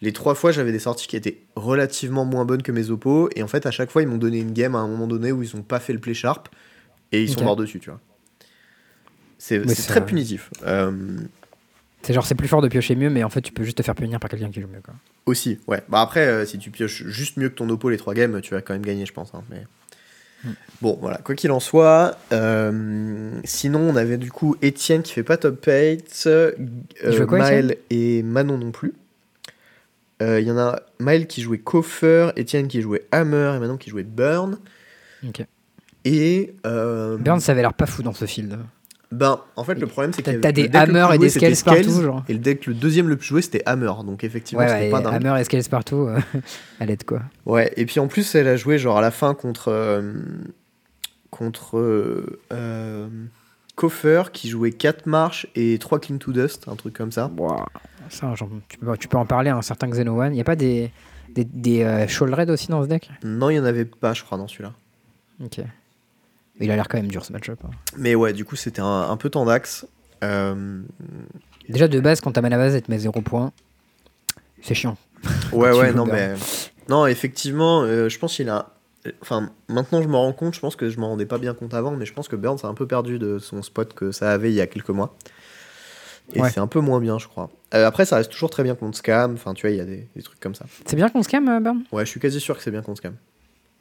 [0.00, 3.28] Les trois fois, j'avais des sorties qui étaient relativement moins bonnes que mes oppos.
[3.36, 5.30] Et en fait, à chaque fois, ils m'ont donné une game à un moment donné
[5.30, 6.48] où ils ont pas fait le play sharp.
[7.12, 8.00] Et ils sont morts dessus, tu vois.
[9.38, 10.50] C'est très punitif.
[10.64, 10.92] Euh,
[12.02, 13.82] C'est genre, c'est plus fort de piocher mieux, mais en fait, tu peux juste te
[13.82, 14.80] faire punir par quelqu'un qui joue mieux.
[14.84, 14.94] Quoi.
[15.26, 15.82] Aussi, ouais.
[15.88, 18.52] Bah après, euh, si tu pioches juste mieux que ton oppo les trois games, tu
[18.54, 19.34] vas quand même gagner, je pense.
[19.34, 19.64] hein, mais...
[20.44, 20.50] Mm.
[20.82, 22.16] Bon, voilà, quoi qu'il en soit.
[22.32, 26.52] euh, sinon, on avait du coup Étienne qui fait pas top 8, euh,
[27.04, 28.94] jouait quoi, Maël et Manon non plus.
[30.20, 33.90] Il y en a Maël qui jouait Coffer, Étienne qui jouait Hammer et Manon qui
[33.90, 34.58] jouait Burn.
[35.26, 35.44] Ok.
[36.04, 36.54] Et.
[36.66, 38.58] euh, Burn, ça avait l'air pas fou dans ce field.
[39.10, 40.30] Ben, en fait, le problème, c'est que.
[40.32, 42.24] t'as des Hammer et des Scales partout, genre.
[42.28, 43.92] Et le deck, le deuxième le plus joué, c'était Hammer.
[44.04, 45.14] Donc, effectivement, Ouais, c'était pas dingue.
[45.26, 46.20] Hammer et Scales partout, euh,
[46.80, 47.22] à l'aide quoi.
[47.46, 49.68] Ouais, et puis en plus, elle a joué genre à la fin contre.
[49.68, 50.12] euh,
[51.30, 51.78] contre.
[52.52, 53.06] euh,
[53.76, 57.30] Coffer qui jouait 4 marches et 3 clean to dust, un truc comme ça.
[57.38, 57.64] Wow.
[58.08, 60.34] Ça, genre, tu, peux, tu peux en parler à un certain Xeno One.
[60.34, 60.90] Y a pas des,
[61.32, 63.08] des, des Shoal Red aussi dans ce deck?
[63.22, 64.72] Non, il y en avait pas, je crois, dans celui-là.
[65.44, 65.60] Ok.
[66.58, 67.58] Mais il a l'air quand même dur ce match-up.
[67.64, 67.70] hein.
[67.96, 69.86] Mais ouais, du coup, c'était un, un peu tendax.
[70.24, 70.80] Euh,
[71.68, 73.52] Déjà de base, quand ta mana base elle te met 0 points,
[74.62, 74.96] c'est chiant.
[75.52, 76.34] ouais, ouais, non, mais.
[76.88, 78.70] Non, effectivement, euh, je pense qu'il a.
[79.22, 81.72] Enfin, maintenant je me rends compte, je pense que je m'en rendais pas bien compte
[81.72, 84.32] avant, mais je pense que Burns a un peu perdu de son spot que ça
[84.32, 85.14] avait il y a quelques mois.
[86.34, 86.50] Et Ouais.
[86.50, 87.48] c'est un peu moins bien, je crois.
[87.74, 89.84] Euh, après, ça reste toujours très bien contre Scam, enfin, tu vois, il y a
[89.86, 90.66] des, des trucs comme ça.
[90.84, 92.82] C'est bien qu'on se calme, euh, Burn Ouais, je suis quasi sûr que c'est bien
[92.82, 93.14] contre Scam.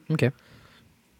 [0.10, 0.30] Ok.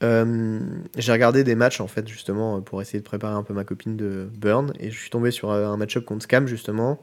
[0.04, 0.60] Euh,
[0.96, 3.98] j'ai regardé des matchs en fait justement pour essayer de préparer un peu ma copine
[3.98, 7.00] de Burn et je suis tombé sur euh, un match-up contre Scam justement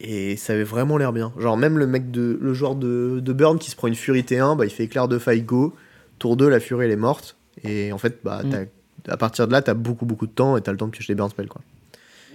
[0.00, 1.32] et ça avait vraiment l'air bien.
[1.38, 4.20] Genre même le mec de le joueur de, de Burn qui se prend une Fury
[4.22, 5.74] T1, bah, il fait éclair de faille go,
[6.18, 8.66] tour 2 la Fury elle est morte et en fait bah Mm.
[9.08, 11.12] à partir de là t'as beaucoup beaucoup de temps et t'as le temps de piocher
[11.12, 11.62] les Burn spells quoi.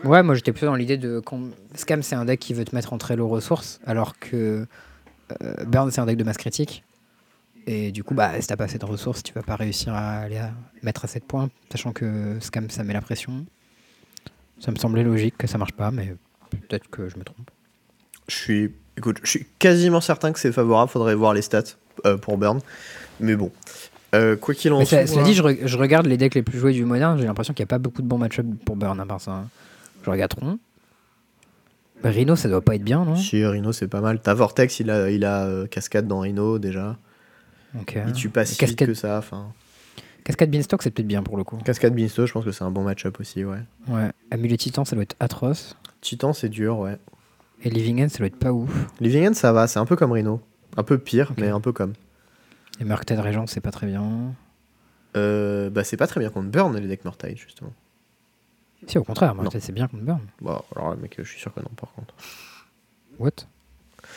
[0.03, 1.21] Ouais, moi j'étais plutôt dans l'idée de.
[1.75, 4.65] Scam, c'est un deck qui veut te mettre entre les ressources, alors que
[5.41, 6.83] euh, Burn, c'est un deck de masse critique.
[7.71, 10.21] Et du coup, bah, si t'as pas assez de ressources, tu vas pas réussir à
[10.21, 10.51] aller à
[10.81, 13.45] mettre à 7 points, sachant que Scam, ça met la pression.
[14.59, 16.15] Ça me semblait logique que ça marche pas, mais
[16.49, 17.51] peut-être que je me trompe.
[18.27, 21.61] Je suis écoute, je suis quasiment certain que c'est favorable, faudrait voir les stats
[22.07, 22.59] euh, pour Burn.
[23.19, 23.51] Mais bon.
[24.15, 25.05] Euh, quoi qu'il en soit.
[25.05, 27.53] cela dit, je, re- je regarde les decks les plus joués du moderne, j'ai l'impression
[27.53, 29.45] qu'il n'y a pas beaucoup de bons match pour Burn à part ça.
[30.03, 30.57] Je regarde Tron.
[32.03, 33.15] Rhino, ça doit pas être bien, non?
[33.15, 34.21] Si Rhino c'est pas mal.
[34.21, 36.97] T'as Vortex, il a, il a euh, cascade dans Rhino déjà.
[37.77, 37.97] Ok.
[38.07, 39.17] Il tue pas si vite Cascade, que ça.
[39.17, 39.53] Enfin,
[40.23, 41.57] Cascade Beanstalk, c'est peut-être bien pour le coup.
[41.57, 43.59] cascade Beanstalk, je pense que c'est un bon match-up aussi, ouais.
[43.87, 44.11] Ouais.
[44.31, 45.77] Amulet Titan, ça doit être atroce.
[46.01, 46.97] Titan, c'est dur, ouais.
[47.63, 48.71] Et Living End, ça doit être pas ouf.
[48.99, 50.41] Living End, ça va, c'est un peu comme Rhino.
[50.77, 51.93] Un peu pire, mais un peu comme.
[52.79, 54.33] Et Murktide Régent, c'est pas très bien.
[55.17, 57.73] Euh, bah, c'est pas très bien contre Burn, les decks Murktide, justement.
[58.87, 60.21] Si, au contraire, Murktide, c'est bien contre Burn.
[60.41, 62.13] Bon, alors, mec, je suis sûr que non, par contre.
[63.17, 63.31] What?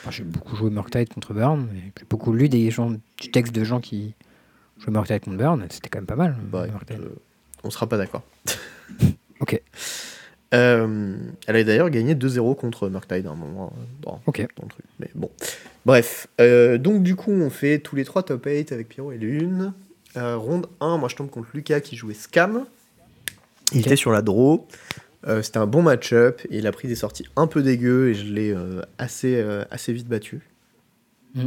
[0.03, 3.63] Enfin, J'ai beaucoup joué Murktide contre Burn, j'ai beaucoup lu des, gens, du texte de
[3.63, 4.13] gens qui
[4.79, 6.35] jouaient Murktide contre Burn, c'était quand même pas mal.
[6.51, 7.15] Bah, écoute, euh,
[7.63, 8.23] on sera pas d'accord.
[9.39, 9.61] Ok.
[10.53, 11.15] Euh,
[11.47, 14.45] elle a d'ailleurs gagné 2-0 contre Murktide à un moment euh, dans, Ok.
[14.55, 14.85] dans le truc.
[14.99, 15.29] Mais bon.
[15.85, 16.27] Bref.
[16.39, 19.73] Euh, donc, du coup, on fait tous les trois top 8 avec Pierrot et Lune.
[20.15, 22.65] Euh, ronde 1, moi je tombe contre Lucas qui jouait Scam.
[23.73, 24.67] Il était sur la draw.
[25.27, 26.41] Euh, C'était un bon match-up.
[26.49, 29.93] Il a pris des sorties un peu dégueu et je l'ai euh, assez, euh, assez
[29.93, 30.41] vite battu.
[31.35, 31.45] Mm.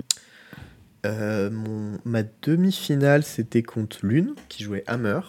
[1.04, 5.20] Euh, mon, ma demi-finale, c'était contre Lune qui jouait Hammer.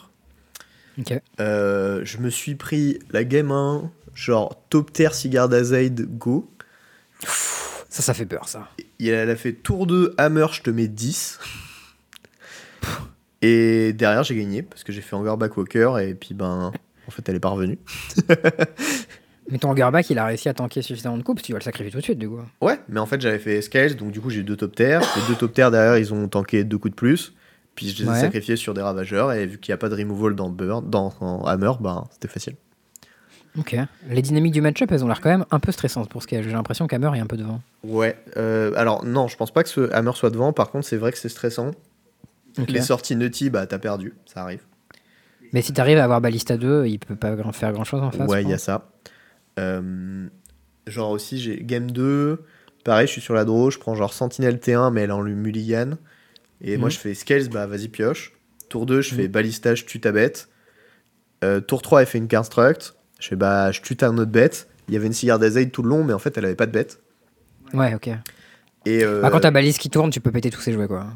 [0.99, 1.13] Ok.
[1.39, 6.49] Euh, je me suis pris la game 1, genre top tier cigare d'Azaid go.
[7.89, 8.69] Ça, ça fait peur, ça.
[8.99, 11.39] Et elle a fait tour 2 Hammer, je te mets 10.
[13.43, 16.71] Et derrière, j'ai gagné parce que j'ai fait Hangar Backwalker et puis ben,
[17.07, 17.77] en fait, elle est pas revenue.
[19.49, 21.89] Mais ton Garback, il a réussi à tanker suffisamment de coups tu vas le sacrifier
[21.89, 22.39] tout de suite, du coup.
[22.59, 24.99] Ouais, mais en fait, j'avais fait Scales, donc du coup, j'ai eu deux top terres.
[25.15, 27.33] Les deux top terres derrière, ils ont tanké deux coups de plus.
[27.73, 28.19] Puis je les ai Ouais.
[28.19, 31.11] sacrifiés sur des ravageurs et vu qu'il n'y a pas de removal dans, Burn, dans
[31.45, 32.55] Hammer, ben, c'était facile.
[33.57, 33.75] Ok.
[34.09, 36.37] Les dynamiques du match-up, elles ont l'air quand même un peu stressantes pour ce qu'il
[36.37, 36.43] y a.
[36.43, 37.61] J'ai l'impression qu'Hammer est un peu devant.
[37.83, 40.51] Ouais, euh, alors non, je pense pas que ce Hammer soit devant.
[40.51, 41.71] Par contre, c'est vrai que c'est stressant.
[42.59, 42.69] Ok.
[42.69, 44.61] Les sorties Nutty, bah t'as perdu, ça arrive.
[45.53, 48.29] Mais si t'arrives à avoir Ballista 2, il peut pas grand- faire grand-chose en face.
[48.29, 48.89] ouais, il y a ça.
[49.59, 50.27] Euh,
[50.87, 52.43] genre aussi, j'ai Game 2,
[52.83, 55.97] pareil, je suis sur la draw, je prends genre Sentinelle T1, mais elle en mulligan.
[56.61, 56.91] Et moi, Mhm.
[56.93, 58.33] je fais Scales, bah vas-y, pioche.
[58.69, 59.21] Tour 2, je Mhm.
[59.21, 60.49] fais Ballista, je tue ta bête.
[61.43, 62.95] Euh, tour 3, elle fait une construct.
[63.19, 64.67] Je fais bah, je tue ta autre bête.
[64.87, 66.65] Il y avait une cigare d'Azaid tout le long, mais en fait, elle avait pas
[66.65, 66.99] de bête.
[67.73, 68.07] Ouais, ok.
[68.85, 71.07] Et, euh, Bah, quand t'as balise qui tourne, tu peux péter tous ces jouets, quoi.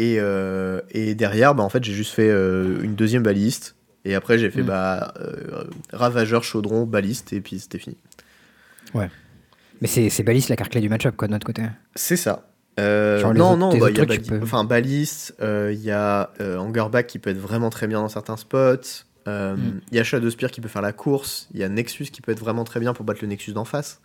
[0.00, 3.74] Et, euh, et derrière, bah, en fait, j'ai juste fait euh, une deuxième baliste.
[4.04, 4.66] Et après, j'ai fait Mm.
[4.66, 7.96] bah, euh, Ravageur, Chaudron, baliste, et puis c'était fini.
[9.80, 11.62] Mais c'est c'est balise la carte clé du match-up, quoi, de notre côté.
[11.94, 12.48] C'est ça.
[12.80, 15.80] Euh, Genre non, autres- non, bah, il y a bali- peux- enfin, baliste, euh, il
[15.82, 19.04] y a euh, Hangarback qui peut être vraiment très bien dans certains spots.
[19.26, 19.80] euh, Mm.
[19.90, 21.48] Il y a Shadowspear qui peut faire la course.
[21.52, 23.64] Il y a Nexus qui peut être vraiment très bien pour battre le Nexus d'en
[23.66, 24.00] face.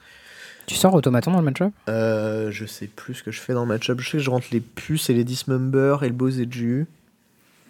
[0.66, 1.74] Tu sors automaton dans le match-up?
[1.90, 4.00] Euh, je sais plus ce que je fais dans le match-up.
[4.00, 6.88] Je sais que je rentre les puces et les dismember et le beau Zeju.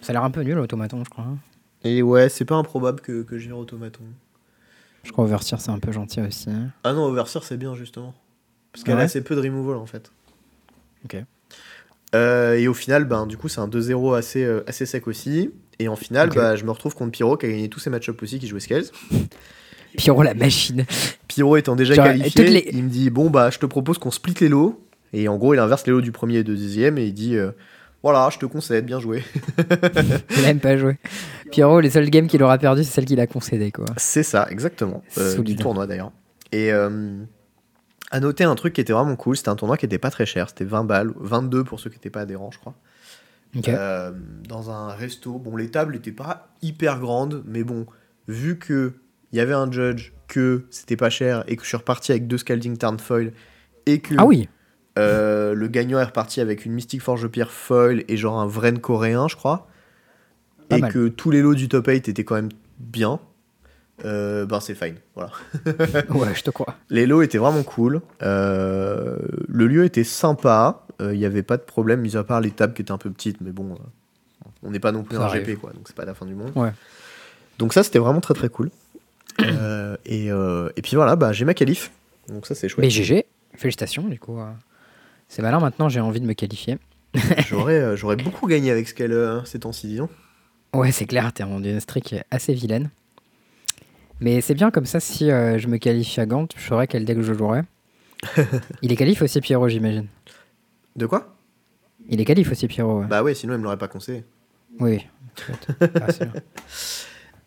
[0.00, 1.24] Ça a l'air un peu nul, automaton, je crois.
[1.24, 1.38] hein.
[1.82, 4.04] Et ouais, c'est pas improbable que, que je vire automaton.
[5.02, 6.48] Je crois Overseer, c'est un peu gentil aussi.
[6.82, 8.14] Ah non, Overseer, c'est bien justement.
[8.72, 9.04] Parce Ah qu'elle a ouais?
[9.04, 10.10] assez peu de removal en fait.
[11.04, 11.16] Ok.
[12.14, 15.50] Euh, et au final, ben, du coup, c'est un 2-0 assez, euh, assez sec aussi.
[15.80, 16.36] Et en finale, Ok.
[16.36, 18.60] bah, je me retrouve contre Pyro qui a gagné tous ses match-ups aussi, qui jouait
[18.60, 18.84] Scales.
[19.98, 20.84] Pyro, la machine.
[21.34, 24.10] Pyro étant déjà Genre, qualifié, les- il me dit Bon, bah, je te propose qu'on
[24.10, 24.80] split les lots.
[25.12, 27.36] Et en gros, il inverse les lots du premier et du deuxième et il dit
[27.36, 27.52] euh,
[28.02, 29.22] Voilà, je te concède, bien joué.
[30.36, 30.98] Il a même pas joué.
[31.50, 33.84] Pyro, les seules games qu'il aura perdu, c'est celle qu'il a concédée, quoi.
[33.96, 35.02] C'est ça, exactement.
[35.18, 36.10] Euh, du tournoi d'ailleurs.
[36.52, 37.16] Et euh,
[38.10, 40.26] à noter un truc qui était vraiment cool c'était un tournoi qui était pas très
[40.26, 40.48] cher.
[40.48, 42.74] C'était 20 balles, 22 pour ceux qui n'étaient pas adhérents, je crois.
[43.68, 44.10] Euh,
[44.48, 45.38] dans un resto.
[45.38, 47.86] Bon, les tables n'étaient pas hyper grandes, mais bon,
[48.26, 48.94] vu que
[49.32, 52.26] il y avait un judge, que c'était pas cher et que je suis reparti avec
[52.26, 53.32] deux Scalding Tarn Foil
[53.86, 54.48] et que ah oui
[54.98, 58.78] euh, le gagnant est reparti avec une Mystic Forge Pierre Foil et genre un Vren
[58.78, 59.66] coréen, je crois,
[60.68, 60.92] Pas et mal.
[60.92, 63.18] que tous les lots du top 8 étaient quand même bien,
[64.04, 64.94] euh, ben c'est fine.
[65.16, 65.32] Voilà.
[66.10, 66.76] Ouais, je te crois.
[66.90, 68.02] Les lots étaient vraiment cool.
[68.22, 69.18] Euh,
[69.48, 70.86] le lieu était sympa.
[71.00, 73.10] Il n'y avait pas de problème, mis à part les tables qui étaient un peu
[73.10, 73.40] petites.
[73.40, 73.76] Mais bon,
[74.62, 75.44] on n'est pas non plus Ça un arrive.
[75.44, 75.72] GP, quoi.
[75.72, 76.52] Donc c'est pas la fin du monde.
[76.54, 76.70] Ouais.
[77.58, 78.70] Donc ça, c'était vraiment très très cool.
[79.40, 81.90] Euh, et, euh, et puis voilà, bah, j'ai ma qualif.
[82.28, 82.84] Donc ça, c'est chouette.
[82.84, 84.38] Mais GG, félicitations, du coup.
[84.38, 84.46] euh,
[85.28, 86.78] C'est malin, maintenant j'ai envie de me qualifier.
[87.48, 90.08] J'aurais j'aurais beaucoup gagné avec ce qu'elle ces temps-ci, disons.
[90.74, 92.90] Ouais, c'est clair, t'es rendu une streak assez vilaine.
[94.20, 97.04] Mais c'est bien comme ça, si euh, je me qualifie à Gant, je saurais quel
[97.04, 97.62] deck je jouerai.
[98.82, 100.06] Il est qualif aussi, Pierrot, j'imagine.
[100.96, 101.34] De quoi?
[102.08, 103.00] Il est qualif aussi, Pierrot.
[103.00, 103.06] ouais.
[103.06, 104.24] Bah ouais, sinon, elle me l'aurait pas conseillé.
[104.80, 105.06] Oui.
[106.00, 106.42] Ah, c'est bien.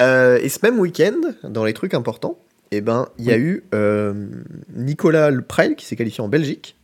[0.02, 2.38] Euh, et ce même week-end, dans les trucs importants,
[2.72, 3.42] eh ben, il y a Oui.
[3.42, 4.28] eu euh,
[4.76, 6.76] Nicolas Le Preil qui s'est qualifié en Belgique.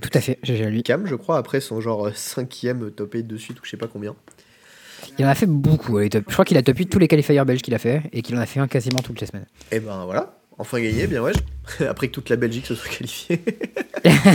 [0.00, 0.82] Tout à fait, GG à lui.
[0.82, 3.76] Cam, je crois, après son genre euh, cinquième top 8 de suite ou je sais
[3.78, 4.14] pas combien.
[5.18, 5.98] Il en a fait beaucoup.
[6.08, 8.22] top- Je crois qu'il a top 8 tous les qualifiers belges qu'il a fait et
[8.22, 9.46] qu'il en a fait un quasiment toutes les semaines.
[9.72, 11.32] Et ben voilà, enfin gagné, bien ouais.
[11.88, 13.42] après que toute la Belgique se soit qualifiée,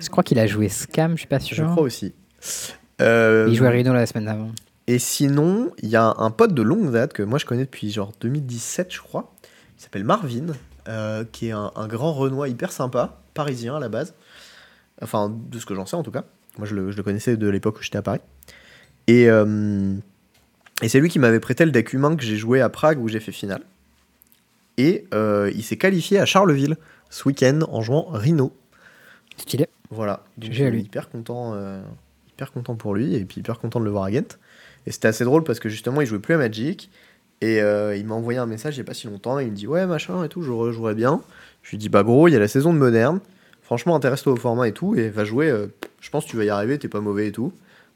[0.00, 1.56] Je crois qu'il a joué Scam, je suis pas sûr.
[1.56, 2.14] je crois aussi.
[3.02, 4.50] Euh, Il jouait Rhino la semaine d'avant.
[4.90, 7.92] Et sinon, il y a un pote de longue date que moi je connais depuis
[7.92, 9.32] genre 2017, je crois.
[9.78, 10.46] Il s'appelle Marvin,
[10.88, 14.14] euh, qui est un, un grand Renoir hyper sympa, parisien à la base.
[15.00, 16.24] Enfin, de ce que j'en sais en tout cas.
[16.58, 18.18] Moi je le, je le connaissais de l'époque où j'étais à Paris.
[19.06, 19.94] Et, euh,
[20.82, 23.06] et c'est lui qui m'avait prêté le deck humain que j'ai joué à Prague où
[23.06, 23.62] j'ai fait finale.
[24.76, 26.76] Et euh, il s'est qualifié à Charleville
[27.10, 28.52] ce week-end en jouant Rhino.
[29.36, 29.68] Stylé.
[29.90, 30.24] Voilà.
[30.36, 30.82] Donc euh, lui.
[30.82, 31.54] hyper content,
[32.28, 34.36] hyper content pour lui et puis hyper content de le voir à Ghent.
[34.90, 36.90] Et c'était assez drôle parce que justement il jouait plus à Magic
[37.42, 39.52] et euh, il m'a envoyé un message il y a pas si longtemps et il
[39.52, 41.20] me dit ouais machin et tout je rejouerais bien.
[41.62, 43.20] Je lui dis bah gros il y a la saison de moderne.
[43.62, 45.48] Franchement intéresse-toi au format et tout et va jouer.
[45.48, 45.68] euh,
[46.00, 47.52] je pense que tu vas y arriver t'es pas mauvais et tout.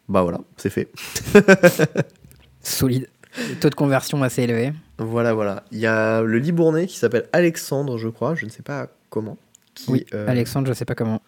[0.09, 0.87] Bah voilà c'est fait.
[2.63, 3.09] Solide.
[3.37, 4.73] Le taux de conversion assez élevé.
[4.99, 5.65] Voilà voilà.
[5.73, 9.37] Il y a le Libournais qui s'appelle Alexandre je crois je ne sais pas comment.
[9.75, 11.21] Qui, Oui, euh, Alexandre, je sais pas comment.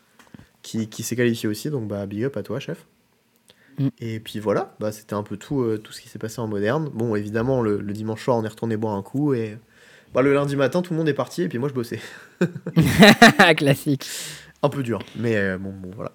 [0.62, 2.86] qui, qui s'est qualifié aussi, donc bah big up à toi, chef.
[3.78, 3.88] Mm.
[4.00, 6.46] Et puis voilà, bah, c'était un peu tout, euh, tout ce qui s'est passé en
[6.48, 6.90] moderne.
[6.94, 9.58] Bon, évidemment, le, le dimanche soir, on est retourné boire un coup et
[10.14, 12.00] Bah, le lundi matin, tout le monde est parti et puis moi je bossais.
[13.56, 14.06] Classique.
[14.62, 16.12] Un peu dur, mais euh, bon, bon, voilà.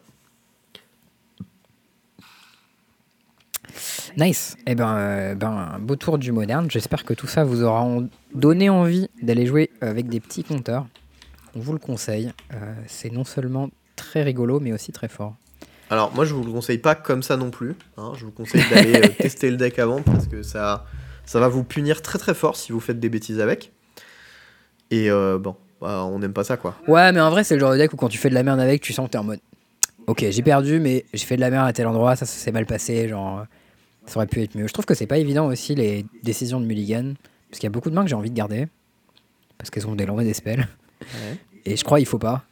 [4.18, 4.58] Nice.
[4.68, 6.70] Eh ben, euh, ben, beau tour du moderne.
[6.70, 10.88] J'espère que tout ça vous aura en- donné envie d'aller jouer avec des petits compteurs.
[11.56, 12.32] On vous le conseille.
[12.88, 15.36] C'est non seulement très rigolo, mais aussi très fort.
[15.92, 17.76] Alors, moi je vous le conseille pas comme ça non plus.
[17.98, 18.14] hein.
[18.16, 20.86] Je vous conseille d'aller euh, tester le deck avant parce que ça,
[21.26, 23.72] ça va vous punir très très fort si vous faites des bêtises avec.
[24.90, 26.76] Et euh, bon, bah, on n'aime pas ça quoi.
[26.88, 28.44] Ouais, mais en vrai, c'est le genre de deck où quand tu fais de la
[28.44, 29.40] merde avec, tu sens que t'es en mode.
[30.08, 32.52] Ok, j'ai perdu, mais j'ai fait de la merde à tel endroit, ça, ça s'est
[32.52, 33.46] mal passé, genre.
[34.08, 34.66] Ça aurait pu être mieux.
[34.68, 37.14] Je trouve que c'est pas évident aussi les décisions de Mulligan.
[37.50, 38.68] Parce qu'il y a beaucoup de mains que j'ai envie de garder.
[39.60, 40.68] Parce qu'elles ont des langues des spells.
[41.66, 42.44] Et je crois qu'il faut pas.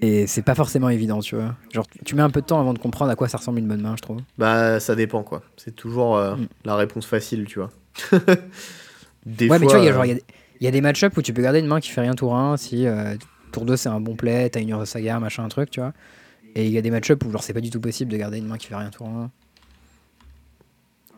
[0.00, 1.54] Et c'est pas forcément évident, tu vois.
[1.72, 3.68] Genre, tu- mets un peu de temps avant de comprendre à quoi ça ressemble une
[3.68, 4.18] bonne main, je trouve.
[4.38, 5.42] Bah, ça dépend quoi.
[5.56, 6.46] C'est toujours euh, Mm.
[6.64, 7.70] la réponse facile, tu vois.
[9.26, 10.06] des ouais, mais tu vois, il y a, euh,
[10.60, 12.34] y y a des match-up où tu peux garder une main qui fait rien tour
[12.36, 13.14] 1 si euh,
[13.52, 15.80] tour 2 c'est un bon play, t'as une Ur de Saga, machin, un truc, tu
[15.80, 15.92] vois.
[16.54, 18.38] Et il y a des match-up où genre c'est pas du tout possible de garder
[18.38, 19.30] une main qui fait rien tour 1.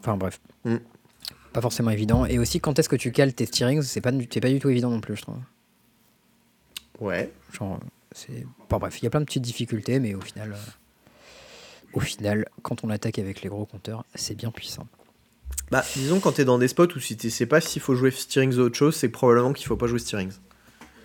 [0.01, 0.41] Enfin bref.
[0.65, 0.77] Mm.
[1.53, 2.27] Pas forcément évident.
[2.27, 4.91] Et aussi, quand est-ce que tu cales tes steerings, c'est pas, pas du tout évident
[4.91, 5.37] non plus, je trouve.
[7.01, 7.31] Ouais.
[7.53, 8.47] Genre, euh, c'est.
[8.71, 10.53] Bref, il y a plein de petites difficultés, mais au final.
[10.53, 10.57] euh,
[11.93, 14.89] Au final, quand on attaque avec les gros compteurs, c'est bien puissant.
[15.71, 18.11] Bah, disons quand t'es dans des spots où si tu sais pas s'il faut jouer
[18.11, 20.33] Steerings ou autre chose, c'est probablement qu'il faut pas jouer Steerings.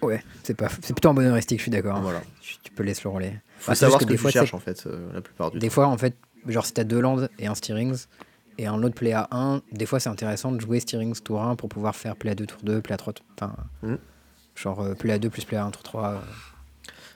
[0.01, 1.99] Ouais, c'est pas, c'est plutôt un bon heuristique, je suis d'accord.
[2.01, 2.21] Voilà.
[2.41, 3.39] Tu, tu peux laisser le relais.
[3.59, 5.11] Faut Bah, c'est savoir juste ce que, des tu fois, cherches c'est- en fait, euh,
[5.13, 5.73] la plupart du Des temps.
[5.73, 6.15] fois, en fait,
[6.47, 8.05] genre si t'as deux lands et un steerings
[8.57, 11.55] et un autre play à 1, des fois c'est intéressant de jouer steerings tour 1
[11.55, 13.53] pour pouvoir faire play à 2 tour 2, play à 3 Enfin,
[13.83, 13.95] Mm.
[14.55, 16.09] genre euh, play à 2 plus play à 1 tour 3.
[16.13, 16.19] euh.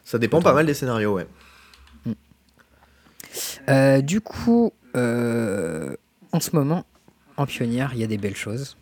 [0.04, 1.28] Ça dépend pas mal des scénarios, ouais.
[3.70, 5.96] Euh, du coup, euh,
[6.32, 6.86] en ce moment,
[7.38, 8.78] en pionnière, il y a des belles choses.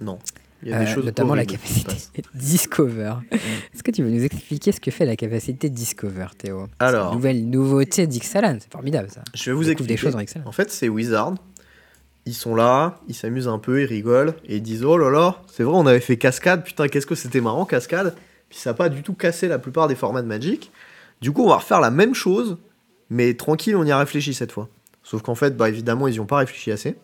[0.00, 0.18] Non.
[0.62, 1.94] Il y a des Euh, choses notamment la capacité.
[2.34, 3.14] Discover.
[3.30, 6.66] Est-ce que tu veux nous expliquer ce que fait la capacité Discover, Théo?
[6.78, 7.10] Alors.
[7.12, 9.22] une nouvelle nouveauté d'Ixalan, c'est formidable ça.
[9.34, 9.94] Je vais vous expliquer.
[9.94, 10.46] des choses Ixalan.
[10.46, 11.34] En fait, c'est Wizard.
[12.28, 15.42] Ils sont là, ils s'amusent un peu, ils rigolent et ils disent Oh là là,
[15.50, 18.16] c'est vrai, on avait fait cascade, putain, qu'est-ce que c'était marrant, cascade.
[18.48, 20.70] Puis ça n'a pas du tout cassé la plupart des formats de Magic.
[21.20, 22.58] Du coup, on va refaire la même chose,
[23.10, 24.68] mais tranquille, on y a réfléchi cette fois.
[25.02, 26.96] Sauf qu'en fait, bah, évidemment, ils n'y ont pas réfléchi assez.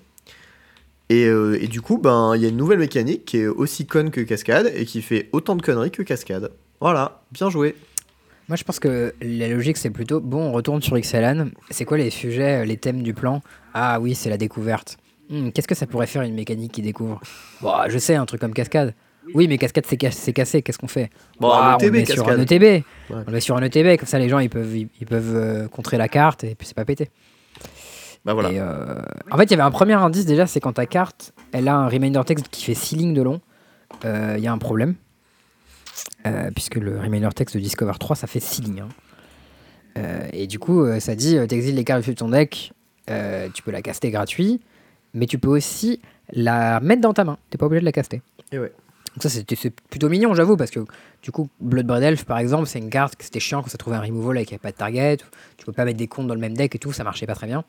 [1.08, 3.86] Et, euh, et du coup, ben, il y a une nouvelle mécanique qui est aussi
[3.86, 6.50] conne que cascade et qui fait autant de conneries que cascade.
[6.80, 7.76] Voilà, bien joué.
[8.48, 11.50] Moi, je pense que la logique, c'est plutôt bon, on retourne sur Ixalan.
[11.70, 13.42] C'est quoi les sujets, euh, les thèmes du plan?
[13.72, 14.96] Ah oui, c'est la découverte.
[15.30, 17.20] Hmm, Qu'est-ce que ça pourrait faire une mécanique qui découvre?
[17.60, 18.94] Bon, je sais, un truc comme cascade.
[19.34, 20.62] Oui, mais cascade, c'est ca- c'est cassé.
[20.62, 21.10] Qu'est-ce qu'on fait?
[21.40, 22.38] Bon, Bah, un on le ETB, met sur un.
[22.38, 22.84] ETB.
[23.10, 25.34] On le met sur un ETB, comme ça les gens ils peuvent, ils, ils peuvent
[25.36, 27.08] euh, contrer la carte et puis c'est pas pété.
[28.24, 28.52] Bah voilà.
[28.52, 29.00] Et, euh,
[29.30, 31.74] En fait, il y avait un premier indice déjà, c'est quand ta carte elle a
[31.76, 33.40] un reminder text qui fait 6 lignes de long,
[34.04, 34.94] euh, il y a un problème.
[36.26, 38.80] Euh, puisque le reminder text de Discover 3 ça fait 6 lignes.
[38.80, 38.88] hein.
[39.98, 42.72] Euh, et du coup, euh, ça dit euh, t'exiles les cartes de ton deck,
[43.10, 44.60] euh, tu peux la caster gratuit,
[45.14, 46.00] mais tu peux aussi
[46.32, 48.22] la mettre dans ta main, t'es pas obligé de la caster.
[48.52, 48.72] Et ouais.
[49.14, 49.56] Donc ça c'était
[49.90, 50.80] plutôt mignon j'avoue parce que
[51.22, 53.96] du coup Bloodbraid Elf par exemple c'est une carte que c'était chiant quand ça trouvait
[53.96, 55.18] un removal avec pas de target,
[55.58, 57.34] tu peux pas mettre des comptes dans le même deck et tout, ça marchait pas
[57.34, 57.58] très bien.
[57.58, 57.64] Donc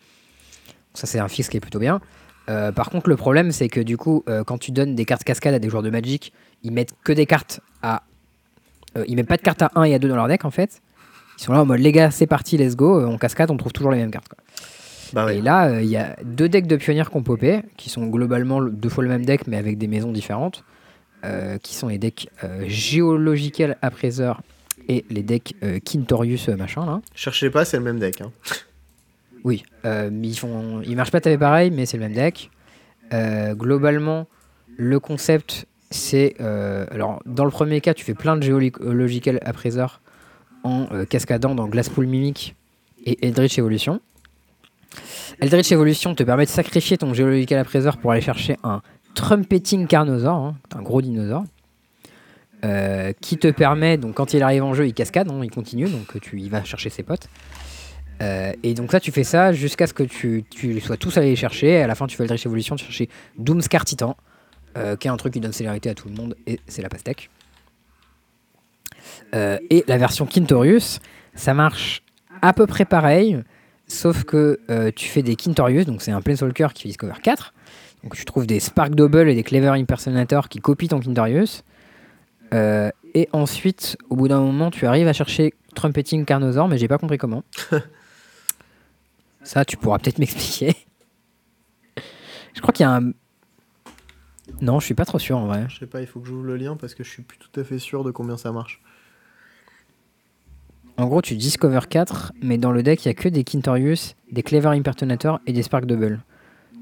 [0.94, 2.00] ça c'est un fixe qui est plutôt bien.
[2.50, 5.24] Euh, par contre le problème c'est que du coup euh, quand tu donnes des cartes
[5.26, 6.32] cascade à des joueurs de Magic,
[6.64, 8.04] ils mettent que des cartes à...
[8.98, 10.52] euh, ils mettent pas de cartes à 1 et à 2 dans leur deck en
[10.52, 10.82] fait.
[11.40, 13.58] Ils sont là en mode les gars c'est parti let's go, euh, on cascade, on
[13.58, 14.30] trouve toujours les mêmes cartes.
[14.30, 14.38] quoi.
[15.12, 15.38] Bah ouais.
[15.38, 18.60] Et là, il y a deux decks de pionniers qui ont popé, qui sont globalement
[18.60, 20.64] le- deux fois le même deck, mais avec des maisons différentes,
[21.62, 24.34] qui sont les decks euh, Geological Appraiser
[24.90, 27.02] et les decks euh, Kintorius euh, machin là.
[27.16, 28.22] Cherchez pas, c'est le même deck.
[28.22, 28.32] hein.
[29.46, 32.50] Oui, euh, mais ils font, ils marchent pas tout pareil, mais c'est le même deck.
[33.12, 34.26] Euh, globalement,
[34.78, 39.86] le concept, c'est euh, alors dans le premier cas, tu fais plein de Geological Appraiser
[40.64, 42.56] en euh, cascadant dans Glasspool Mimic
[43.06, 44.00] et Eldritch Evolution.
[45.40, 48.82] Eldritch Evolution te permet de sacrifier ton Geological Appraiser pour aller chercher un
[49.16, 51.44] Trumpeting Carnosaur, hein, un gros dinosaure,
[52.64, 55.90] euh, qui te permet, donc quand il arrive en jeu, il cascade, hein, il continue,
[55.90, 57.28] donc tu y vas chercher ses potes.
[58.22, 61.32] Euh, et donc ça, tu fais ça jusqu'à ce que tu, tu sois tous allés
[61.32, 61.72] les chercher.
[61.72, 64.16] Et à la fin, tu fais Eldritch Evolution, tu cherches Doomscar Titan,
[64.78, 66.90] euh, qui est un truc qui donne célérité à tout le monde, et c'est la
[66.90, 67.30] pastèque.
[69.34, 71.00] Et la version Kintorius,
[71.36, 72.04] ça marche
[72.42, 73.44] à peu près pareil,
[73.88, 74.60] sauf que
[74.96, 77.54] tu fais des Kintorius, donc c'est un Planeswalker qui fait Discover 4.
[78.04, 81.64] Donc tu trouves des Spark Double et des Clever Impersonator qui copient ton Kintorius.
[82.54, 86.88] Euh, et ensuite, au bout d'un moment, tu arrives à chercher Trumpeting Carnosaur, mais j'ai
[86.88, 87.44] pas compris comment.
[89.44, 90.76] Ça, tu pourras peut-être m'expliquer.
[92.54, 93.12] Je crois qu'il y a un.
[94.62, 95.66] Non, je suis pas trop sûr en vrai.
[95.70, 97.60] Je sais pas, il faut que j'ouvre le lien parce que je suis plus tout
[97.60, 98.82] à fait sûr de combien ça marche.
[100.98, 104.16] En gros, tu discover 4, mais dans le deck, il y a que des Kintorius,
[104.32, 106.22] des Clever Impertonator et des Spark Double.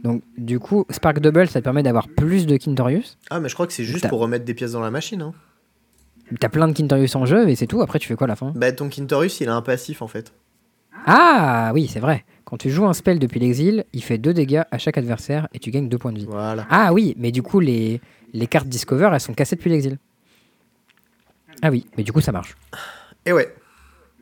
[0.03, 3.17] Donc, du coup, Spark Double, ça te permet d'avoir plus de Kintorius.
[3.29, 5.21] Ah, mais je crois que c'est juste pour remettre des pièces dans la machine.
[5.21, 5.33] Hein.
[6.39, 7.81] T'as plein de Kintorius en jeu et c'est tout.
[7.81, 8.51] Après, tu fais quoi à la fin?
[8.55, 10.33] Bah, ton Kintorus, il a un passif en fait.
[11.05, 12.25] Ah oui, c'est vrai.
[12.45, 15.59] Quand tu joues un spell depuis l'exil, il fait 2 dégâts à chaque adversaire et
[15.59, 16.27] tu gagnes 2 points de vie.
[16.27, 16.65] Voilà.
[16.69, 18.01] Ah oui, mais du coup, les,
[18.33, 19.97] les cartes Discover, elles sont cassées depuis l'exil.
[21.61, 22.55] Ah oui, mais du coup, ça marche.
[23.25, 23.53] Et ouais.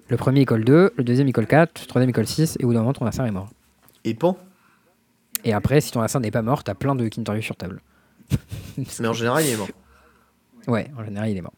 [0.07, 2.57] Le premier, il colle 2, le deuxième, il colle 4, le troisième, il colle 6,
[2.60, 3.49] et au bout d'un moment, ton adversaire est mort.
[4.03, 4.38] Et pan.
[5.45, 7.81] Et après, si ton adversaire n'est pas mort, t'as plein de Kintorius sur table.
[8.99, 9.69] Mais en général, il est mort.
[10.67, 11.53] Ouais, en général, il est mort.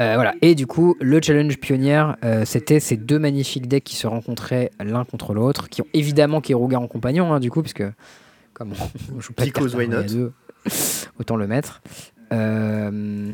[0.00, 0.34] Euh, voilà.
[0.42, 4.70] Et du coup, le challenge pionnière, euh, c'était ces deux magnifiques decks qui se rencontraient
[4.78, 7.84] l'un contre l'autre, qui ont évidemment Keruga en compagnon, hein, du coup, puisque
[8.54, 10.32] comme on, on joue pas de cartes deux,
[11.18, 11.82] autant le mettre.
[12.32, 13.32] Euh,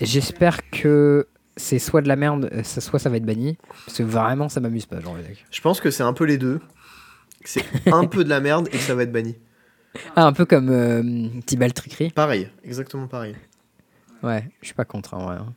[0.00, 4.48] J'espère que c'est soit de la merde, soit ça va être banni, parce que vraiment,
[4.48, 5.44] ça m'amuse pas, genre le deck.
[5.50, 6.58] Je pense que c'est un peu les deux.
[7.42, 9.36] Que C'est un peu de la merde et que ça va être banni.
[10.14, 11.28] Ah, un peu comme euh,
[11.74, 12.10] Trickery.
[12.10, 13.34] Pareil, exactement pareil.
[14.22, 15.36] Ouais, je suis pas contre en vrai.
[15.36, 15.52] hein.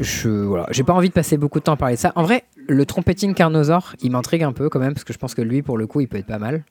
[0.00, 2.12] Je voilà, j'ai pas envie de passer beaucoup de temps à parler de ça.
[2.16, 5.34] En vrai, le trompeting Carnosaur, il m'intrigue un peu quand même parce que je pense
[5.34, 6.64] que lui pour le coup, il peut être pas mal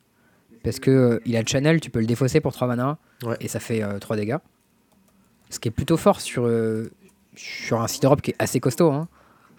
[0.64, 3.38] parce que euh, il a le channel, tu peux le défausser pour 3 mana Ouais.
[3.40, 4.38] et ça fait 3 dégâts.
[5.52, 6.90] Ce qui est plutôt fort sur euh,
[7.36, 9.08] sur un seed drop qui est assez costaud hein.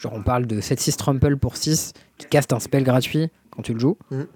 [0.02, 3.72] Genre on parle de 7-6 trample pour 6 qui caste un spell gratuit quand tu
[3.72, 3.96] le joues.
[4.10, 4.26] Mhm.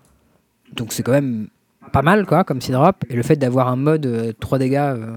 [0.74, 1.48] Donc c'est quand même
[1.92, 4.76] pas mal quoi comme seed drop et le fait d'avoir un mode euh, 3 dégâts
[4.76, 5.16] euh,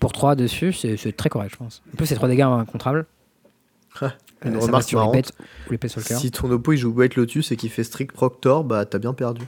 [0.00, 1.82] pour 3 dessus, c'est très correct, je pense.
[1.92, 3.06] En plus, c'est 3 dégâts incontrables.
[4.00, 4.12] Ah,
[4.44, 5.32] une Euh, va remarque sur les pets
[5.68, 6.18] ou les pets sur le cœur.
[6.20, 9.14] Si ton oppo il joue White Lotus et qu'il fait Strict Proctor, bah t'as bien
[9.14, 9.42] perdu.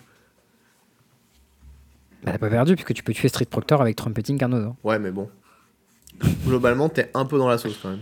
[2.23, 4.75] Bah, t'as pas perdu, puisque tu peux tuer Street Proctor avec Trumpeting Carnosaur.
[4.85, 5.29] Ouais, mais bon.
[6.47, 8.01] Globalement, t'es un peu dans la sauce quand même.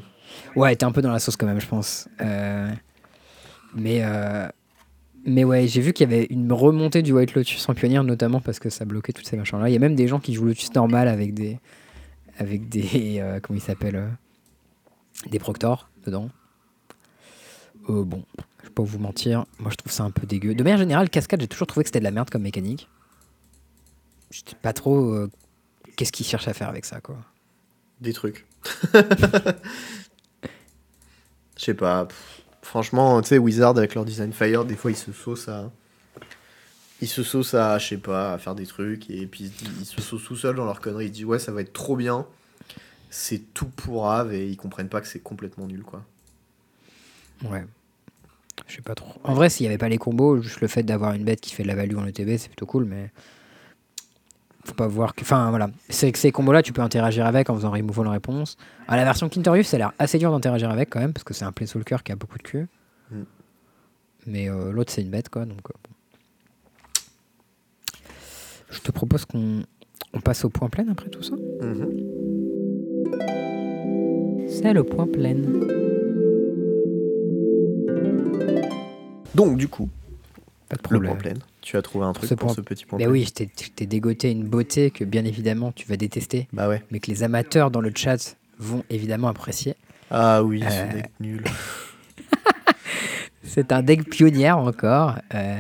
[0.56, 2.08] Ouais, t'es un peu dans la sauce quand même, je pense.
[2.20, 2.70] Euh,
[3.74, 4.48] Mais, euh,
[5.24, 8.40] mais ouais, j'ai vu qu'il y avait une remontée du White Lotus en pionnière, notamment
[8.40, 9.68] parce que ça bloquait tous ces machins-là.
[9.68, 11.58] Il y a même des gens qui jouent Lotus normal avec des.
[12.38, 13.16] avec des.
[13.20, 14.08] euh, comment ils s'appellent
[15.30, 16.30] Des Proctors dedans.
[17.86, 18.22] Bon,
[18.60, 20.54] je vais pas vous mentir, moi je trouve ça un peu dégueu.
[20.54, 22.88] De manière générale, Cascade, j'ai toujours trouvé que c'était de la merde comme mécanique.
[24.30, 25.14] Je sais pas trop
[25.96, 27.16] qu'est-ce qu'ils cherchent à faire avec ça, quoi.
[28.00, 28.46] Des trucs.
[31.64, 32.04] Je sais pas.
[32.04, 35.70] pff, Franchement, tu sais, Wizard avec leur design Fire, des fois ils se saucent à.
[37.00, 39.50] Ils se saucent à, je sais pas, à faire des trucs et puis
[39.80, 41.06] ils, se saucent tout seuls dans leur connerie.
[41.06, 42.26] Ils se disent ouais, ça va être trop bien.
[43.08, 46.04] C'est tout pour Ave et ils comprennent pas que c'est complètement nul quoi.
[47.44, 47.64] Ouais.
[48.66, 49.14] Je sais pas trop.
[49.24, 51.54] En vrai, s'il y avait pas les combos, juste le fait d'avoir une bête qui
[51.54, 53.10] fait de la value en ETB, c'est plutôt cool, mais.
[54.64, 55.22] Faut pas voir que.
[55.22, 55.68] Enfin, voilà.
[55.88, 58.56] C'est que ces combos-là, tu peux interagir avec en faisant removal en réponse.
[58.88, 61.34] À la version Kintorius, ça a l'air assez dur d'interagir avec quand même, parce que
[61.34, 62.66] c'est un Planeswalker qui a beaucoup de queue.
[63.10, 63.22] Mm.
[64.26, 65.44] Mais euh, l'autre, c'est une bête, quoi.
[65.44, 65.94] Donc, euh, bon.
[68.70, 69.62] Je te propose qu'on
[70.14, 71.34] on passe au point plein après tout ça.
[71.60, 71.88] Mhm.
[74.48, 75.36] C'est le point plein.
[79.34, 79.88] Donc du coup,
[80.68, 81.12] Pas de le problème.
[81.12, 81.40] point plein.
[81.60, 83.12] Tu as trouvé un truc Ce pour point- ce petit point Mais plein.
[83.12, 86.48] oui, je t'ai- dégoté une beauté que bien évidemment tu vas détester.
[86.52, 86.82] Bah ouais.
[86.90, 89.76] mais que les amateurs dans le chat vont évidemment apprécier.
[90.10, 90.68] Ah oui, Euh.
[90.90, 91.44] ce deck nul.
[93.42, 95.58] C'est un deck pionnière encore, euh,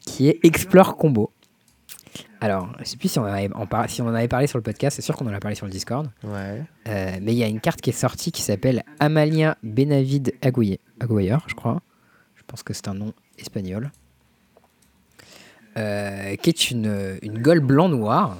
[0.00, 1.30] qui est Explore Combo.
[2.40, 4.46] Alors, je sais plus si on, en avait, en par- si on en avait parlé
[4.46, 6.62] sur le podcast, c'est sûr qu'on en a parlé sur le Discord, Ouais.
[6.88, 11.44] Euh, mais il y a une carte qui est sortie qui s'appelle Amalia Benavid Aguirre,
[11.46, 11.80] je crois.
[12.36, 13.90] Je pense que c'est un nom espagnol.
[15.78, 18.36] Euh, qui est une, une gold blanc-noir,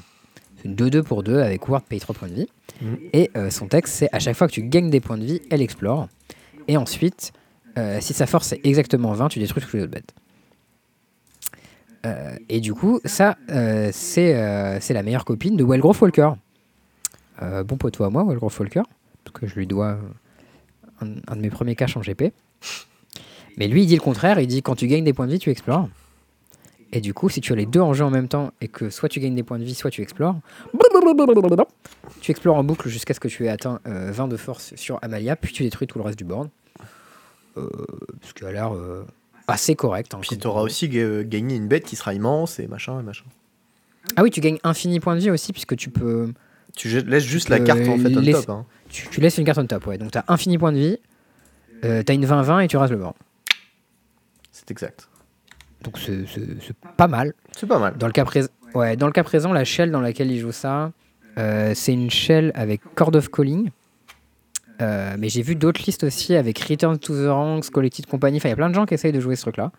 [0.65, 2.49] une 2-2 pour 2 avec Ward paye 3 points de vie.
[2.81, 2.99] Mhm.
[3.13, 5.41] Et euh, son texte, c'est à chaque fois que tu gagnes des points de vie,
[5.51, 6.09] elle explore.
[6.69, 7.33] Et ensuite,
[7.79, 10.15] euh, si sa force est exactement 20, tu détruis toutes les autres bêtes.
[12.05, 13.37] Euh, et du coup, ça,
[13.93, 16.33] c'est c'est la meilleure copine de Wellgrove Walker.
[17.41, 18.83] Bon poteau à moi, Wellgrove Walker,
[19.25, 19.99] parce que je lui dois
[21.01, 22.33] un, un de mes premiers caches en GP.
[23.57, 25.39] Mais lui, il dit le contraire, il dit quand tu gagnes des points de vie,
[25.39, 25.89] tu explores.
[26.95, 28.91] Et du coup, si tu as les deux en jeu en même temps et que
[28.91, 30.37] soit tu gagnes des points de vie, soit tu explores,
[32.21, 34.99] tu explores en boucle jusqu'à ce que tu aies atteint euh, 20 de force sur
[35.03, 36.49] Amalia, puis tu détruis tout le reste du board.
[37.57, 37.69] Euh,
[38.23, 39.05] ce qui a l'air euh,
[39.49, 40.15] assez correct.
[40.15, 40.67] hein, Puis t'auras combo.
[40.67, 43.25] aussi ga- gagné une bête qui sera immense et machin et machin.
[44.17, 46.33] Ah oui, tu gagnes infini points de vie aussi, puisque tu peux.
[46.77, 48.49] Tu laisses juste la carte en fait on top.
[48.51, 48.67] Hein.
[48.89, 49.99] Tu, tu laisses une carte on top, ouais.
[49.99, 50.99] Donc tu as infini points de vie,
[51.85, 53.15] euh, tu as une 20-20 et tu rases le board.
[54.51, 55.09] C'est exact.
[55.83, 57.35] Donc c'est pas mal.
[57.57, 57.97] C'est pas mal.
[57.99, 58.25] Dans le cas,
[58.75, 60.93] Ouais, dans le cas présent, la shell dans laquelle il joue ça,
[61.39, 63.71] euh, c'est une shell avec Chord of Calling.
[64.81, 68.39] Euh, mais j'ai vu d'autres listes aussi avec Return to the Ranks, Collected Company.
[68.39, 69.73] Enfin, il y a plein de gens qui essayent de jouer ce truc-là.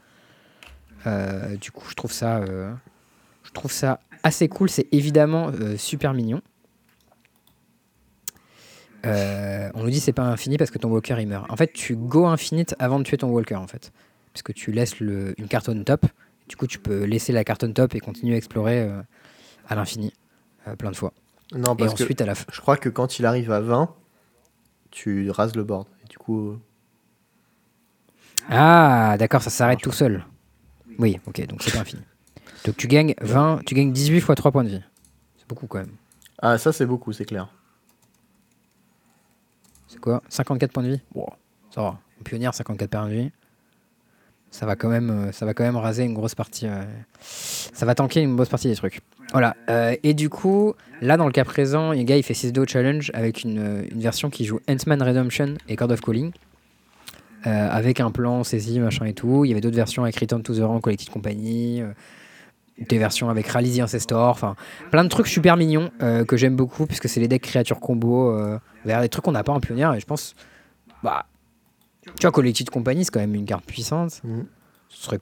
[1.08, 4.70] Euh, du coup, je trouve ça, je trouve ça assez cool.
[4.70, 6.42] C'est évidemment super mignon.
[9.04, 11.50] On nous dit c'est pas infini parce que ton walker il meurt.
[11.52, 13.92] En fait, tu go infinite avant de tuer ton walker en fait,
[14.34, 16.06] parce que tu laisses le, une carte on top.
[16.50, 19.02] Du coup, tu peux laisser la carte on top et continuer à explorer euh,
[19.68, 20.14] à l'infini
[20.68, 21.14] euh, plein de fois.
[21.54, 22.46] Non, Et parce que ensuite à la fin.
[22.52, 23.94] je crois que quand il arrive à 20,
[24.92, 25.88] tu rases le board.
[26.04, 26.60] Et du coup, euh,
[28.50, 30.26] Ah, d'accord, ça s'arrête tout seul.
[31.00, 32.02] Oui, ok, donc c'est pas infini.
[32.66, 34.82] Donc tu gagnes 20, tu gagnes 18 fois 3 points de vie.
[35.38, 35.96] C'est beaucoup quand même.
[36.42, 37.50] ah ça c'est beaucoup, c'est clair.
[39.88, 40.22] C'est quoi?
[40.30, 41.02] 54 points de vie?
[41.14, 41.28] Bon,
[41.70, 42.00] ça va.
[42.24, 43.32] Pionnière, 54 points de vie.
[44.54, 46.68] Ça va quand même, euh, ça va quand même raser une grosse partie.
[46.68, 46.84] euh,
[47.20, 49.02] ça va tanker une grosse partie des trucs.
[49.32, 49.56] Voilà.
[49.68, 52.64] euh, et du coup, là, dans le cas présent, un gars, il fait 6 do
[52.68, 56.32] challenge avec une, version qui joue Ant-Man Redemption et Chord of Calling.
[57.44, 59.44] avec un plan saisie, machin et tout.
[59.44, 61.82] Il y avait d'autres versions avec Return to the Collected Company.
[62.78, 64.30] des versions avec Rally the Ancestor.
[64.30, 64.56] Enfin,
[64.92, 65.90] plein de trucs super mignons
[66.28, 68.38] que j'aime beaucoup puisque c'est les decks créatures combo
[68.86, 69.96] vers des trucs qu'on n'a pas en pionnière.
[69.96, 70.36] Et je pense,
[71.02, 71.26] bah,
[72.06, 74.22] tu vois, Collected Company, c'est quand même une carte puissante.
[74.24, 74.46] Mhm.
[74.90, 75.20] Ce serait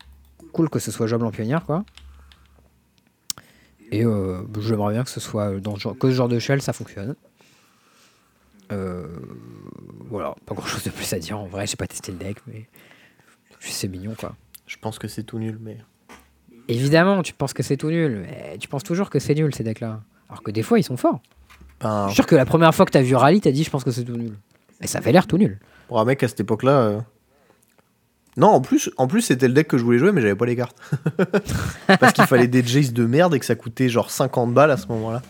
[0.51, 1.83] cool que ce soit jouable en pionnière, quoi.
[3.91, 6.61] Et euh, j'aimerais bien que ce soit dans ce genre, que ce genre de shell,
[6.61, 7.15] ça fonctionne.
[8.71, 9.05] Euh,
[10.09, 11.37] voilà, pas grand chose de plus à dire.
[11.37, 12.67] En vrai, j'ai pas testé le deck, mais
[13.59, 14.35] c'est mignon, quoi.
[14.65, 15.77] Je pense que c'est tout nul, mais.
[16.67, 18.25] Évidemment, tu penses que c'est tout nul.
[18.25, 20.01] mais tu penses toujours que c'est nul, ces decks-là.
[20.29, 21.19] Alors que des fois, ils sont forts.
[21.81, 23.69] Ben, Je suis sûr que la première fois que t'as vu Rally, t'as dit, je
[23.69, 24.37] pense que c'est tout nul.
[24.81, 25.59] Et ça avait l'air tout nul.
[25.87, 26.71] pour un mec à cette époque-là.
[26.81, 26.99] euh,
[28.37, 30.45] Non, en plus, en plus c'était le deck que je voulais jouer, mais j'avais pas
[30.45, 30.77] les cartes.
[31.99, 34.77] Parce qu'il fallait des Jace de merde et que ça coûtait genre 50 balles à
[34.77, 35.21] ce moment-là.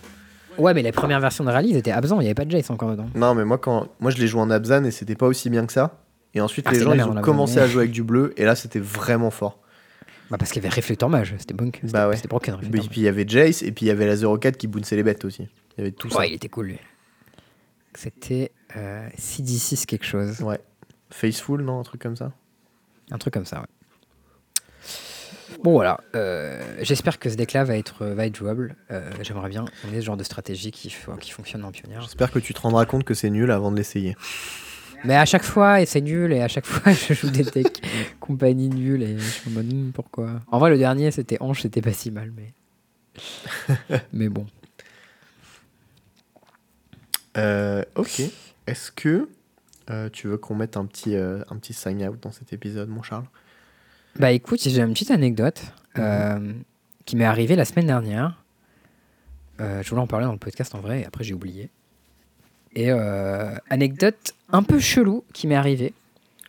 [0.58, 2.20] Ouais, mais les premières versions de Rally, ils étaient absents.
[2.20, 3.08] Il y avait pas de Jace encore dedans.
[3.16, 5.66] Non, mais moi, quand moi je l'ai joué en Abzan et c'était pas aussi bien
[5.66, 5.98] que ça.
[6.34, 8.34] Et ensuite, Ah, les gens la ils ont en commencé à jouer avec du bleu
[8.38, 9.60] et là, c'était vraiment fort.
[10.30, 11.36] Bah, parce qu'il y avait Réflecteur Mage.
[11.40, 11.72] C'était bon.
[11.92, 12.16] Bah ouais.
[12.30, 14.56] broken, Et Réflecteur puis il y avait Jace et puis il y avait la 04
[14.58, 15.48] qui bounçait les bêtes aussi.
[15.78, 16.18] Il y avait tout Mage.
[16.18, 16.80] Ouais, il était cool, lui.
[17.94, 20.40] C'était euh, CD6 quelque chose.
[20.42, 20.60] Ouais.
[21.10, 22.32] Faceful, non Un truc comme ça?
[23.12, 23.68] Un truc comme ça, ouais.
[25.64, 26.00] Bon, voilà.
[26.16, 28.76] euh, J'espère que ce deck-là va être, va être jouable.
[28.90, 32.02] Euh, J'aimerais bien qu'on ait ce genre de stratégie qui, fo- qui fonctionne en pionnière.
[32.02, 34.16] J'espère que tu te rendras compte que c'est nul avant de l'essayer.
[35.04, 37.82] Mais à chaque fois, et c'est nul, et à chaque fois, je joue des decks
[38.20, 40.42] compagnie nulle, et je suis en mode, Hmm, pourquoi?
[40.52, 42.54] En vrai, le dernier, c'était Ange, c'était pas si mal, mais.
[44.14, 44.46] mais bon.
[47.38, 48.22] Euh, ok.
[48.68, 49.30] Est-ce que
[49.90, 52.90] euh, tu veux qu'on mette un petit, euh, un petit sign out dans cet épisode,
[52.90, 53.26] mon Charles?
[54.18, 55.62] Bah écoute, j'ai une petite anecdote
[55.98, 56.54] euh,
[57.06, 58.38] qui m'est arrivée la semaine dernière.
[59.60, 61.70] Je voulais en parler dans le podcast en vrai, et après j'ai oublié.
[62.74, 62.90] Et
[63.70, 65.94] anecdote un peu chelou qui m'est arrivée.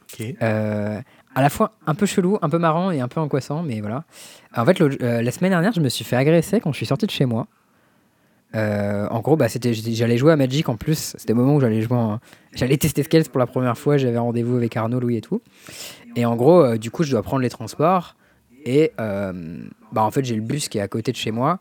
[0.02, 0.34] Ok.
[0.40, 4.04] À la fois un peu chelou, un peu marrant et un peu angoissant, mais voilà.
[4.56, 7.10] En fait, la semaine dernière, je me suis fait agresser quand je suis sorti de
[7.10, 7.46] chez moi.
[8.54, 11.14] Euh, en gros, bah, c'était, j'allais jouer à Magic en plus.
[11.16, 12.16] C'était le moment où j'allais jouer
[12.54, 13.96] J'allais tester Scales pour la première fois.
[13.96, 15.40] J'avais rendez-vous avec Arnaud, Louis et tout.
[16.16, 18.16] Et en gros, euh, du coup, je dois prendre les transports.
[18.64, 21.60] Et euh, bah, en fait, j'ai le bus qui est à côté de chez moi.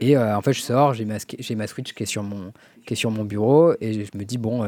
[0.00, 1.18] Et en fait, je sors, j'ai ma,
[1.66, 2.52] Switch qui est, sur mon,
[2.86, 3.74] qui est sur mon bureau.
[3.80, 4.64] Et je me dis, bon,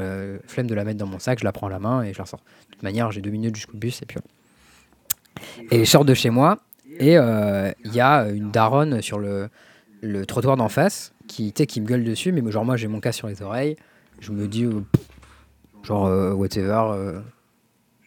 [0.48, 2.18] flemme de la mettre dans mon sac, je la prends à la main et je
[2.18, 2.40] la ressors.
[2.40, 4.02] De toute manière, j'ai deux minutes jusqu'au bus.
[4.02, 4.18] Et puis.
[5.70, 6.58] Et je sors de chez moi.
[6.98, 9.48] Et il y a une daronne sur le,
[10.00, 12.32] le trottoir d'en face qui, qui me gueule dessus.
[12.32, 13.76] Mais genre, moi, j'ai mon casque sur les oreilles.
[14.20, 14.82] Je me dis, euh,
[15.82, 16.90] genre, euh, whatever.
[16.92, 17.20] euh,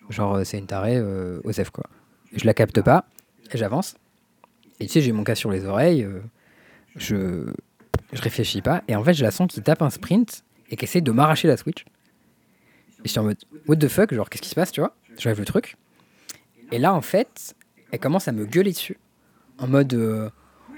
[0.10, 1.86] genre, euh, c'est une tarée, euh, Osef, quoi.
[2.36, 3.06] Je la capte pas.
[3.52, 3.96] Et j'avance.
[4.80, 6.04] Et tu sais, j'ai mon casque sur les oreilles.
[6.04, 6.22] euh,
[6.96, 7.52] je,
[8.12, 8.84] je réfléchis pas.
[8.88, 11.48] Et en fait, je la sens qui tape un sprint et qui essaie de m'arracher
[11.48, 11.84] la Switch.
[13.04, 13.38] Et je suis en mode,
[13.68, 14.96] what the fuck, genre, qu'est-ce qui se passe, tu vois?
[15.18, 15.76] J'enlève le truc.
[16.72, 17.56] Et là, en fait,
[17.92, 18.98] elle commence à me gueuler dessus.
[19.60, 20.30] En mode, euh,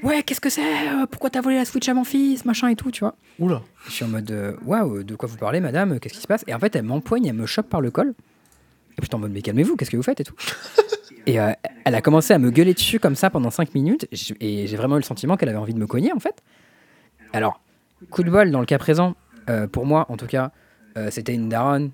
[0.05, 2.75] ouais, qu'est-ce que c'est Euh, Pourquoi t'as volé la Switch à mon fils Machin et
[2.75, 3.61] tout, tu vois Oula.
[3.87, 6.43] Je suis en mode, euh, waouh, de quoi vous parlez, madame Qu'est-ce qui se passe?
[6.47, 8.09] Et en fait, elle m'empoigne, elle me chope par le col.
[8.09, 10.35] Et puis, je suis en mode, mais calmez-vous, qu'est-ce que vous faites et tout
[11.27, 11.51] Et euh,
[11.85, 14.07] elle a commencé à me gueuler dessus comme ça pendant 5 minutes.
[14.11, 16.19] Et j'ai- Et j'ai vraiment eu le sentiment qu'elle avait envie de me cogner, en
[16.19, 16.41] fait.
[17.33, 17.59] Alors,
[18.11, 19.15] coup de bol, dans le cas présent,
[19.49, 20.51] euh, pour moi, en tout cas,
[20.97, 21.91] euh, c'était une daronne.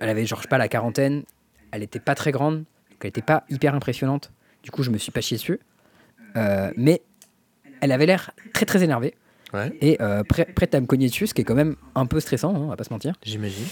[0.00, 1.22] Elle avait, genre, je sais pas, la quarantaine.
[1.70, 2.58] Elle était pas très grande.
[2.90, 4.32] Donc, elle était pas hyper impressionnante.
[4.62, 5.60] Du coup, je me suis pas chié dessus.
[6.36, 7.02] Euh, mais
[7.80, 9.14] elle avait l'air très, très énervée.
[9.54, 12.06] Ouais, Et euh, prêt- prête à me cogner dessus, ce qui est quand même un
[12.06, 13.14] peu stressant, hein, on va pas se mentir.
[13.24, 13.64] j'imagine.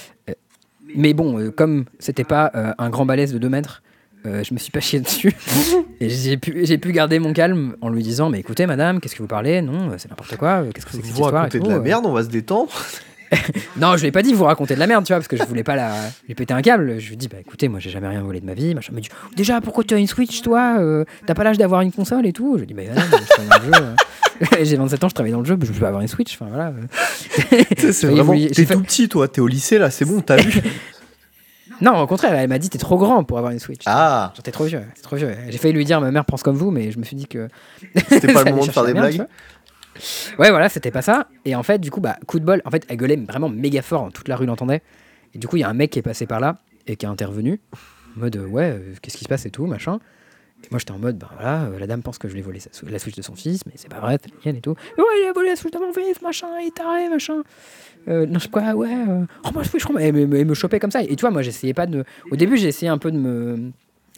[0.94, 3.82] Mais bon, euh, comme c'était pas euh, un grand balèze de 2 mètres,
[4.26, 5.32] euh, je me suis pas chié dessus.
[6.00, 9.22] et j'ai pu, pu garder mon calme en lui disant Mais écoutez, madame, qu'est-ce que
[9.22, 9.60] vous parlez?
[9.62, 10.62] Non, c'est n'importe quoi.
[10.72, 11.80] Qu'est-ce que c'est que cette Vous histoire de la euh.
[11.80, 12.70] merde, on va se détendre.
[13.76, 15.36] Non, je lui ai pas dit vous racontez de la merde, tu vois, parce que
[15.36, 15.92] je voulais pas la.
[16.28, 16.98] Lui péter un câble.
[17.00, 18.74] Je lui ai dit Bah écoutez, moi j'ai jamais rien volé de ma vie.
[18.74, 18.88] Machin.
[18.92, 21.80] Il m'a dit Déjà, pourquoi tu as une Switch, toi Euh, T'as pas l'âge d'avoir
[21.80, 22.52] une console et tout?
[22.58, 23.82] Je lui ai dit Bah madame, je travaille dans le jeu.
[24.52, 24.64] euh.
[24.64, 26.34] j'ai 27 ans, je travaille dans le jeu, je peux avoir une Switch.
[26.34, 26.72] Enfin voilà.
[27.76, 28.32] C'est vraiment.
[28.32, 29.26] T'es fait- tout petit, toi.
[29.28, 29.90] T'es au lycée, là.
[29.90, 30.60] C'est bon, t'as vu?
[31.80, 33.82] Non, au contraire, elle m'a dit T'es trop grand pour avoir une Switch.
[33.86, 35.32] Ah Genre, t'es trop vieux, c'est trop vieux.
[35.48, 37.48] J'ai failli lui dire ma mère pense comme vous, mais je me suis dit que.
[38.08, 39.26] C'était pas le moment de faire des blagues?
[40.38, 41.28] Ouais, voilà, c'était pas ça.
[41.44, 43.82] Et en fait, du coup, bah, coup de bol, en fait, elle gueulait vraiment méga
[43.82, 44.82] fort, toute la rue l'entendait.
[45.34, 47.06] Et du coup, il y a un mec qui est passé par là et qui
[47.06, 47.60] est intervenu,
[48.16, 49.98] en mode euh, ouais, euh, qu'est-ce qui se passe et tout, machin.
[50.62, 52.60] Et moi, j'étais en mode, bah voilà, euh, la dame pense que je l'ai volé
[52.88, 54.76] la Switch de son fils, mais c'est pas vrai, c'est et tout.
[54.96, 57.42] Ouais, il a volé la Switch de mon fils, machin, il est taré, machin.
[58.06, 58.94] Non, je sais quoi, ouais,
[59.44, 61.02] oh, moi, Switch, et me, me, me chopait comme ça.
[61.02, 62.04] Et tu vois, moi, j'essayais pas de.
[62.30, 63.72] Au début, j'ai essayé un peu de me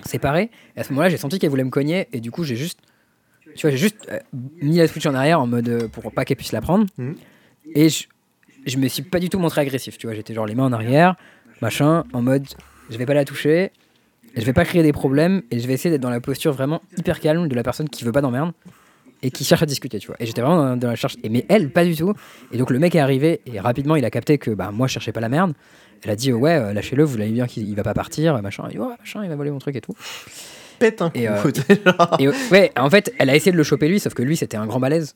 [0.05, 0.51] séparer.
[0.77, 2.81] Et à ce moment-là, j'ai senti qu'elle voulait me cogner, et du coup, j'ai juste.
[3.57, 4.19] Tu vois, j'ai juste euh,
[4.61, 6.87] mis la Switch en arrière en mode euh, pour pas qu'elle puisse la prendre.
[6.99, 7.17] Mhm.
[7.75, 8.05] Et je,
[8.67, 10.15] je me suis pas du tout montré agressif, tu vois.
[10.15, 11.17] J'étais genre les mains en arrière,
[11.61, 12.47] machin, en mode
[12.91, 13.73] je vais pas la toucher,
[14.37, 16.83] je vais pas créer des problèmes, et je vais essayer d'être dans la posture vraiment
[16.97, 18.53] hyper calme de la personne qui veut pas d'emmerde
[19.23, 20.17] et qui cherche à discuter, tu vois.
[20.21, 22.13] Et j'étais vraiment dans, dans la cherche, et mais elle, pas du tout.
[22.53, 24.93] Et donc le mec est arrivé, et rapidement il a capté que bah, moi je
[24.93, 25.55] cherchais pas la merde.
[26.03, 28.65] Elle a dit ouais, euh, lâchez-le, vous l'avez bien qu'il il va pas partir, machin.
[28.69, 29.95] Il dit, ouais, machin, il va voler mon truc et tout.
[30.79, 31.19] Pète un coup.
[31.19, 31.43] Et, euh.
[32.19, 34.37] Et euh, ouais, en fait, elle a essayé de le choper lui, sauf que lui,
[34.37, 35.15] c'était un grand balèze.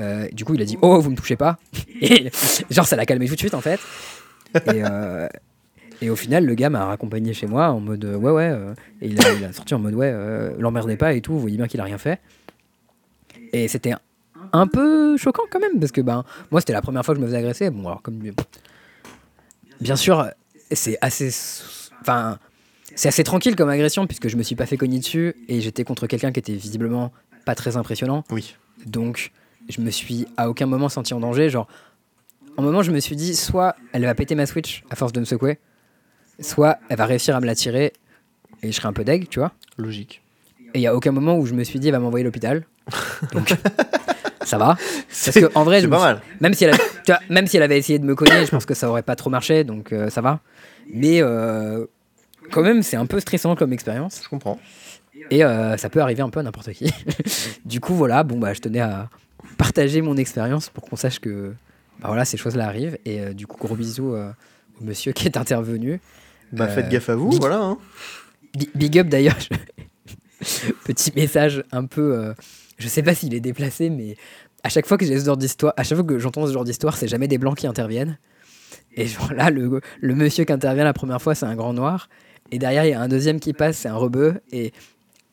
[0.00, 1.58] Euh, du coup, il a dit Oh, vous me touchez pas.
[2.00, 2.30] Et
[2.70, 3.80] genre, ça l'a calmé tout de suite, en fait.
[4.54, 5.28] Et, euh,
[6.00, 8.48] et au final, le gars m'a raccompagné chez moi en mode Ouais, ouais.
[8.50, 8.72] euh,
[9.02, 11.32] et il a, il a sorti en mode Ouais, euh, l'emmerdez pas et tout.
[11.34, 12.20] Vous voyez bien qu'il a rien fait.
[13.52, 14.00] Et c'était un-
[14.52, 17.22] un peu choquant quand même, parce que ben, moi, c'était la première fois que je
[17.22, 17.70] me faisais agresser.
[17.70, 18.20] Bon, alors, comme.
[19.80, 20.26] Bien sûr,
[20.72, 21.30] c'est assez.
[22.00, 22.38] Enfin.
[23.00, 25.84] C'est assez tranquille comme agression puisque je me suis pas fait cogner dessus et j'étais
[25.84, 27.12] contre quelqu'un qui était visiblement
[27.46, 28.24] pas très impressionnant.
[28.30, 28.56] Oui.
[28.84, 29.32] Donc
[29.70, 31.48] je me suis à aucun moment senti en danger.
[31.48, 31.66] Genre,
[32.58, 35.20] en moment je me suis dit soit elle va péter ma Switch à force de
[35.20, 35.58] me secouer,
[36.40, 37.94] soit elle va réussir à me la tirer
[38.62, 39.52] et je serai un peu deg, tu vois.
[39.78, 40.20] Logique.
[40.74, 42.26] Et il y a aucun moment où je me suis dit elle va m'envoyer à
[42.26, 42.66] l'hôpital.
[43.32, 43.54] Donc
[44.44, 44.76] ça va.
[45.08, 46.20] Parce que en vrai, je c'est me pas suis- mal.
[46.42, 48.50] même si, elle avait, tu vois, même si elle avait essayé de me cogner, je
[48.50, 50.40] pense que ça aurait pas trop marché, donc euh, ça va.
[50.92, 51.86] Mais euh,
[52.50, 54.20] quand même, c'est un peu stressant comme expérience.
[54.22, 54.58] Je comprends.
[55.30, 56.92] Et euh, ça peut arriver un peu à n'importe qui.
[57.64, 59.08] du coup, voilà, bon, bah, je tenais à
[59.58, 61.52] partager mon expérience pour qu'on sache que
[62.00, 62.98] bah, voilà, ces choses-là arrivent.
[63.04, 64.30] Et euh, du coup, gros bisous euh,
[64.80, 66.00] au monsieur qui est intervenu.
[66.52, 67.58] Bah, faites gaffe à vous, big- voilà.
[67.60, 67.78] hein.
[68.54, 69.36] Bi- Big up d'ailleurs.
[69.38, 69.48] je-
[70.84, 72.34] Petit message un peu.
[72.78, 74.16] je sais pas s'il est déplacé, mais
[74.64, 76.64] à chaque fois que j'ai ce genre d'histoire, à chaque fois que j'entends ce genre
[76.64, 78.18] d'histoire, c'est jamais des blancs qui interviennent.
[78.94, 82.08] Et genre là, le, le monsieur qui intervient la première fois, c'est un grand noir.
[82.50, 84.40] Et derrière, il y a un deuxième qui passe, c'est un rebeu.
[84.52, 84.72] Et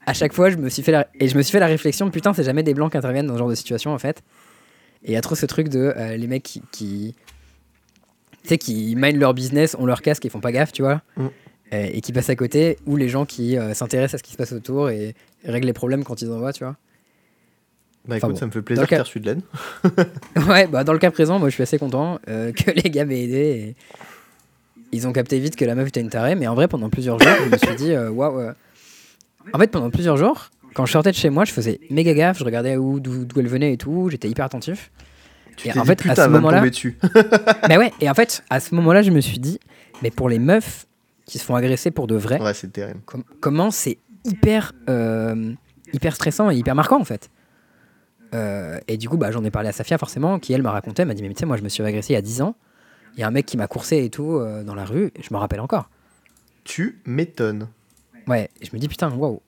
[0.05, 2.09] à chaque fois, je me suis fait la, et je me suis fait la réflexion,
[2.11, 4.21] putain, c'est jamais des blancs qui interviennent dans ce genre de situation en fait.
[5.03, 7.15] Et il y a trop ce truc de euh, les mecs qui, qui
[8.43, 11.01] tu sais, qui mind leur business, ont leur casque et font pas gaffe, tu vois,
[11.17, 11.27] Mm.
[11.73, 14.31] Euh, et qui passent à côté, ou les gens qui euh, s'intéressent à ce qui
[14.31, 16.77] se passe autour et règlent les problèmes quand ils en voient, tu vois.
[18.07, 18.39] Bah Enfin écoute, bon.
[18.39, 19.41] ça me fait plaisir Dans que cas- reçu de l'aide.
[20.47, 23.03] Ouais, bah dans le cas présent, moi je suis assez content euh, que les gars
[23.03, 23.35] m'aient aidé.
[23.35, 23.75] Et
[24.91, 27.19] ils ont capté vite que la meuf était une tarée, mais en vrai, pendant plusieurs
[27.19, 28.39] jours, je me suis dit, euh, waouh.
[28.39, 28.53] euh.
[29.53, 32.37] En fait, pendant plusieurs jours, quand je sortais de chez moi, je faisais méga gaffe,
[32.39, 34.91] je regardais où, d'où, elle venait et tout, j'étais hyper attentif.
[35.55, 36.63] Tu Et en dit, fait, à ce moment-là-
[37.67, 39.59] mais ouais, et en fait, à ce moment-là, je me suis dit,
[40.03, 40.85] mais pour les meufs
[41.25, 42.99] qui se font agresser pour de vrai, Ouais, c'est terrible.
[43.05, 45.51] com- comment c'est hyper, euh,
[45.93, 47.29] hyper stressant et hyper marquant en fait.
[48.35, 51.01] Euh, et du coup, bah, j'en ai parlé à Safia forcément, qui elle m'a raconté,
[51.01, 52.21] elle m'a dit, mais tu sais, moi je me suis fait agresser il y a
[52.21, 52.55] 10 ans,
[53.17, 55.23] il y a un mec qui m'a coursé et tout euh, dans la rue, et
[55.23, 55.89] je me rappelle encore.
[56.63, 57.67] Tu m'étonnes.
[58.27, 59.41] Ouais, je me dis, putain, waouh.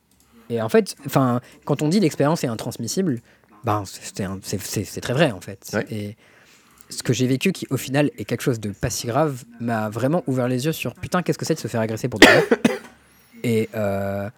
[0.49, 3.21] Et en fait, enfin, quand on dit l'expérience est intransmissible,
[3.63, 5.69] ben, c'est très vrai en fait.
[5.73, 5.85] Ouais.
[5.91, 6.17] Et
[6.89, 9.89] ce que j'ai vécu, qui au final est quelque chose de pas si grave, m'a
[9.89, 12.25] vraiment ouvert les yeux sur putain, qu'est-ce que c'est de se faire agresser pour de
[12.25, 12.47] vrai.
[13.43, 14.29] et euh,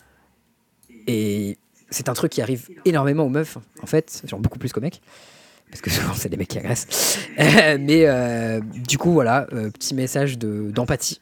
[1.08, 1.58] et
[1.90, 5.02] c'est un truc qui arrive énormément aux meufs, en fait, genre beaucoup plus qu'aux mecs.
[5.72, 7.18] Parce que souvent, c'est des mecs qui agressent.
[7.40, 11.20] Euh, mais euh, du coup, voilà, euh, petit message de- d'empathie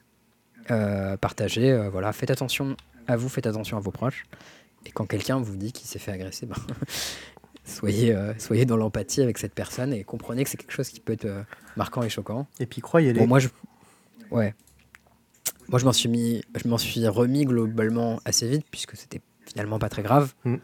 [1.21, 1.75] partagé.
[1.91, 2.77] voilà, faites attention
[3.07, 4.25] à vous, faites attention à vos proches.
[4.85, 6.55] Et quand quelqu'un vous dit qu'il s'est fait agresser, ben,
[7.65, 10.99] soyez, euh, soyez dans l'empathie avec cette personne et comprenez que c'est quelque chose qui
[10.99, 11.43] peut être euh,
[11.75, 12.47] marquant et choquant.
[12.59, 13.19] Et puis croyez-les.
[13.19, 13.49] Bon, moi, je.
[14.31, 14.53] Ouais.
[15.69, 16.43] Moi, je m'en suis mis.
[16.61, 20.33] Je m'en suis remis globalement assez vite, puisque c'était finalement pas très grave.
[20.45, 20.55] Mm.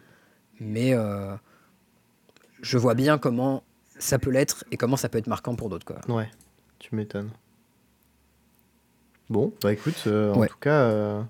[0.59, 1.35] Mais euh,
[2.61, 3.63] je vois bien comment
[3.99, 5.99] ça peut l'être et comment ça peut être marquant pour d'autres, quoi.
[6.07, 6.29] Ouais,
[6.79, 7.29] tu m'étonnes.
[9.29, 10.47] Bon, bah écoute, euh, en Ouais.
[10.47, 11.25] tout cas, euh, en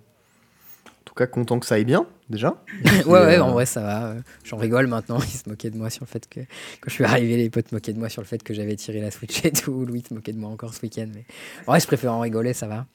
[1.05, 2.61] tout cas, content que ça aille bien, déjà.
[3.05, 4.15] ouais, ouais, en vrai, ça va.
[4.43, 5.17] J'en rigole maintenant.
[5.21, 7.71] Ils se moquaient de moi sur le fait que, quand je suis arrivé, les potes
[7.71, 9.85] moquaient de moi sur le fait que j'avais tiré la Switch et tout.
[9.85, 11.07] Louis se moquait de moi encore ce week-end.
[11.13, 11.23] Mais
[11.67, 12.85] en vrai, je préfère en rigoler, ça va.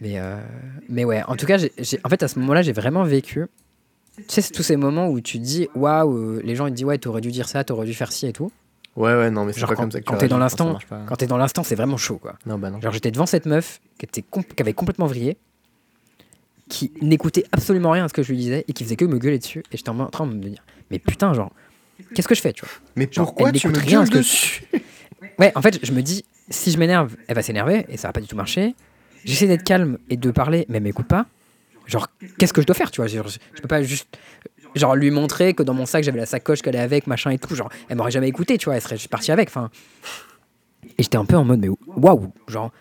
[0.00, 0.38] Mais, euh,
[0.88, 1.72] mais ouais, en tout cas, j'ai,
[2.02, 3.44] en fait, à ce moment-là, j'ai vraiment vécu.
[4.16, 6.84] Tu sais, c'est tous ces moments où tu dis, waouh, les gens ils te disent,
[6.86, 8.50] ouais, t'aurais dû dire ça, t'aurais dû faire ci et tout.
[8.98, 10.76] Ouais, ouais, non, mais c'est pas quand, comme ça que quand t'es dans l'instant,
[11.06, 12.34] quand t'es dans l'instant, c'est vraiment chaud, quoi.
[12.46, 12.80] Non, bah non.
[12.80, 15.36] Genre, j'étais devant cette meuf qui, était qui avait complètement vrillé,
[16.68, 19.18] qui n'écoutait absolument rien à ce que je lui disais et qui faisait que me
[19.18, 19.60] gueuler dessus.
[19.72, 21.52] Et j'étais en train de me dire, mais putain, genre,
[22.12, 22.74] qu'est-ce que je fais, tu vois?
[22.96, 24.64] Mais Genre, pourquoi tu me rien dessus?
[25.38, 28.12] Ouais, en fait, je me dis, si je m'énerve, elle va s'énerver et ça va
[28.12, 28.74] pas du tout marcher.
[29.24, 31.26] J'essaie d'être calme et de parler, mais elle m'écoute pas.
[31.86, 32.08] Genre,
[32.38, 33.06] qu'est-ce que je dois faire, tu vois?
[33.06, 34.08] Genre, je peux pas juste
[34.78, 37.38] genre lui montrer que dans mon sac j'avais la sacoche qu'elle est avec, machin et
[37.38, 37.54] tout.
[37.54, 39.48] Genre, elle m'aurait jamais écouté, tu vois, elle serait partie avec.
[39.48, 39.70] Enfin,
[40.98, 42.72] et j'étais un peu en mode, mais waouh, genre,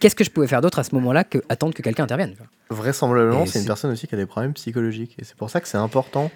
[0.00, 2.34] qu'est-ce que je pouvais faire d'autre à ce moment-là que attendre que quelqu'un intervienne
[2.70, 5.16] Vraisemblablement, c'est une personne aussi qui a des problèmes psychologiques.
[5.18, 6.30] Et c'est pour ça que c'est important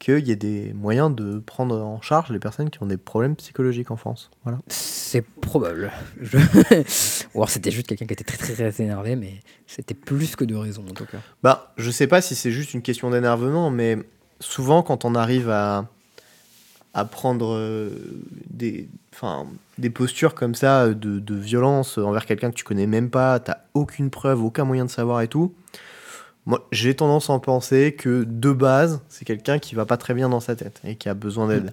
[0.00, 3.36] qu'il y ait des moyens de prendre en charge les personnes qui ont des problèmes
[3.36, 4.30] psychologiques en France.
[4.44, 4.58] Voilà.
[4.68, 5.92] C'est probable.
[6.20, 6.38] Je...
[7.34, 10.44] Ou alors c'était juste quelqu'un qui était très très très énervé, mais c'était plus que
[10.44, 11.18] de raison en tout cas.
[11.42, 13.98] Bah, je sais pas si c'est juste une question d'énervement, mais
[14.40, 15.86] souvent quand on arrive à,
[16.94, 17.90] à prendre euh,
[18.48, 18.88] des,
[19.78, 23.58] des postures comme ça de, de violence envers quelqu'un que tu connais même pas, t'as
[23.74, 25.54] aucune preuve, aucun moyen de savoir et tout,
[26.46, 30.14] moi j'ai tendance à en penser que de base, c'est quelqu'un qui va pas très
[30.14, 31.70] bien dans sa tête et qui a besoin d'aide.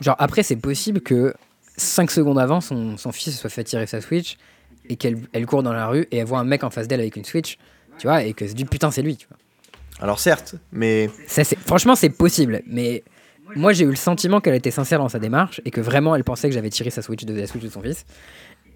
[0.00, 1.34] Genre après c'est possible que
[1.76, 4.38] 5 secondes avant son, son fils se soit fait tirer sa Switch
[4.88, 7.00] et qu'elle elle court dans la rue et elle voit un mec en face d'elle
[7.00, 7.58] avec une Switch,
[7.98, 9.38] tu vois, et que se dit putain c'est lui, tu vois.
[10.00, 13.04] Alors certes, mais Ça, franchement c'est possible, mais
[13.56, 16.24] moi j'ai eu le sentiment qu'elle était sincère dans sa démarche et que vraiment elle
[16.24, 18.04] pensait que j'avais tiré sa Switch de la Switch de son fils.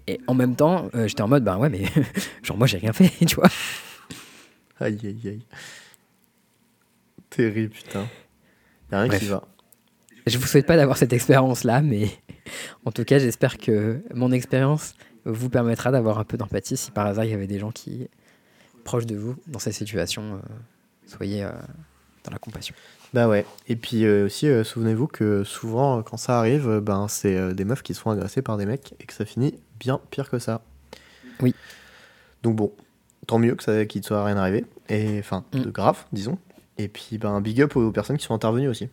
[0.07, 1.83] Et en même temps, euh, j'étais en mode, bah ouais, mais
[2.43, 3.49] genre moi j'ai rien fait, tu vois.
[4.79, 5.45] aïe aïe aïe.
[7.29, 8.07] Terrible putain.
[8.91, 9.19] Y'a rien Bref.
[9.19, 9.43] qui va.
[10.25, 12.09] Je vous souhaite pas d'avoir cette expérience-là, mais
[12.85, 14.93] en tout cas, j'espère que mon expérience
[15.25, 18.07] vous permettra d'avoir un peu d'empathie si par hasard il y avait des gens qui,
[18.83, 20.39] proches de vous, dans cette situation, euh,
[21.09, 21.51] soyez euh,
[22.23, 22.75] dans la compassion.
[23.13, 23.45] Bah ouais.
[23.67, 27.65] Et puis euh, aussi, euh, souvenez-vous que souvent, euh, quand ça arrive, ben, c'est des
[27.65, 30.37] meufs qui se font agresser par des mecs et que ça finit bien pire que
[30.39, 30.61] ça.
[31.41, 31.55] Oui.
[32.43, 32.71] Donc bon,
[33.27, 34.65] tant mieux que ça qu'il ne soit rien arrivé.
[34.89, 35.61] Et enfin, Mm.
[35.61, 36.37] de grave, disons.
[36.77, 38.89] Et puis, ben, big up aux personnes qui sont intervenues aussi.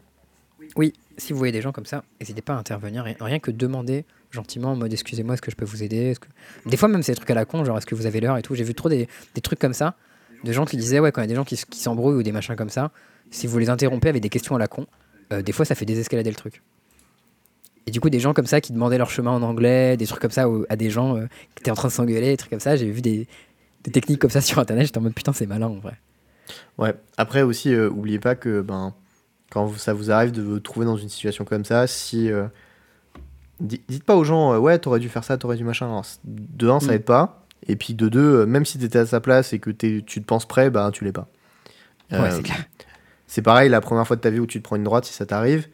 [0.75, 4.05] Oui, si vous voyez des gens comme ça, n'hésitez pas à intervenir, rien, que demander
[4.33, 6.15] gentiment en mode excusez-moi, est-ce que je peux vous aider?
[6.21, 6.27] Que...
[6.69, 8.37] Des fois même c'est des trucs à la con, genre est-ce que vous avez l'heure
[8.37, 8.55] et tout?
[8.57, 9.95] J'ai vu trop des, des trucs comme ça,
[10.45, 12.33] de gens qui disaient ouais quand il y a des gens qui, s'embrouillent ou des
[12.33, 12.91] machins comme ça,
[13.31, 14.87] si vous les interrompez avec des questions à la con,
[15.33, 16.63] euh, des fois ça fait désescalader le truc.
[17.87, 20.21] Et du coup des gens comme ça qui demandaient leur chemin en anglais, des trucs
[20.21, 22.61] comme ça à des gens euh, qui étaient en train de s'engueuler, des trucs comme
[22.61, 23.27] ça, j'ai vu des,
[23.85, 25.95] des techniques comme ça sur internet, j'étais en mode putain c'est malin en vrai.
[26.79, 26.95] Ouais.
[27.17, 28.95] Après aussi, euh, oubliez pas que ben,
[29.51, 32.29] quand ça vous arrive de vous trouver dans une situation comme ça, si.
[33.61, 35.87] di- dites pas aux gens, ouais, t'aurais dû faire ça, t'aurais dû machin.
[35.87, 36.95] Alors, de un, ça Mm.
[36.95, 37.46] aide pas.
[37.69, 40.21] Et puis de deux, euh, même si t'étais à sa place et que tu te
[40.21, 41.29] penses prêt, bah tu l'es pas.
[42.13, 42.41] Ouais, Euh,
[43.27, 45.13] c'est pareil, la première fois de ta vie où tu te prends une droite, si
[45.13, 45.67] ça t'arrive,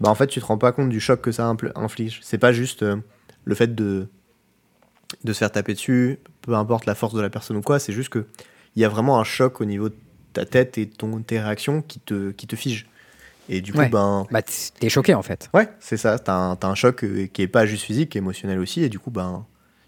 [0.00, 2.20] bah en fait, tu te rends pas compte du choc que ça inflige.
[2.22, 2.96] C'est pas juste euh,
[3.44, 4.08] le fait de,
[5.24, 7.92] de se faire taper dessus, peu importe la force de la personne ou quoi, c'est
[7.92, 8.26] juste que
[8.76, 9.96] il y a vraiment un choc au niveau de
[10.34, 12.86] ta tête et de ton, tes réactions qui te, qui te fige.
[13.48, 13.88] Et du coup, Ouais.
[13.88, 14.26] ben.
[14.30, 15.48] Bah t'es choqué en fait.
[15.54, 18.90] Ouais, c'est ça, t'as un, un choc qui est pas juste physique, émotionnel aussi, et
[18.90, 19.46] du coup, ben.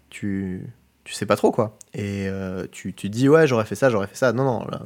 [0.09, 0.65] Tu,
[1.11, 1.77] tu sais pas trop quoi.
[1.93, 4.31] Et euh, tu, tu te dis, ouais, j'aurais fait ça, j'aurais fait ça.
[4.31, 4.83] Non, non, là.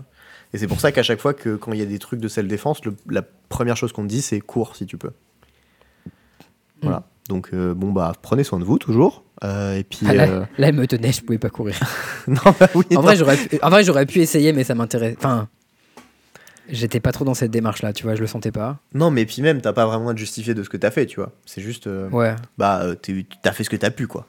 [0.54, 2.28] Et c'est pour ça qu'à chaque fois que quand il y a des trucs de
[2.28, 5.12] self-défense, la première chose qu'on te dit, c'est cours si tu peux.
[6.82, 7.04] Voilà.
[7.30, 9.24] Donc, euh, bon, bah, prenez soin de vous toujours.
[9.44, 10.08] Euh, et puis.
[10.10, 11.78] Ah, là, euh, là, elle me tenait, je pouvais pas courir.
[12.28, 12.86] non, bah oui.
[12.92, 13.02] En non.
[13.02, 15.16] vrai, j'aurais pu, en vrai, j'aurais pu essayer, mais ça m'intéresse.
[15.20, 15.48] Enfin,
[16.70, 18.80] j'étais pas trop dans cette démarche-là, tu vois, je le sentais pas.
[18.96, 21.06] Non, mais puis même, t'as pas vraiment à te justifier de ce que t'as fait,
[21.06, 21.32] tu vois.
[21.46, 21.88] C'est juste.
[22.12, 22.36] Ouais.
[22.58, 22.86] Bah,
[23.42, 24.26] t'as fait ce que t'as pu, quoi.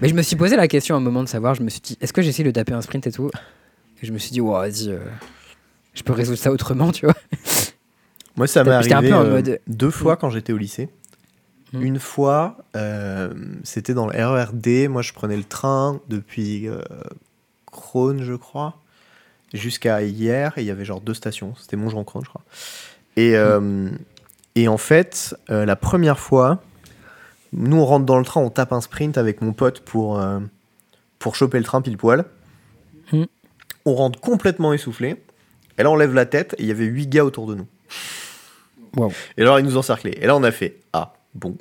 [0.00, 1.80] Mais je me suis posé la question à un moment de savoir, je me suis
[1.80, 3.30] dit, est-ce que j'essaie de taper un sprint et tout?
[4.02, 4.98] Et je me suis dit, ouais, vas-y, euh,
[5.94, 7.16] je peux résoudre ça autrement, tu vois.
[8.36, 10.56] Moi, ça m'est J'étais un arrivé peu en euh, mode- deux fois quand j'étais au
[10.56, 10.88] lycée.
[11.72, 11.82] Mm.
[11.82, 13.30] Une fois, euh,
[13.64, 14.88] c'était dans le RERD.
[14.88, 16.80] Moi, je prenais le train depuis euh,
[18.20, 18.76] je crois,
[19.52, 20.52] jusqu'à hier.
[20.56, 21.54] Et il y avait genre deux stations.
[21.60, 22.44] C'était Montjean-Crône, je crois.
[23.16, 23.90] Et, euh,
[24.54, 26.62] et en fait, la première fois,
[27.52, 30.38] nous, on rentre dans le train, on tape un sprint avec mon pote pour, euh,
[31.18, 32.24] pour choper le train pile poil.
[33.12, 33.24] Mm.
[33.84, 35.16] On rentre complètement essoufflé.
[35.78, 37.66] Et là, on lève la tête et il y avait huit gars autour de nous.
[39.36, 40.18] Et alors, ils nous encerclaient.
[40.20, 41.56] Et là, on a fait Ah, bon.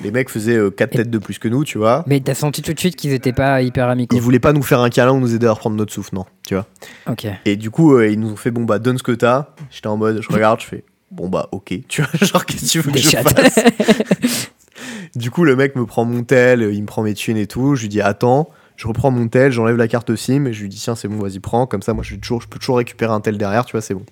[0.00, 2.02] Les mecs faisaient 4 Et- têtes de plus que nous, tu vois.
[2.08, 4.16] Mais t'as senti tout de suite qu'ils étaient pas hyper amicaux.
[4.16, 6.24] Ils voulaient pas nous faire un câlin ou nous aider à reprendre notre souffle, non.
[6.46, 6.66] tu vois.
[7.06, 7.26] Ok.
[7.44, 9.46] Et du coup, euh, ils nous ont fait, bon, bah, donne ce que t'as.
[9.70, 12.70] J'étais en mode, je regarde, je fais, bon, bah, ok, tu vois, genre, qu'est-ce que
[12.70, 13.38] tu veux que Des je chattes.
[13.38, 13.64] fasse?
[15.16, 17.74] Du coup, le mec me prend mon tel, il me prend mes thunes et tout.
[17.76, 20.68] Je lui dis, attends, je reprends mon tel, j'enlève la carte SIM et je lui
[20.68, 21.66] dis, tiens, c'est bon, vas-y, prends.
[21.66, 23.80] Comme ça, moi, je, suis toujours, je peux toujours récupérer un tel derrière, tu vois,
[23.80, 24.04] c'est bon.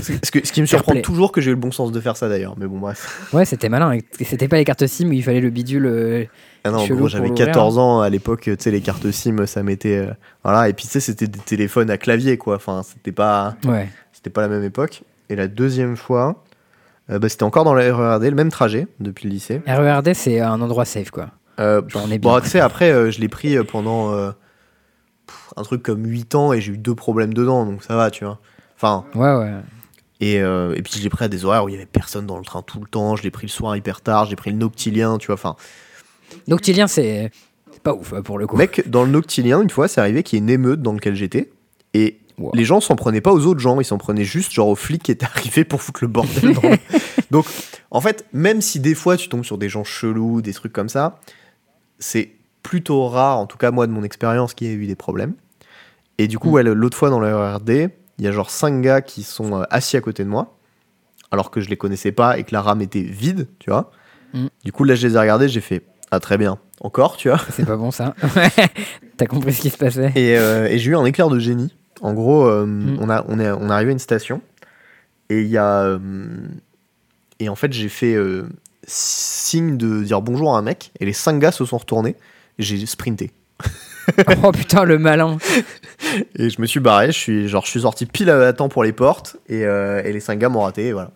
[0.00, 2.16] Ce, que- ce qui me surprend toujours que j'ai eu le bon sens de faire
[2.16, 3.28] ça d'ailleurs, mais bon, bref.
[3.32, 3.98] Ouais, c'était malin.
[4.20, 5.86] C'était pas les cartes SIM où il fallait le bidule.
[5.86, 6.24] euh,
[6.62, 7.34] Ah non, j'avais l'ouvrir.
[7.34, 9.96] 14 ans à l'époque, tu sais, les cartes SIM, ça m'était.
[9.96, 10.12] euh,
[10.44, 12.54] voilà, et puis tu sais, c'était des téléphones à clavier, quoi.
[12.56, 13.88] Enfin, c'était pas, Ouais.
[14.12, 15.02] c'était pas la même époque.
[15.30, 16.44] Et la deuxième fois,
[17.10, 19.60] euh, bah, c'était encore dans la RERD, le même trajet depuis le lycée.
[19.66, 21.28] RERD, c'est un endroit safe, quoi.
[21.60, 22.40] Euh, Genre, on est bon, bien.
[22.40, 24.10] tu sais, après, euh, je l'ai pris euh, pendant
[25.26, 28.10] pff, un truc comme 8 ans et j'ai eu deux problèmes dedans, donc ça va,
[28.10, 28.38] tu vois.
[28.76, 29.52] Enfin, Ouais, ouais.
[30.20, 32.38] et, et puis je l'ai pris à des horaires où il y avait personne dans
[32.38, 33.16] le train tout le temps.
[33.16, 35.34] Je l'ai pris le soir hyper tard, j'ai pris le noctilien, tu vois.
[35.34, 35.56] Enfin,
[36.48, 37.30] Noctilien, c'est
[37.82, 38.56] pas ouf pour le coup.
[38.56, 41.14] Mec, dans le Noctilien, une fois, c'est arrivé qu'il y ait une émeute dans lequel
[41.14, 41.50] j'étais.
[41.94, 42.52] Et Wow.
[42.54, 45.02] les gens s'en prenaient pas aux autres gens, ils s'en prenaient juste genre aux flics
[45.02, 46.54] qui étaient arrivés pour foutre le bordel.
[46.54, 46.76] dans le-
[47.30, 47.46] Donc,
[47.90, 50.88] en fait, même si des fois tu tombes sur des gens chelous, des trucs comme
[50.88, 51.18] ça,
[51.98, 52.32] c'est
[52.62, 55.34] plutôt rare, en tout cas moi de mon expérience, qu'il y ait eu des problèmes.
[56.18, 56.52] Et du coup, Mm.
[56.54, 59.64] ouais, l'autre fois dans le RRD, il y a genre cinq gars qui sont euh,
[59.70, 60.56] assis à côté de moi,
[61.30, 63.90] alors que je les connaissais pas et que la rame était vide, tu vois.
[64.34, 64.46] Mm.
[64.64, 66.58] Du coup, là, je les ai regardés, j'ai fait Ah, très bien.
[66.80, 67.40] Encore, tu vois.
[67.50, 68.14] C'est pas bon ça.
[69.16, 70.12] T'as compris ce qui se passait.
[70.14, 71.74] Et, euh, et j'ai eu un éclair de génie.
[72.02, 72.98] En gros, euh, Mm.
[73.00, 74.42] on, a, on, est, on est arrivé à une station
[75.30, 75.82] et il y a.
[75.84, 75.98] euh,
[77.40, 78.44] et en fait, j'ai fait euh,
[78.86, 82.16] signe de dire bonjour à un mec et les cinq gars se sont retournés.
[82.58, 83.30] et J'ai sprinté.
[84.44, 85.38] oh putain, le malin.
[86.36, 87.06] Et je me suis barré.
[87.06, 90.20] Je suis, genre, je suis sorti pile à temps pour les portes et, et les
[90.20, 90.88] cinq gars m'ont raté.
[90.88, 91.12] Et voilà.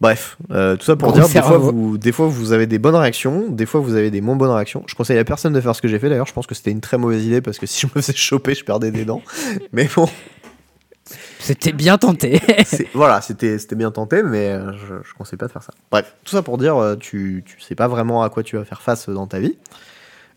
[0.00, 2.78] Bref, euh, tout ça pour Gros dire, des fois, vous, des fois vous avez des
[2.78, 4.82] bonnes réactions, des fois vous avez des moins bonnes réactions.
[4.86, 6.72] Je conseille à personne de faire ce que j'ai fait d'ailleurs, je pense que c'était
[6.72, 9.22] une très mauvaise idée parce que si je me faisais choper, je perdais des dents.
[9.72, 10.08] Mais bon,
[11.38, 12.40] C'était bien tenté.
[12.94, 15.72] Voilà, c'était bien tenté, mais euh, je, je conseille pas de faire ça.
[15.90, 18.64] Bref, tout ça pour dire, euh, tu, tu sais pas vraiment à quoi tu vas
[18.64, 19.56] faire face dans ta vie.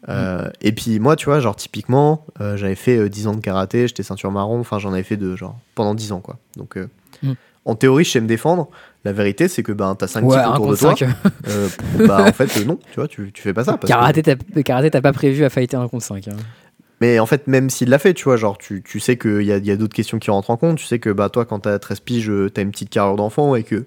[0.10, 3.42] Euh, Et puis moi, tu vois, genre typiquement, euh, j'avais fait euh, 10 ans de
[3.42, 6.38] karaté, j'étais ceinture marron, enfin j'en avais fait de genre pendant 10 ans quoi.
[6.56, 6.78] Donc
[7.24, 7.32] Mm.
[7.66, 8.68] en théorie, je sais me défendre.
[9.08, 10.96] La vérité, c'est que ben t'as 5 ouais, types autour de toi.
[10.98, 11.08] 5.
[11.48, 11.70] Euh,
[12.08, 13.78] bah en fait euh, non, tu vois, tu, tu fais pas ça.
[13.78, 14.22] parce Karaté,
[14.92, 16.28] t'as pas prévu à fighter un contre 5.
[16.28, 16.32] hein.
[17.00, 19.54] Mais en fait, même s'il l'a fait, tu vois, genre, tu, tu sais qu'il y
[19.54, 20.78] a, y a d'autres questions qui rentrent en compte.
[20.78, 23.56] Tu sais que bah, toi, quand t'as 13 piges, euh, t'as une petite carrière d'enfant
[23.56, 23.86] et que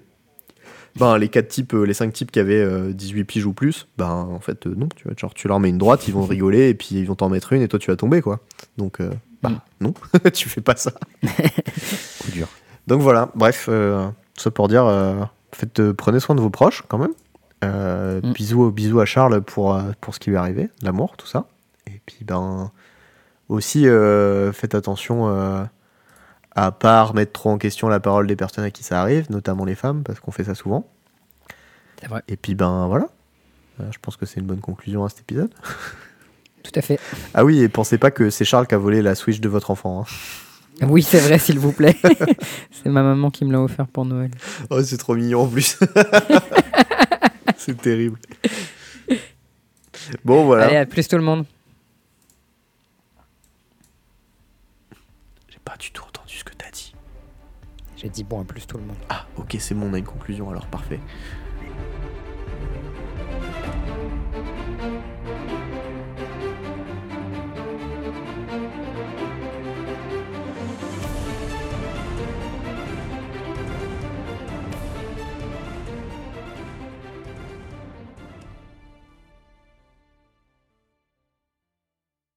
[0.95, 4.09] ben, les quatre types, les 5 types qui avaient euh, 18 piges ou plus, ben
[4.09, 4.87] en fait, euh, non.
[4.95, 7.15] Tu, vois, genre, tu leur mets une droite, ils vont rigoler et puis ils vont
[7.15, 8.39] t'en mettre une et toi, tu vas tomber, quoi.
[8.77, 8.97] Donc,
[9.43, 9.55] bah, Mm.
[9.81, 9.93] non,
[10.33, 10.91] tu fais pas ça.
[11.21, 12.47] Coup dur.
[12.87, 15.15] Donc voilà, bref, euh, tout ça pour dire, euh,
[15.53, 17.13] faites, euh, prenez soin de vos proches quand même.
[17.63, 18.33] Euh, Mm.
[18.33, 21.45] bisous, bisous à Charles pour, pour ce qui lui est arrivé, l'amour, tout ça.
[21.87, 22.71] Et puis ben
[23.49, 23.85] aussi
[24.53, 25.27] faites attention
[26.55, 29.65] à pas remettre trop en question la parole des personnes à qui ça arrive, notamment
[29.65, 30.87] les femmes, parce qu'on fait ça souvent.
[31.99, 32.23] C'est vrai.
[32.27, 33.07] Et puis ben voilà,
[33.91, 35.53] je pense que c'est une bonne conclusion à cet épisode.
[36.63, 36.99] Tout à fait.
[37.33, 39.71] Ah oui, et pensez pas que c'est Charles qui a volé la Switch de votre
[39.71, 40.01] enfant.
[40.01, 40.05] hein.
[40.87, 41.95] Oui, c'est vrai, s'il vous plaît.
[42.71, 44.31] c'est ma maman qui me l'a offert pour Noël.
[44.69, 45.77] Oh, c'est trop mignon en plus.
[47.57, 48.19] c'est terrible.
[50.25, 50.65] Bon voilà.
[50.65, 51.45] Allez, à plus tout le monde.
[55.49, 56.93] J'ai pas du tout entendu ce que t'as dit.
[57.95, 58.97] J'ai dit bon, à plus tout le monde.
[59.09, 60.99] Ah, ok, c'est bon, on a une conclusion alors, parfait.